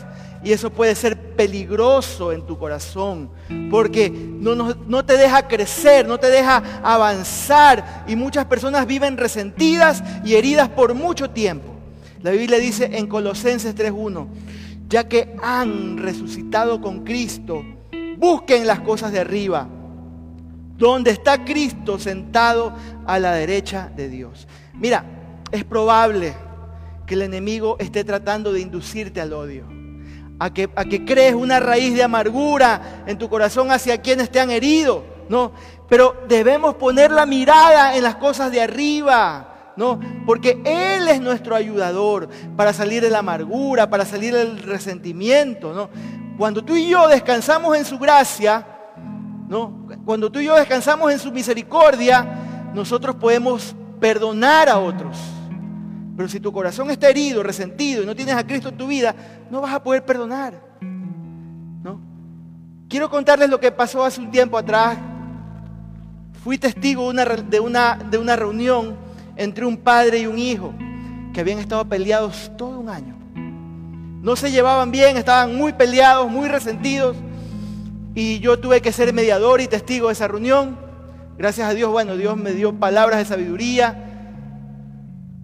y 0.47 0.53
eso 0.53 0.70
puede 0.70 0.95
ser 0.95 1.34
peligroso 1.34 2.30
en 2.32 2.47
tu 2.47 2.57
corazón, 2.57 3.30
porque 3.68 4.11
no, 4.11 4.55
no, 4.55 5.05
te 5.05 5.16
deja 5.16 5.49
crecer, 5.49 6.07
no 6.07 6.18
te 6.18 6.28
deja 6.28 6.62
avanzar. 6.84 8.05
Y 8.07 8.14
muchas 8.14 8.45
personas 8.45 8.87
viven 8.87 9.16
resentidas 9.16 10.05
y 10.24 10.34
heridas 10.34 10.68
por 10.68 10.95
mucho 10.95 11.30
tiempo. 11.30 11.74
La 12.22 12.30
Biblia 12.30 12.59
dice 12.59 12.91
en 12.93 13.09
Colosenses 13.09 13.74
3.1, 13.74 14.28
ya 14.89 15.09
que 15.09 15.34
han 15.43 15.99
resucitado 15.99 16.80
con 16.80 17.03
Cristo, 17.03 17.64
busquen 18.16 18.68
las 18.68 18.80
cosas 18.80 19.11
de 19.11 19.18
arriba, 19.18 19.66
donde 20.76 21.10
está 21.10 21.44
Cristo 21.44 21.98
sentado 21.98 22.74
a 23.06 23.18
la 23.18 23.32
derecha 23.32 23.90
de 23.94 24.08
Dios. 24.08 24.46
Mira, 24.74 25.04
es 25.50 25.64
probable 25.64 26.34
que 27.06 27.14
el 27.14 27.22
enemigo 27.22 27.76
esté 27.78 28.04
tratando 28.04 28.52
de 28.52 28.60
inducirte 28.60 29.20
al 29.20 29.32
odio 29.32 29.76
a 30.38 30.50
que, 30.50 31.04
crees 31.04 31.34
una 31.34 31.60
raíz 31.60 31.94
de 31.94 32.02
amargura 32.02 33.04
en 33.06 33.16
tu 33.18 33.28
corazón 33.28 33.70
hacia 33.70 34.00
quienes 34.00 34.30
te 34.30 34.40
han 34.40 34.50
herido, 34.50 35.04
¿no? 35.28 35.52
Pero 35.88 36.14
debemos 36.28 36.74
poner 36.74 37.10
la 37.10 37.26
mirada 37.26 37.96
en 37.96 38.02
las 38.02 38.16
cosas 38.16 38.52
de 38.52 38.60
arriba, 38.60 39.72
¿no? 39.76 39.98
Porque 40.26 40.60
Él 40.64 41.08
es 41.08 41.20
nuestro 41.20 41.54
ayudador 41.54 42.28
para 42.56 42.72
salir 42.72 43.02
de 43.02 43.10
la 43.10 43.20
amargura, 43.20 43.88
para 43.88 44.04
salir 44.04 44.34
del 44.34 44.58
resentimiento, 44.58 45.72
¿no? 45.72 45.88
Cuando 46.36 46.62
tú 46.62 46.76
y 46.76 46.88
yo 46.88 47.08
descansamos 47.08 47.76
en 47.76 47.84
su 47.84 47.98
gracia, 47.98 48.66
¿no? 49.48 49.86
Cuando 50.07 50.30
tú 50.30 50.38
y 50.38 50.44
yo 50.44 50.54
descansamos 50.54 51.11
en 51.11 51.18
su 51.18 51.32
misericordia, 51.32 52.24
nosotros 52.72 53.16
podemos 53.16 53.74
perdonar 53.98 54.68
a 54.68 54.78
otros. 54.78 55.18
Pero 56.16 56.28
si 56.28 56.38
tu 56.38 56.52
corazón 56.52 56.88
está 56.90 57.09
herido, 57.09 57.42
resentido 57.42 58.04
y 58.04 58.07
no 58.07 58.14
tienes 58.14 58.36
a 58.36 58.46
Cristo 58.46 58.68
en 58.68 58.76
tu 58.76 58.86
vida, 58.86 59.16
no 59.50 59.61
vas 59.61 59.74
a 59.74 59.82
poder 59.82 60.04
perdonar. 60.04 60.62
¿No? 61.82 62.00
Quiero 62.88 63.11
contarles 63.11 63.50
lo 63.50 63.59
que 63.59 63.72
pasó 63.72 64.04
hace 64.04 64.20
un 64.20 64.30
tiempo 64.30 64.57
atrás. 64.57 64.96
Fui 66.44 66.57
testigo 66.57 67.12
de 67.12 67.59
una, 67.59 67.96
de 67.96 68.18
una 68.18 68.36
reunión 68.36 68.96
entre 69.34 69.66
un 69.66 69.76
padre 69.76 70.20
y 70.20 70.26
un 70.28 70.38
hijo 70.38 70.72
que 71.34 71.40
habían 71.40 71.59
estado 71.59 71.84
peleados 71.84 72.52
todo 72.57 72.78
un 72.78 72.88
año. 72.88 73.16
No 74.22 74.36
se 74.36 74.52
llevaban 74.52 74.92
bien, 74.92 75.16
estaban 75.16 75.57
muy 75.57 75.72
peleados, 75.72 76.30
muy 76.30 76.46
resentidos. 76.46 77.16
Y 78.16 78.40
yo 78.40 78.58
tuve 78.58 78.80
que 78.80 78.90
ser 78.90 79.12
mediador 79.12 79.60
y 79.60 79.68
testigo 79.68 80.08
de 80.08 80.14
esa 80.14 80.26
reunión. 80.26 80.76
Gracias 81.38 81.68
a 81.68 81.74
Dios, 81.74 81.92
bueno, 81.92 82.16
Dios 82.16 82.36
me 82.36 82.50
dio 82.50 82.74
palabras 82.74 83.20
de 83.20 83.26
sabiduría 83.26 84.06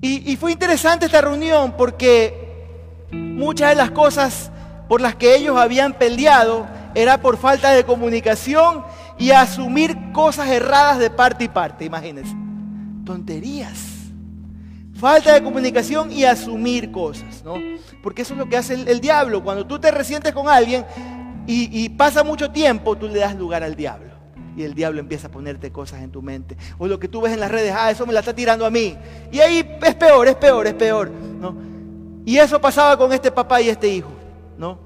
y, 0.05 0.37
fue 0.37 0.51
interesante 0.51 1.07
esta 1.07 1.21
reunión 1.21 1.75
porque 1.79 2.67
muchas 3.13 3.69
de 3.69 3.77
las 3.77 3.93
cosas 3.93 4.51
por 4.89 5.01
las 5.01 5.15
que 5.15 5.37
ellos 5.37 5.57
habían 5.57 5.93
peleado 5.93 6.67
era 6.97 7.23
por 7.23 7.37
falta 7.37 7.71
de 7.71 7.85
comunicación 7.85 8.85
y 9.17 9.31
asumir 9.31 9.97
cosas 10.13 10.49
erradas 10.49 10.99
de 10.99 11.09
parte 11.09 11.45
y 11.45 11.49
parte, 11.49 11.85
imagínense. 11.85 12.35
Tonterías. 13.07 13.79
Falta 14.95 15.35
de 15.35 15.43
comunicación 15.45 16.11
y 16.11 16.25
asumir 16.25 16.91
cosas, 16.91 17.45
¿no? 17.45 17.55
Porque 18.03 18.23
eso 18.23 18.35
es 18.35 18.39
lo 18.39 18.49
que 18.49 18.57
hace 18.57 18.75
el, 18.75 19.01
diablo. 19.01 19.45
Cuando 19.45 19.69
tú 19.69 19.79
te 19.79 19.93
resientes 19.93 20.33
con 20.33 20.49
alguien 20.49 20.85
y 21.47 21.89
pasa 21.91 22.23
mucho 22.23 22.51
tiempo, 22.51 22.97
tú 22.97 23.09
le 23.09 23.19
das 23.21 23.37
lugar 23.37 23.63
al 23.63 23.75
diablo 23.75 24.13
y 24.57 24.63
el 24.63 24.75
diablo 24.75 25.01
empieza 25.01 25.29
a 25.29 25.31
ponerte 25.31 25.71
cosas 25.73 26.03
en 26.03 26.11
tu 26.11 26.23
mente. 26.23 26.57
O 26.79 26.87
lo 26.87 26.99
que 26.99 27.09
tú 27.09 27.21
ves 27.21 27.33
en 27.33 27.41
las 27.41 27.51
redes, 27.51 27.75
ah, 27.77 27.91
eso 27.91 28.07
me 28.07 28.13
la 28.13 28.21
está 28.21 28.35
tirando 28.35 28.67
a 28.67 28.71
mí. 28.71 28.97
Y 29.31 29.41
ahí 29.41 29.67
es 29.83 29.95
peor, 29.95 30.29
es 30.29 30.37
peor, 30.37 30.67
es 30.67 30.75
peor. 30.75 31.11
¿no? 31.11 31.55
Y 32.25 32.37
eso 32.37 32.61
pasaba 32.61 32.97
con 32.97 33.13
este 33.13 33.31
papá 33.31 33.61
y 33.61 33.69
este 33.69 33.89
hijo. 33.89 34.11
¿no? 34.59 34.79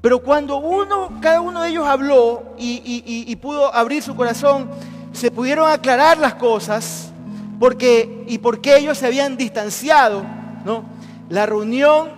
Pero 0.00 0.20
cuando 0.20 0.58
uno, 0.58 1.18
cada 1.20 1.40
uno 1.40 1.62
de 1.62 1.70
ellos 1.70 1.86
habló 1.86 2.54
y, 2.58 3.34
pudo 3.36 3.74
abrir 3.74 4.02
su 4.02 4.14
corazón, 4.14 4.68
se 5.12 5.30
pudieron 5.30 5.68
aclarar 5.70 6.18
las 6.18 6.34
cosas 6.34 7.10
porque, 7.58 8.24
y 8.28 8.38
por 8.38 8.60
qué 8.60 8.76
ellos 8.76 8.98
se 8.98 9.06
habían 9.06 9.36
distanciado. 9.36 10.22
¿no? 10.64 10.84
La 11.30 11.46
reunión 11.46 12.17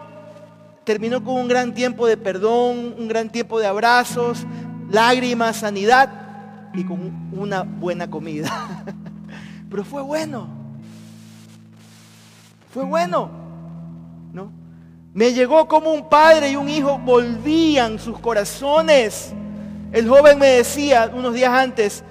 terminó 0.85 1.23
con 1.23 1.35
un 1.35 1.49
gran 1.49 1.75
tiempo 1.75 2.07
de 2.07 2.17
perdón, 2.17 2.95
un 2.99 3.09
gran 3.09 3.31
tiempo 3.31 3.59
de 3.59 3.67
abrazos, 3.67 4.47
lágrimas, 4.91 5.59
sanidad 5.59 6.11
y 6.75 6.85
con 6.85 7.31
una 7.33 7.63
buena 7.63 8.11
comida. 8.11 8.85
Pero 9.71 9.85
fue 9.85 10.03
bueno. 10.03 10.49
Fue 12.73 12.85
bueno. 12.85 13.31
¿No? 14.33 14.53
Me 15.13 15.33
llegó 15.33 15.67
como 15.67 15.93
un 15.93 16.09
padre 16.09 16.51
y 16.53 16.57
un 16.57 16.69
hijo 16.69 16.99
volvían 16.99 17.99
sus 17.99 18.19
corazones. 18.19 19.33
El 19.93 20.09
joven 20.09 20.39
me 20.39 20.47
decía 20.47 21.11
unos 21.13 21.35
días 21.35 21.53
antes 21.53 22.05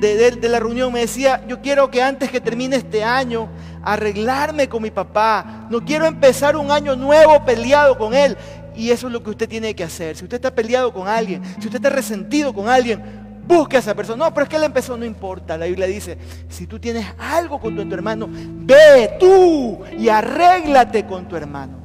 de, 0.00 0.30
de, 0.32 0.48
la 0.48 0.60
reunión, 0.60 0.92
me 0.92 1.00
decía, 1.00 1.44
yo 1.46 1.60
quiero 1.60 1.90
que 1.90 2.02
antes 2.02 2.30
que 2.30 2.40
termine 2.40 2.76
este 2.76 3.02
año, 3.02 3.48
arreglarme 3.82 4.68
con 4.68 4.82
mi 4.82 4.90
papá. 4.90 5.66
No 5.70 5.84
quiero 5.84 6.06
empezar 6.06 6.56
un 6.56 6.70
año 6.70 6.96
nuevo 6.96 7.44
peleado 7.44 7.96
con 7.98 8.14
él. 8.14 8.36
Y 8.76 8.90
eso 8.90 9.08
es 9.08 9.12
lo 9.12 9.22
que 9.22 9.30
usted 9.30 9.48
tiene 9.48 9.74
que 9.74 9.84
hacer. 9.84 10.16
Si 10.16 10.24
usted 10.24 10.36
está 10.36 10.54
peleado 10.54 10.92
con 10.92 11.08
alguien, 11.08 11.42
si 11.58 11.66
usted 11.66 11.76
está 11.76 11.90
resentido 11.90 12.54
con 12.54 12.68
alguien, 12.68 13.02
busque 13.46 13.76
a 13.76 13.80
esa 13.80 13.94
persona. 13.94 14.24
No, 14.24 14.32
pero 14.32 14.44
es 14.44 14.48
que 14.48 14.56
él 14.56 14.64
empezó, 14.64 14.96
no 14.96 15.04
importa. 15.04 15.56
La 15.56 15.66
Biblia 15.66 15.86
dice, 15.86 16.16
si 16.48 16.66
tú 16.66 16.78
tienes 16.78 17.06
algo 17.18 17.58
con 17.58 17.74
tu, 17.74 17.84
tu 17.88 17.94
hermano, 17.94 18.28
ve 18.30 19.16
tú 19.18 19.80
y 19.98 20.08
arréglate 20.08 21.06
con 21.06 21.26
tu 21.26 21.34
hermano. 21.34 21.78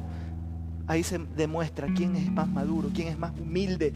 Ahí 0.86 1.02
se 1.02 1.18
demuestra 1.18 1.88
quién 1.96 2.14
es 2.14 2.30
más 2.30 2.46
maduro, 2.46 2.90
quién 2.94 3.08
es 3.08 3.18
más 3.18 3.32
humilde. 3.40 3.92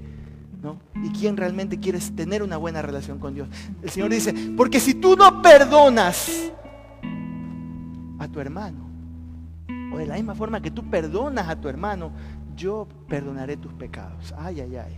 ¿No? 0.62 0.78
Y 1.02 1.10
quién 1.10 1.36
realmente 1.36 1.78
quiere 1.78 1.98
tener 2.14 2.42
una 2.42 2.56
buena 2.56 2.82
relación 2.82 3.18
con 3.18 3.34
Dios. 3.34 3.48
El 3.82 3.90
Señor 3.90 4.10
dice, 4.10 4.34
porque 4.56 4.80
si 4.80 4.94
tú 4.94 5.16
no 5.16 5.40
perdonas 5.42 6.52
a 8.18 8.28
tu 8.28 8.40
hermano, 8.40 8.88
o 9.92 9.98
de 9.98 10.06
la 10.06 10.14
misma 10.14 10.34
forma 10.34 10.60
que 10.60 10.70
tú 10.70 10.88
perdonas 10.90 11.48
a 11.48 11.60
tu 11.60 11.68
hermano, 11.68 12.10
yo 12.56 12.88
perdonaré 13.08 13.56
tus 13.56 13.72
pecados. 13.72 14.34
Ay, 14.36 14.60
ay, 14.60 14.76
ay. 14.76 14.96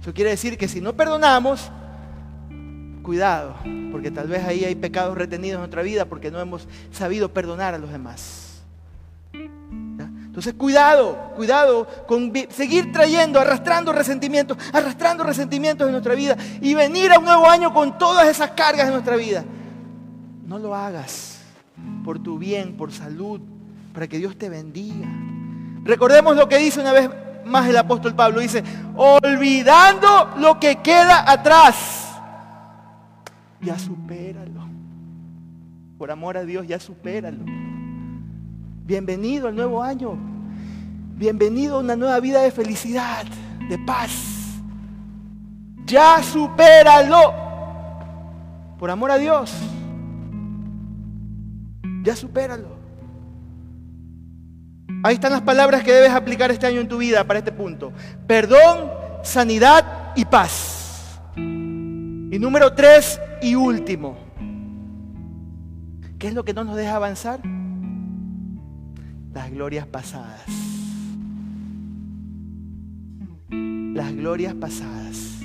Eso 0.00 0.12
quiere 0.12 0.30
decir 0.30 0.56
que 0.58 0.68
si 0.68 0.80
no 0.80 0.94
perdonamos, 0.94 1.70
cuidado, 3.02 3.54
porque 3.92 4.10
tal 4.10 4.28
vez 4.28 4.44
ahí 4.44 4.64
hay 4.64 4.74
pecados 4.74 5.16
retenidos 5.16 5.54
en 5.54 5.60
nuestra 5.60 5.82
vida 5.82 6.06
porque 6.06 6.30
no 6.30 6.40
hemos 6.40 6.66
sabido 6.90 7.32
perdonar 7.32 7.74
a 7.74 7.78
los 7.78 7.92
demás. 7.92 8.43
Entonces, 10.34 10.54
cuidado, 10.54 11.30
cuidado 11.36 11.86
con 12.08 12.32
seguir 12.50 12.90
trayendo, 12.90 13.38
arrastrando 13.38 13.92
resentimientos, 13.92 14.58
arrastrando 14.72 15.22
resentimientos 15.22 15.86
en 15.86 15.92
nuestra 15.92 16.16
vida 16.16 16.36
y 16.60 16.74
venir 16.74 17.12
a 17.12 17.20
un 17.20 17.24
nuevo 17.24 17.48
año 17.48 17.72
con 17.72 17.98
todas 17.98 18.26
esas 18.26 18.50
cargas 18.50 18.88
en 18.88 18.94
nuestra 18.94 19.14
vida. 19.14 19.44
No 20.44 20.58
lo 20.58 20.74
hagas 20.74 21.38
por 22.04 22.18
tu 22.18 22.36
bien, 22.36 22.76
por 22.76 22.90
salud, 22.90 23.40
para 23.92 24.08
que 24.08 24.18
Dios 24.18 24.36
te 24.36 24.48
bendiga. 24.48 25.06
Recordemos 25.84 26.34
lo 26.34 26.48
que 26.48 26.58
dice 26.58 26.80
una 26.80 26.90
vez 26.90 27.08
más 27.44 27.68
el 27.68 27.76
apóstol 27.76 28.16
Pablo. 28.16 28.40
Dice, 28.40 28.64
olvidando 28.96 30.32
lo 30.38 30.58
que 30.58 30.82
queda 30.82 31.30
atrás, 31.30 32.12
ya 33.60 33.78
supéralo. 33.78 34.64
Por 35.96 36.10
amor 36.10 36.36
a 36.36 36.42
Dios, 36.42 36.66
ya 36.66 36.80
supéralo. 36.80 37.44
Bienvenido 38.86 39.48
al 39.48 39.56
nuevo 39.56 39.82
año. 39.82 40.14
Bienvenido 41.16 41.76
a 41.76 41.80
una 41.80 41.96
nueva 41.96 42.20
vida 42.20 42.42
de 42.42 42.50
felicidad, 42.50 43.24
de 43.70 43.78
paz. 43.78 44.60
Ya 45.86 46.22
supéralo. 46.22 47.32
Por 48.78 48.90
amor 48.90 49.10
a 49.10 49.16
Dios. 49.16 49.54
Ya 52.02 52.14
supéralo. 52.14 52.68
Ahí 55.02 55.14
están 55.14 55.32
las 55.32 55.42
palabras 55.42 55.82
que 55.82 55.92
debes 55.92 56.10
aplicar 56.10 56.50
este 56.50 56.66
año 56.66 56.82
en 56.82 56.88
tu 56.88 56.98
vida 56.98 57.24
para 57.24 57.38
este 57.38 57.52
punto. 57.52 57.90
Perdón, 58.26 58.90
sanidad 59.22 60.12
y 60.14 60.26
paz. 60.26 61.18
Y 61.36 62.38
número 62.38 62.74
tres 62.74 63.18
y 63.40 63.54
último. 63.54 64.18
¿Qué 66.18 66.28
es 66.28 66.34
lo 66.34 66.44
que 66.44 66.52
no 66.52 66.64
nos 66.64 66.76
deja 66.76 66.96
avanzar? 66.96 67.53
Las 69.34 69.50
glorias 69.50 69.86
pasadas. 69.86 70.44
Las 73.50 74.14
glorias 74.14 74.54
pasadas. 74.54 75.40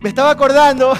Me 0.00 0.08
estaba 0.08 0.30
acordando, 0.30 0.94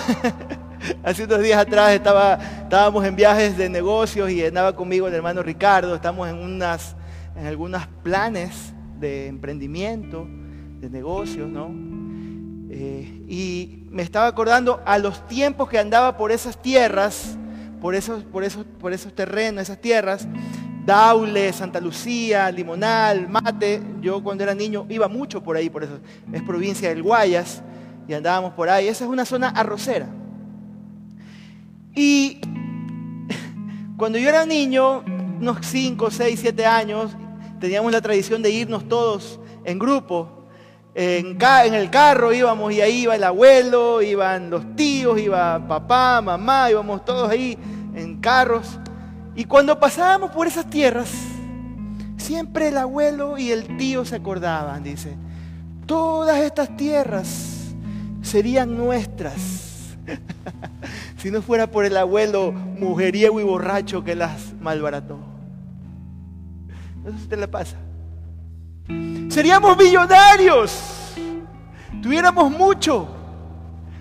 hace 1.03 1.24
unos 1.24 1.41
días 1.41 1.59
atrás 1.59 1.93
estaba, 1.93 2.35
estábamos 2.62 3.05
en 3.07 3.16
viajes 3.16 3.57
de 3.57 3.70
negocios 3.70 4.31
y 4.31 4.45
andaba 4.45 4.76
conmigo 4.76 5.09
el 5.09 5.14
hermano 5.14 5.43
Ricardo, 5.43 5.95
estamos 5.95 6.28
en, 6.28 6.37
unas, 6.37 6.97
en 7.35 7.47
algunos 7.47 7.87
planes 8.03 8.74
de 8.99 9.26
emprendimiento, 9.28 10.26
de 10.81 10.91
negocios, 10.91 11.49
¿no? 11.49 11.70
Eh, 12.72 13.24
y 13.26 13.87
me 13.91 14.03
estaba 14.03 14.26
acordando 14.26 14.83
a 14.85 14.99
los 14.99 15.26
tiempos 15.28 15.68
que 15.70 15.78
andaba 15.78 16.18
por 16.18 16.31
esas 16.31 16.61
tierras, 16.61 17.39
por 17.81 17.95
esos, 17.95 18.22
por 18.24 18.45
esos, 18.45 18.66
por 18.78 18.93
esos 18.93 19.14
terrenos, 19.14 19.62
esas 19.62 19.81
tierras, 19.81 20.28
Daule, 20.85 21.53
Santa 21.53 21.81
Lucía, 21.81 22.51
Limonal, 22.51 23.28
Mate. 23.28 23.83
Yo 24.01 24.22
cuando 24.22 24.45
era 24.45 24.55
niño 24.55 24.87
iba 24.89 25.09
mucho 25.09 25.43
por 25.43 25.57
ahí, 25.57 25.70
por 25.70 25.85
eso 25.85 25.99
es 26.33 26.43
provincia 26.43 26.89
del 26.89 27.03
Guayas 27.03 27.62
y 28.09 28.14
andábamos 28.14 28.55
por 28.55 28.68
ahí. 28.68 28.89
Esa 28.89 29.05
es 29.05 29.11
una 29.11 29.24
zona 29.24 29.49
arrocera. 29.49 30.09
Y 31.95 32.41
cuando 33.97 34.18
yo 34.18 34.28
era 34.28 34.47
niño, 34.47 35.05
unos 35.41 35.59
5, 35.62 36.11
6, 36.11 36.41
7 36.41 36.66
años, 36.66 37.12
teníamos 37.61 37.93
la 37.93 38.01
tradición 38.01 38.43
de 38.43 38.51
irnos 38.51 38.89
todos 38.89 39.41
en 39.64 39.78
grupo. 39.78 40.37
En, 40.95 41.39
en, 41.41 41.74
el 41.74 41.89
carro 41.89 42.33
íbamos 42.33 42.72
y 42.72 42.81
ahí 42.81 43.03
iba 43.03 43.14
el 43.14 43.22
abuelo, 43.22 44.03
iban 44.03 44.51
los 44.51 44.74
tíos, 44.74 45.20
iba 45.20 45.66
papá, 45.68 46.20
mamá, 46.20 46.68
íbamos 46.70 47.05
todos 47.05 47.31
ahí 47.31 47.57
en 47.95 48.20
carros. 48.20 48.78
Y 49.41 49.47
cuando 49.47 49.80
pasábamos 49.80 50.32
por 50.32 50.47
esas 50.47 50.68
tierras, 50.68 51.11
siempre 52.18 52.68
el 52.68 52.76
abuelo 52.76 53.38
y 53.38 53.51
el 53.51 53.78
tío 53.78 54.05
se 54.05 54.16
acordaban, 54.16 54.82
dice, 54.82 55.16
todas 55.86 56.41
estas 56.41 56.76
tierras 56.76 57.72
serían 58.20 58.76
nuestras 58.76 59.97
si 61.16 61.30
no 61.30 61.41
fuera 61.41 61.70
por 61.70 61.86
el 61.86 61.97
abuelo 61.97 62.53
mujeriego 62.53 63.41
y 63.41 63.43
borracho 63.43 64.05
que 64.05 64.14
las 64.14 64.53
malbarató. 64.61 65.18
Eso 67.07 67.26
te 67.26 67.38
le 67.38 67.49
pasa. 67.49 67.78
Seríamos 69.30 69.74
millonarios, 69.78 71.14
tuviéramos 72.03 72.51
mucho, 72.51 73.09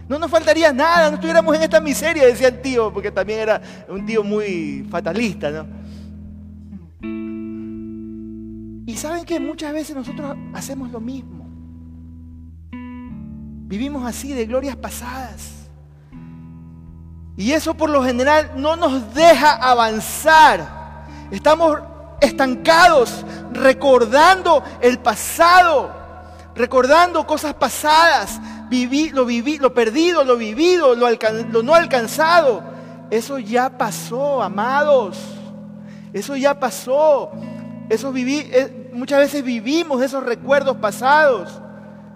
no 0.09 0.17
nos 0.17 0.31
faltaría 0.31 0.73
nada, 0.73 1.09
no 1.09 1.15
estuviéramos 1.15 1.55
en 1.55 1.61
esta 1.61 1.79
miseria, 1.79 2.25
decía 2.25 2.47
el 2.47 2.61
tío, 2.61 2.91
porque 2.91 3.11
también 3.11 3.39
era 3.39 3.61
un 3.87 4.05
tío 4.07 4.23
muy 4.23 4.85
fatalista, 4.89 5.51
¿no? 5.51 5.67
Y 8.87 8.97
saben 8.97 9.23
que 9.23 9.39
muchas 9.39 9.71
veces 9.71 9.95
nosotros 9.95 10.35
hacemos 10.55 10.89
lo 10.91 10.99
mismo. 10.99 11.45
Vivimos 12.71 14.03
así 14.03 14.33
de 14.33 14.47
glorias 14.47 14.75
pasadas. 14.75 15.69
Y 17.37 17.51
eso 17.51 17.75
por 17.75 17.91
lo 17.91 18.03
general 18.03 18.53
no 18.55 18.75
nos 18.75 19.13
deja 19.13 19.51
avanzar. 19.57 21.05
Estamos 21.29 21.77
estancados 22.19 23.23
recordando 23.53 24.63
el 24.81 24.97
pasado, 24.97 25.93
recordando 26.55 27.27
cosas 27.27 27.53
pasadas, 27.53 28.41
lo, 29.11 29.25
viví, 29.25 29.57
lo 29.57 29.73
perdido, 29.73 30.23
lo 30.23 30.37
vivido, 30.37 30.95
lo, 30.95 31.07
lo 31.51 31.63
no 31.63 31.75
alcanzado. 31.75 32.63
Eso 33.09 33.39
ya 33.39 33.69
pasó, 33.77 34.41
amados. 34.41 35.17
Eso 36.13 36.35
ya 36.35 36.59
pasó. 36.59 37.31
Viví, 38.13 38.47
eh, 38.51 38.91
muchas 38.93 39.19
veces 39.19 39.43
vivimos 39.43 40.01
esos 40.01 40.23
recuerdos 40.23 40.77
pasados. 40.77 41.61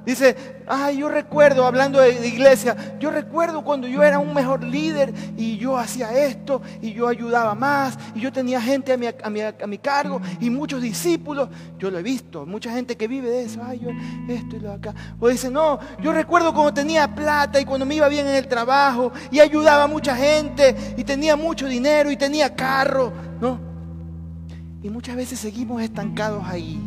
Dice, 0.06 0.36
ay, 0.68 0.98
yo 0.98 1.08
recuerdo, 1.08 1.66
hablando 1.66 2.00
de, 2.00 2.28
iglesia, 2.28 2.76
yo 3.00 3.10
recuerdo 3.10 3.64
cuando 3.64 3.88
yo 3.88 4.04
era 4.04 4.20
un 4.20 4.34
mejor 4.34 4.62
líder 4.62 5.14
y 5.38 5.58
yo 5.58 5.78
hacía 5.78 6.12
esto 6.26 6.62
y 6.82 6.92
yo 6.92 7.08
ayudaba 7.08 7.56
más 7.56 7.98
y 8.14 8.20
yo 8.20 8.32
tenía 8.32 8.62
gente 8.62 8.92
a 8.92 8.98
mi, 8.98 9.08
a 9.08 9.68
mi, 9.68 9.78
cargo 9.78 10.22
y 10.42 10.50
muchos 10.50 10.82
discípulos. 10.82 11.48
Yo 11.80 11.90
lo 11.90 12.00
he 12.00 12.04
visto, 12.04 12.46
mucha 12.46 12.74
gente 12.74 12.98
que 12.98 13.08
vive 13.08 13.30
de 13.30 13.44
eso, 13.44 13.62
ay, 13.66 13.80
yo 13.80 13.92
esto 14.28 14.58
y 14.58 14.60
lo 14.60 14.74
acá. 14.74 14.94
O 15.22 15.30
dice, 15.30 15.50
no, 15.50 15.80
yo 16.02 16.12
recuerdo 16.12 16.54
cuando 16.54 16.74
tenía 16.74 17.16
plata 17.16 17.62
y 17.62 17.66
cuando 17.66 17.86
me 17.86 17.96
iba 17.96 18.10
bien 18.10 18.28
en 18.28 18.36
el 18.36 18.48
trabajo 18.50 19.14
y 19.32 19.40
ayudaba 19.40 19.84
a 19.84 19.88
mucha 19.88 20.18
gente 20.18 20.76
y 20.98 21.06
tenía 21.06 21.38
mucho 21.38 21.66
dinero 21.66 22.12
y 22.12 22.18
tenía 22.18 22.54
carro, 22.54 23.14
¿no? 23.40 23.58
Y 24.82 24.90
muchas 24.90 25.16
veces 25.16 25.40
seguimos 25.40 25.82
estancados 25.82 26.44
ahí, 26.46 26.78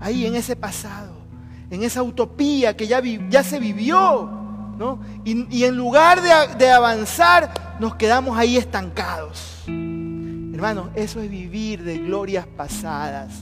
ahí 0.00 0.24
en 0.24 0.36
ese 0.36 0.56
pasado 0.56 1.11
en 1.72 1.82
esa 1.82 2.02
utopía 2.02 2.76
que 2.76 2.86
ya, 2.86 3.00
ya 3.30 3.42
se 3.42 3.58
vivió, 3.58 4.30
¿no? 4.78 5.00
Y, 5.24 5.64
en 5.64 5.74
lugar 5.74 6.20
de, 6.20 6.56
de, 6.58 6.70
avanzar, 6.70 7.50
nos 7.80 7.94
quedamos 7.94 8.36
ahí 8.36 8.58
estancados. 8.58 9.62
Hermanos, 9.66 10.90
eso 10.94 11.22
es 11.22 11.30
vivir 11.30 11.82
de 11.82 11.96
glorias 11.96 12.46
pasadas. 12.46 13.32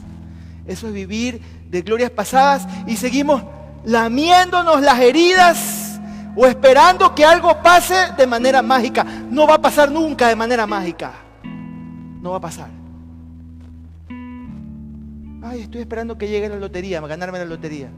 Eso 0.64 0.86
es 0.86 0.92
vivir 0.92 1.42
de 1.68 1.82
glorias 1.82 2.12
pasadas 2.12 2.68
y 2.86 2.96
seguimos 2.96 3.42
lamiéndonos 3.84 4.80
las 4.80 5.00
heridas 5.00 6.00
o 6.36 6.46
esperando 6.46 7.12
que 7.16 7.24
algo 7.24 7.60
pase 7.60 8.12
de 8.16 8.28
manera 8.28 8.62
mágica. 8.62 9.04
No 9.28 9.48
va 9.48 9.56
a 9.56 9.60
pasar 9.60 9.90
nunca 9.90 10.28
de 10.28 10.36
manera 10.36 10.68
mágica. 10.68 11.14
No 12.22 12.30
va 12.30 12.36
a 12.36 12.40
pasar. 12.40 12.68
Ay, 15.42 15.62
estoy 15.62 15.80
esperando 15.80 16.16
que 16.16 16.28
llegue 16.28 16.48
la 16.48 16.56
lotería, 16.56 17.00
ganarme 17.00 17.40
la 17.40 17.44
lotería. 17.44 17.90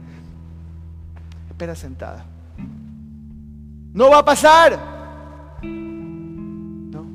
Espera 1.63 1.75
sentada. 1.75 2.25
No 3.93 4.09
va 4.09 4.17
a 4.17 4.25
pasar. 4.25 4.77
No. 5.61 7.05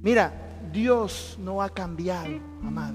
Mira, 0.00 0.32
Dios 0.72 1.36
no 1.38 1.60
ha 1.60 1.68
cambiado, 1.68 2.40
amado. 2.66 2.94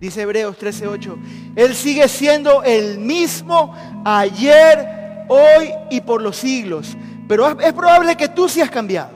Dice 0.00 0.22
Hebreos 0.22 0.56
13:8. 0.56 1.18
Él 1.54 1.74
sigue 1.74 2.08
siendo 2.08 2.62
el 2.62 3.00
mismo 3.00 3.74
ayer, 4.02 5.26
hoy 5.28 5.70
y 5.90 6.00
por 6.00 6.22
los 6.22 6.36
siglos. 6.36 6.96
Pero 7.28 7.60
es 7.60 7.74
probable 7.74 8.16
que 8.16 8.28
tú 8.28 8.48
sí 8.48 8.62
has 8.62 8.70
cambiado. 8.70 9.10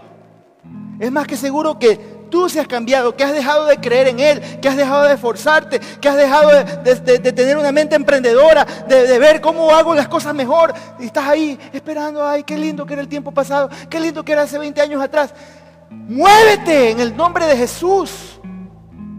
Es 0.98 1.11
más 1.11 1.26
que 1.26 1.38
seguro 1.38 1.78
que 1.78 2.11
tú 2.33 2.49
se 2.49 2.59
has 2.59 2.66
cambiado, 2.66 3.14
que 3.14 3.22
has 3.22 3.35
dejado 3.35 3.66
de 3.66 3.76
creer 3.76 4.09
en 4.09 4.18
Él, 4.18 4.41
que 4.61 4.66
has 4.66 4.76
dejado 4.76 5.05
de 5.05 5.14
esforzarte, 5.14 5.78
que 5.78 6.09
has 6.09 6.16
dejado 6.16 6.49
de, 6.83 6.97
tener 7.20 7.59
una 7.59 7.70
mente 7.70 7.95
emprendedora, 7.95 8.66
de, 8.89 9.18
ver 9.18 9.43
cómo 9.43 9.70
hago 9.70 9.95
las 9.95 10.09
cosas 10.09 10.35
mejor. 10.35 10.72
Y 10.99 11.05
estás 11.05 11.28
ahí 11.28 11.61
esperando, 11.74 12.26
ay, 12.26 12.43
qué 12.43 12.57
lindo 12.57 12.87
que 12.87 12.95
era 12.95 13.03
el 13.03 13.09
tiempo 13.09 13.33
pasado, 13.33 13.68
qué 13.91 14.01
lindo 14.01 14.24
que 14.24 14.33
era 14.33 14.43
hace 14.43 14.59
20 14.59 14.80
años 14.80 15.03
atrás. 15.03 15.35
Muévete 15.91 16.91
en 16.91 17.01
el 17.01 17.14
nombre 17.14 17.45
de 17.47 17.55
Jesús. 17.55 18.41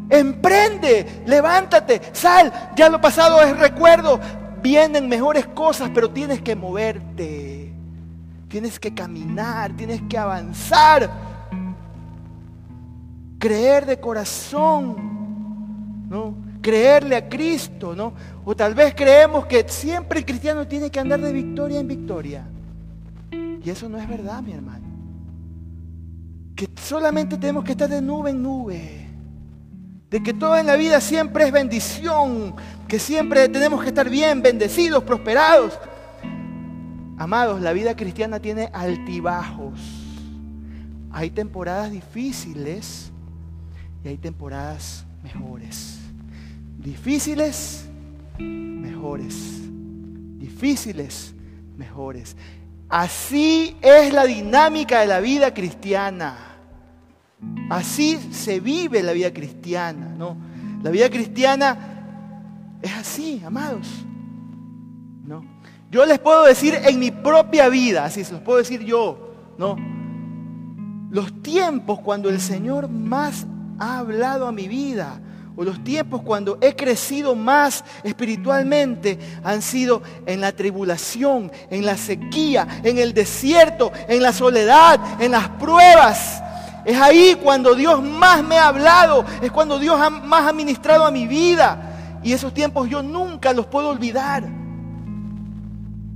Emprende, 0.09 1.23
levántate, 1.27 2.01
sal. 2.13 2.51
Ya 2.75 2.89
lo 2.89 2.99
pasado 2.99 3.43
es 3.43 3.55
recuerdo. 3.57 4.19
Vienen 4.59 5.07
mejores 5.07 5.45
cosas, 5.45 5.91
pero 5.93 6.09
tienes 6.09 6.41
que 6.41 6.55
moverte. 6.55 7.71
Tienes 8.49 8.79
que 8.79 8.93
caminar, 8.95 9.71
tienes 9.75 10.01
que 10.09 10.17
avanzar 10.17 11.32
creer 13.43 13.85
de 13.85 13.99
corazón, 13.99 14.95
¿no? 16.07 16.33
Creerle 16.61 17.17
a 17.17 17.27
Cristo, 17.27 17.93
¿no? 17.93 18.13
O 18.45 18.55
tal 18.55 18.73
vez 18.73 18.95
creemos 18.95 19.45
que 19.47 19.65
siempre 19.67 20.19
el 20.19 20.25
cristiano 20.25 20.65
tiene 20.65 20.89
que 20.89 21.01
andar 21.01 21.19
de 21.19 21.33
victoria 21.33 21.81
en 21.81 21.87
victoria. 21.89 22.47
Y 23.31 23.69
eso 23.69 23.89
no 23.89 23.97
es 23.97 24.07
verdad, 24.07 24.41
mi 24.41 24.53
hermano. 24.53 24.85
Que 26.55 26.69
solamente 26.81 27.37
tenemos 27.37 27.65
que 27.65 27.73
estar 27.73 27.89
de 27.89 28.01
nube 28.01 28.29
en 28.29 28.41
nube. 28.41 29.09
De 30.09 30.23
que 30.23 30.33
todo 30.33 30.55
en 30.55 30.65
la 30.65 30.77
vida 30.77 31.01
siempre 31.01 31.43
es 31.43 31.51
bendición. 31.51 32.55
Que 32.87 32.97
siempre 32.97 33.49
tenemos 33.49 33.81
que 33.81 33.89
estar 33.89 34.09
bien, 34.09 34.41
bendecidos, 34.41 35.03
prosperados. 35.03 35.77
Amados, 37.17 37.59
la 37.59 37.73
vida 37.73 37.93
cristiana 37.93 38.39
tiene 38.39 38.69
altibajos. 38.71 39.81
Hay 41.11 41.29
temporadas 41.29 41.91
difíciles 41.91 43.12
y 44.03 44.07
hay 44.07 44.17
temporadas 44.17 45.05
mejores. 45.23 45.99
Difíciles, 46.77 47.85
mejores. 48.37 49.61
Difíciles, 50.39 51.33
mejores. 51.77 52.35
Así 52.89 53.75
es 53.81 54.13
la 54.13 54.25
dinámica 54.25 54.99
de 54.99 55.07
la 55.07 55.19
vida 55.19 55.53
cristiana. 55.53 56.37
Así 57.69 58.19
se 58.31 58.59
vive 58.59 59.01
la 59.01 59.13
vida 59.13 59.31
cristiana, 59.33 60.13
¿no? 60.17 60.35
La 60.83 60.89
vida 60.91 61.09
cristiana 61.09 61.77
es 62.81 62.93
así, 62.93 63.41
amados. 63.45 63.87
¿No? 65.25 65.43
Yo 65.89 66.05
les 66.05 66.19
puedo 66.19 66.43
decir 66.43 66.75
en 66.83 66.99
mi 66.99 67.11
propia 67.11 67.69
vida, 67.69 68.03
así 68.03 68.23
se 68.23 68.33
los 68.33 68.41
puedo 68.41 68.57
decir 68.57 68.81
yo, 68.81 69.33
¿no? 69.57 69.77
Los 71.09 71.41
tiempos 71.41 71.99
cuando 71.99 72.29
el 72.29 72.41
Señor 72.41 72.89
más 72.89 73.45
ha 73.83 73.99
hablado 73.99 74.47
a 74.47 74.51
mi 74.51 74.67
vida. 74.67 75.19
O 75.55 75.63
los 75.63 75.83
tiempos 75.83 76.23
cuando 76.23 76.57
he 76.61 76.75
crecido 76.75 77.35
más 77.35 77.83
espiritualmente 78.03 79.19
han 79.43 79.61
sido 79.61 80.01
en 80.25 80.41
la 80.41 80.51
tribulación, 80.51 81.51
en 81.69 81.85
la 81.85 81.95
sequía, 81.95 82.67
en 82.83 82.97
el 82.97 83.13
desierto, 83.13 83.91
en 84.07 84.23
la 84.23 84.33
soledad, 84.33 84.99
en 85.21 85.31
las 85.31 85.49
pruebas. 85.49 86.41
Es 86.85 86.97
ahí 86.97 87.37
cuando 87.41 87.75
Dios 87.75 88.01
más 88.01 88.43
me 88.43 88.57
ha 88.57 88.67
hablado, 88.67 89.25
es 89.41 89.51
cuando 89.51 89.77
Dios 89.77 89.99
más 90.23 90.47
ha 90.47 90.53
ministrado 90.53 91.05
a 91.05 91.11
mi 91.11 91.27
vida. 91.27 92.19
Y 92.23 92.33
esos 92.33 92.53
tiempos 92.53 92.89
yo 92.89 93.03
nunca 93.03 93.53
los 93.53 93.67
puedo 93.67 93.89
olvidar. 93.89 94.47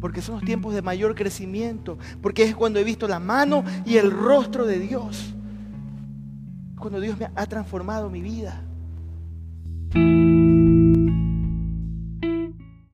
Porque 0.01 0.22
son 0.22 0.36
los 0.36 0.43
tiempos 0.45 0.74
de 0.74 0.82
mayor 0.82 1.13
crecimiento. 1.13 1.97
Porque 2.24 2.43
es 2.43 2.55
cuando 2.55 2.80
he 2.80 2.84
visto 2.84 3.07
la 3.07 3.20
mano 3.20 3.63
y 3.86 3.97
el 3.97 4.09
rostro 4.09 4.65
de 4.65 4.80
Dios 4.80 5.36
cuando 6.80 6.99
Dios 6.99 7.17
me 7.17 7.30
ha 7.36 7.45
transformado 7.45 8.09
mi 8.09 8.21
vida. 8.21 8.63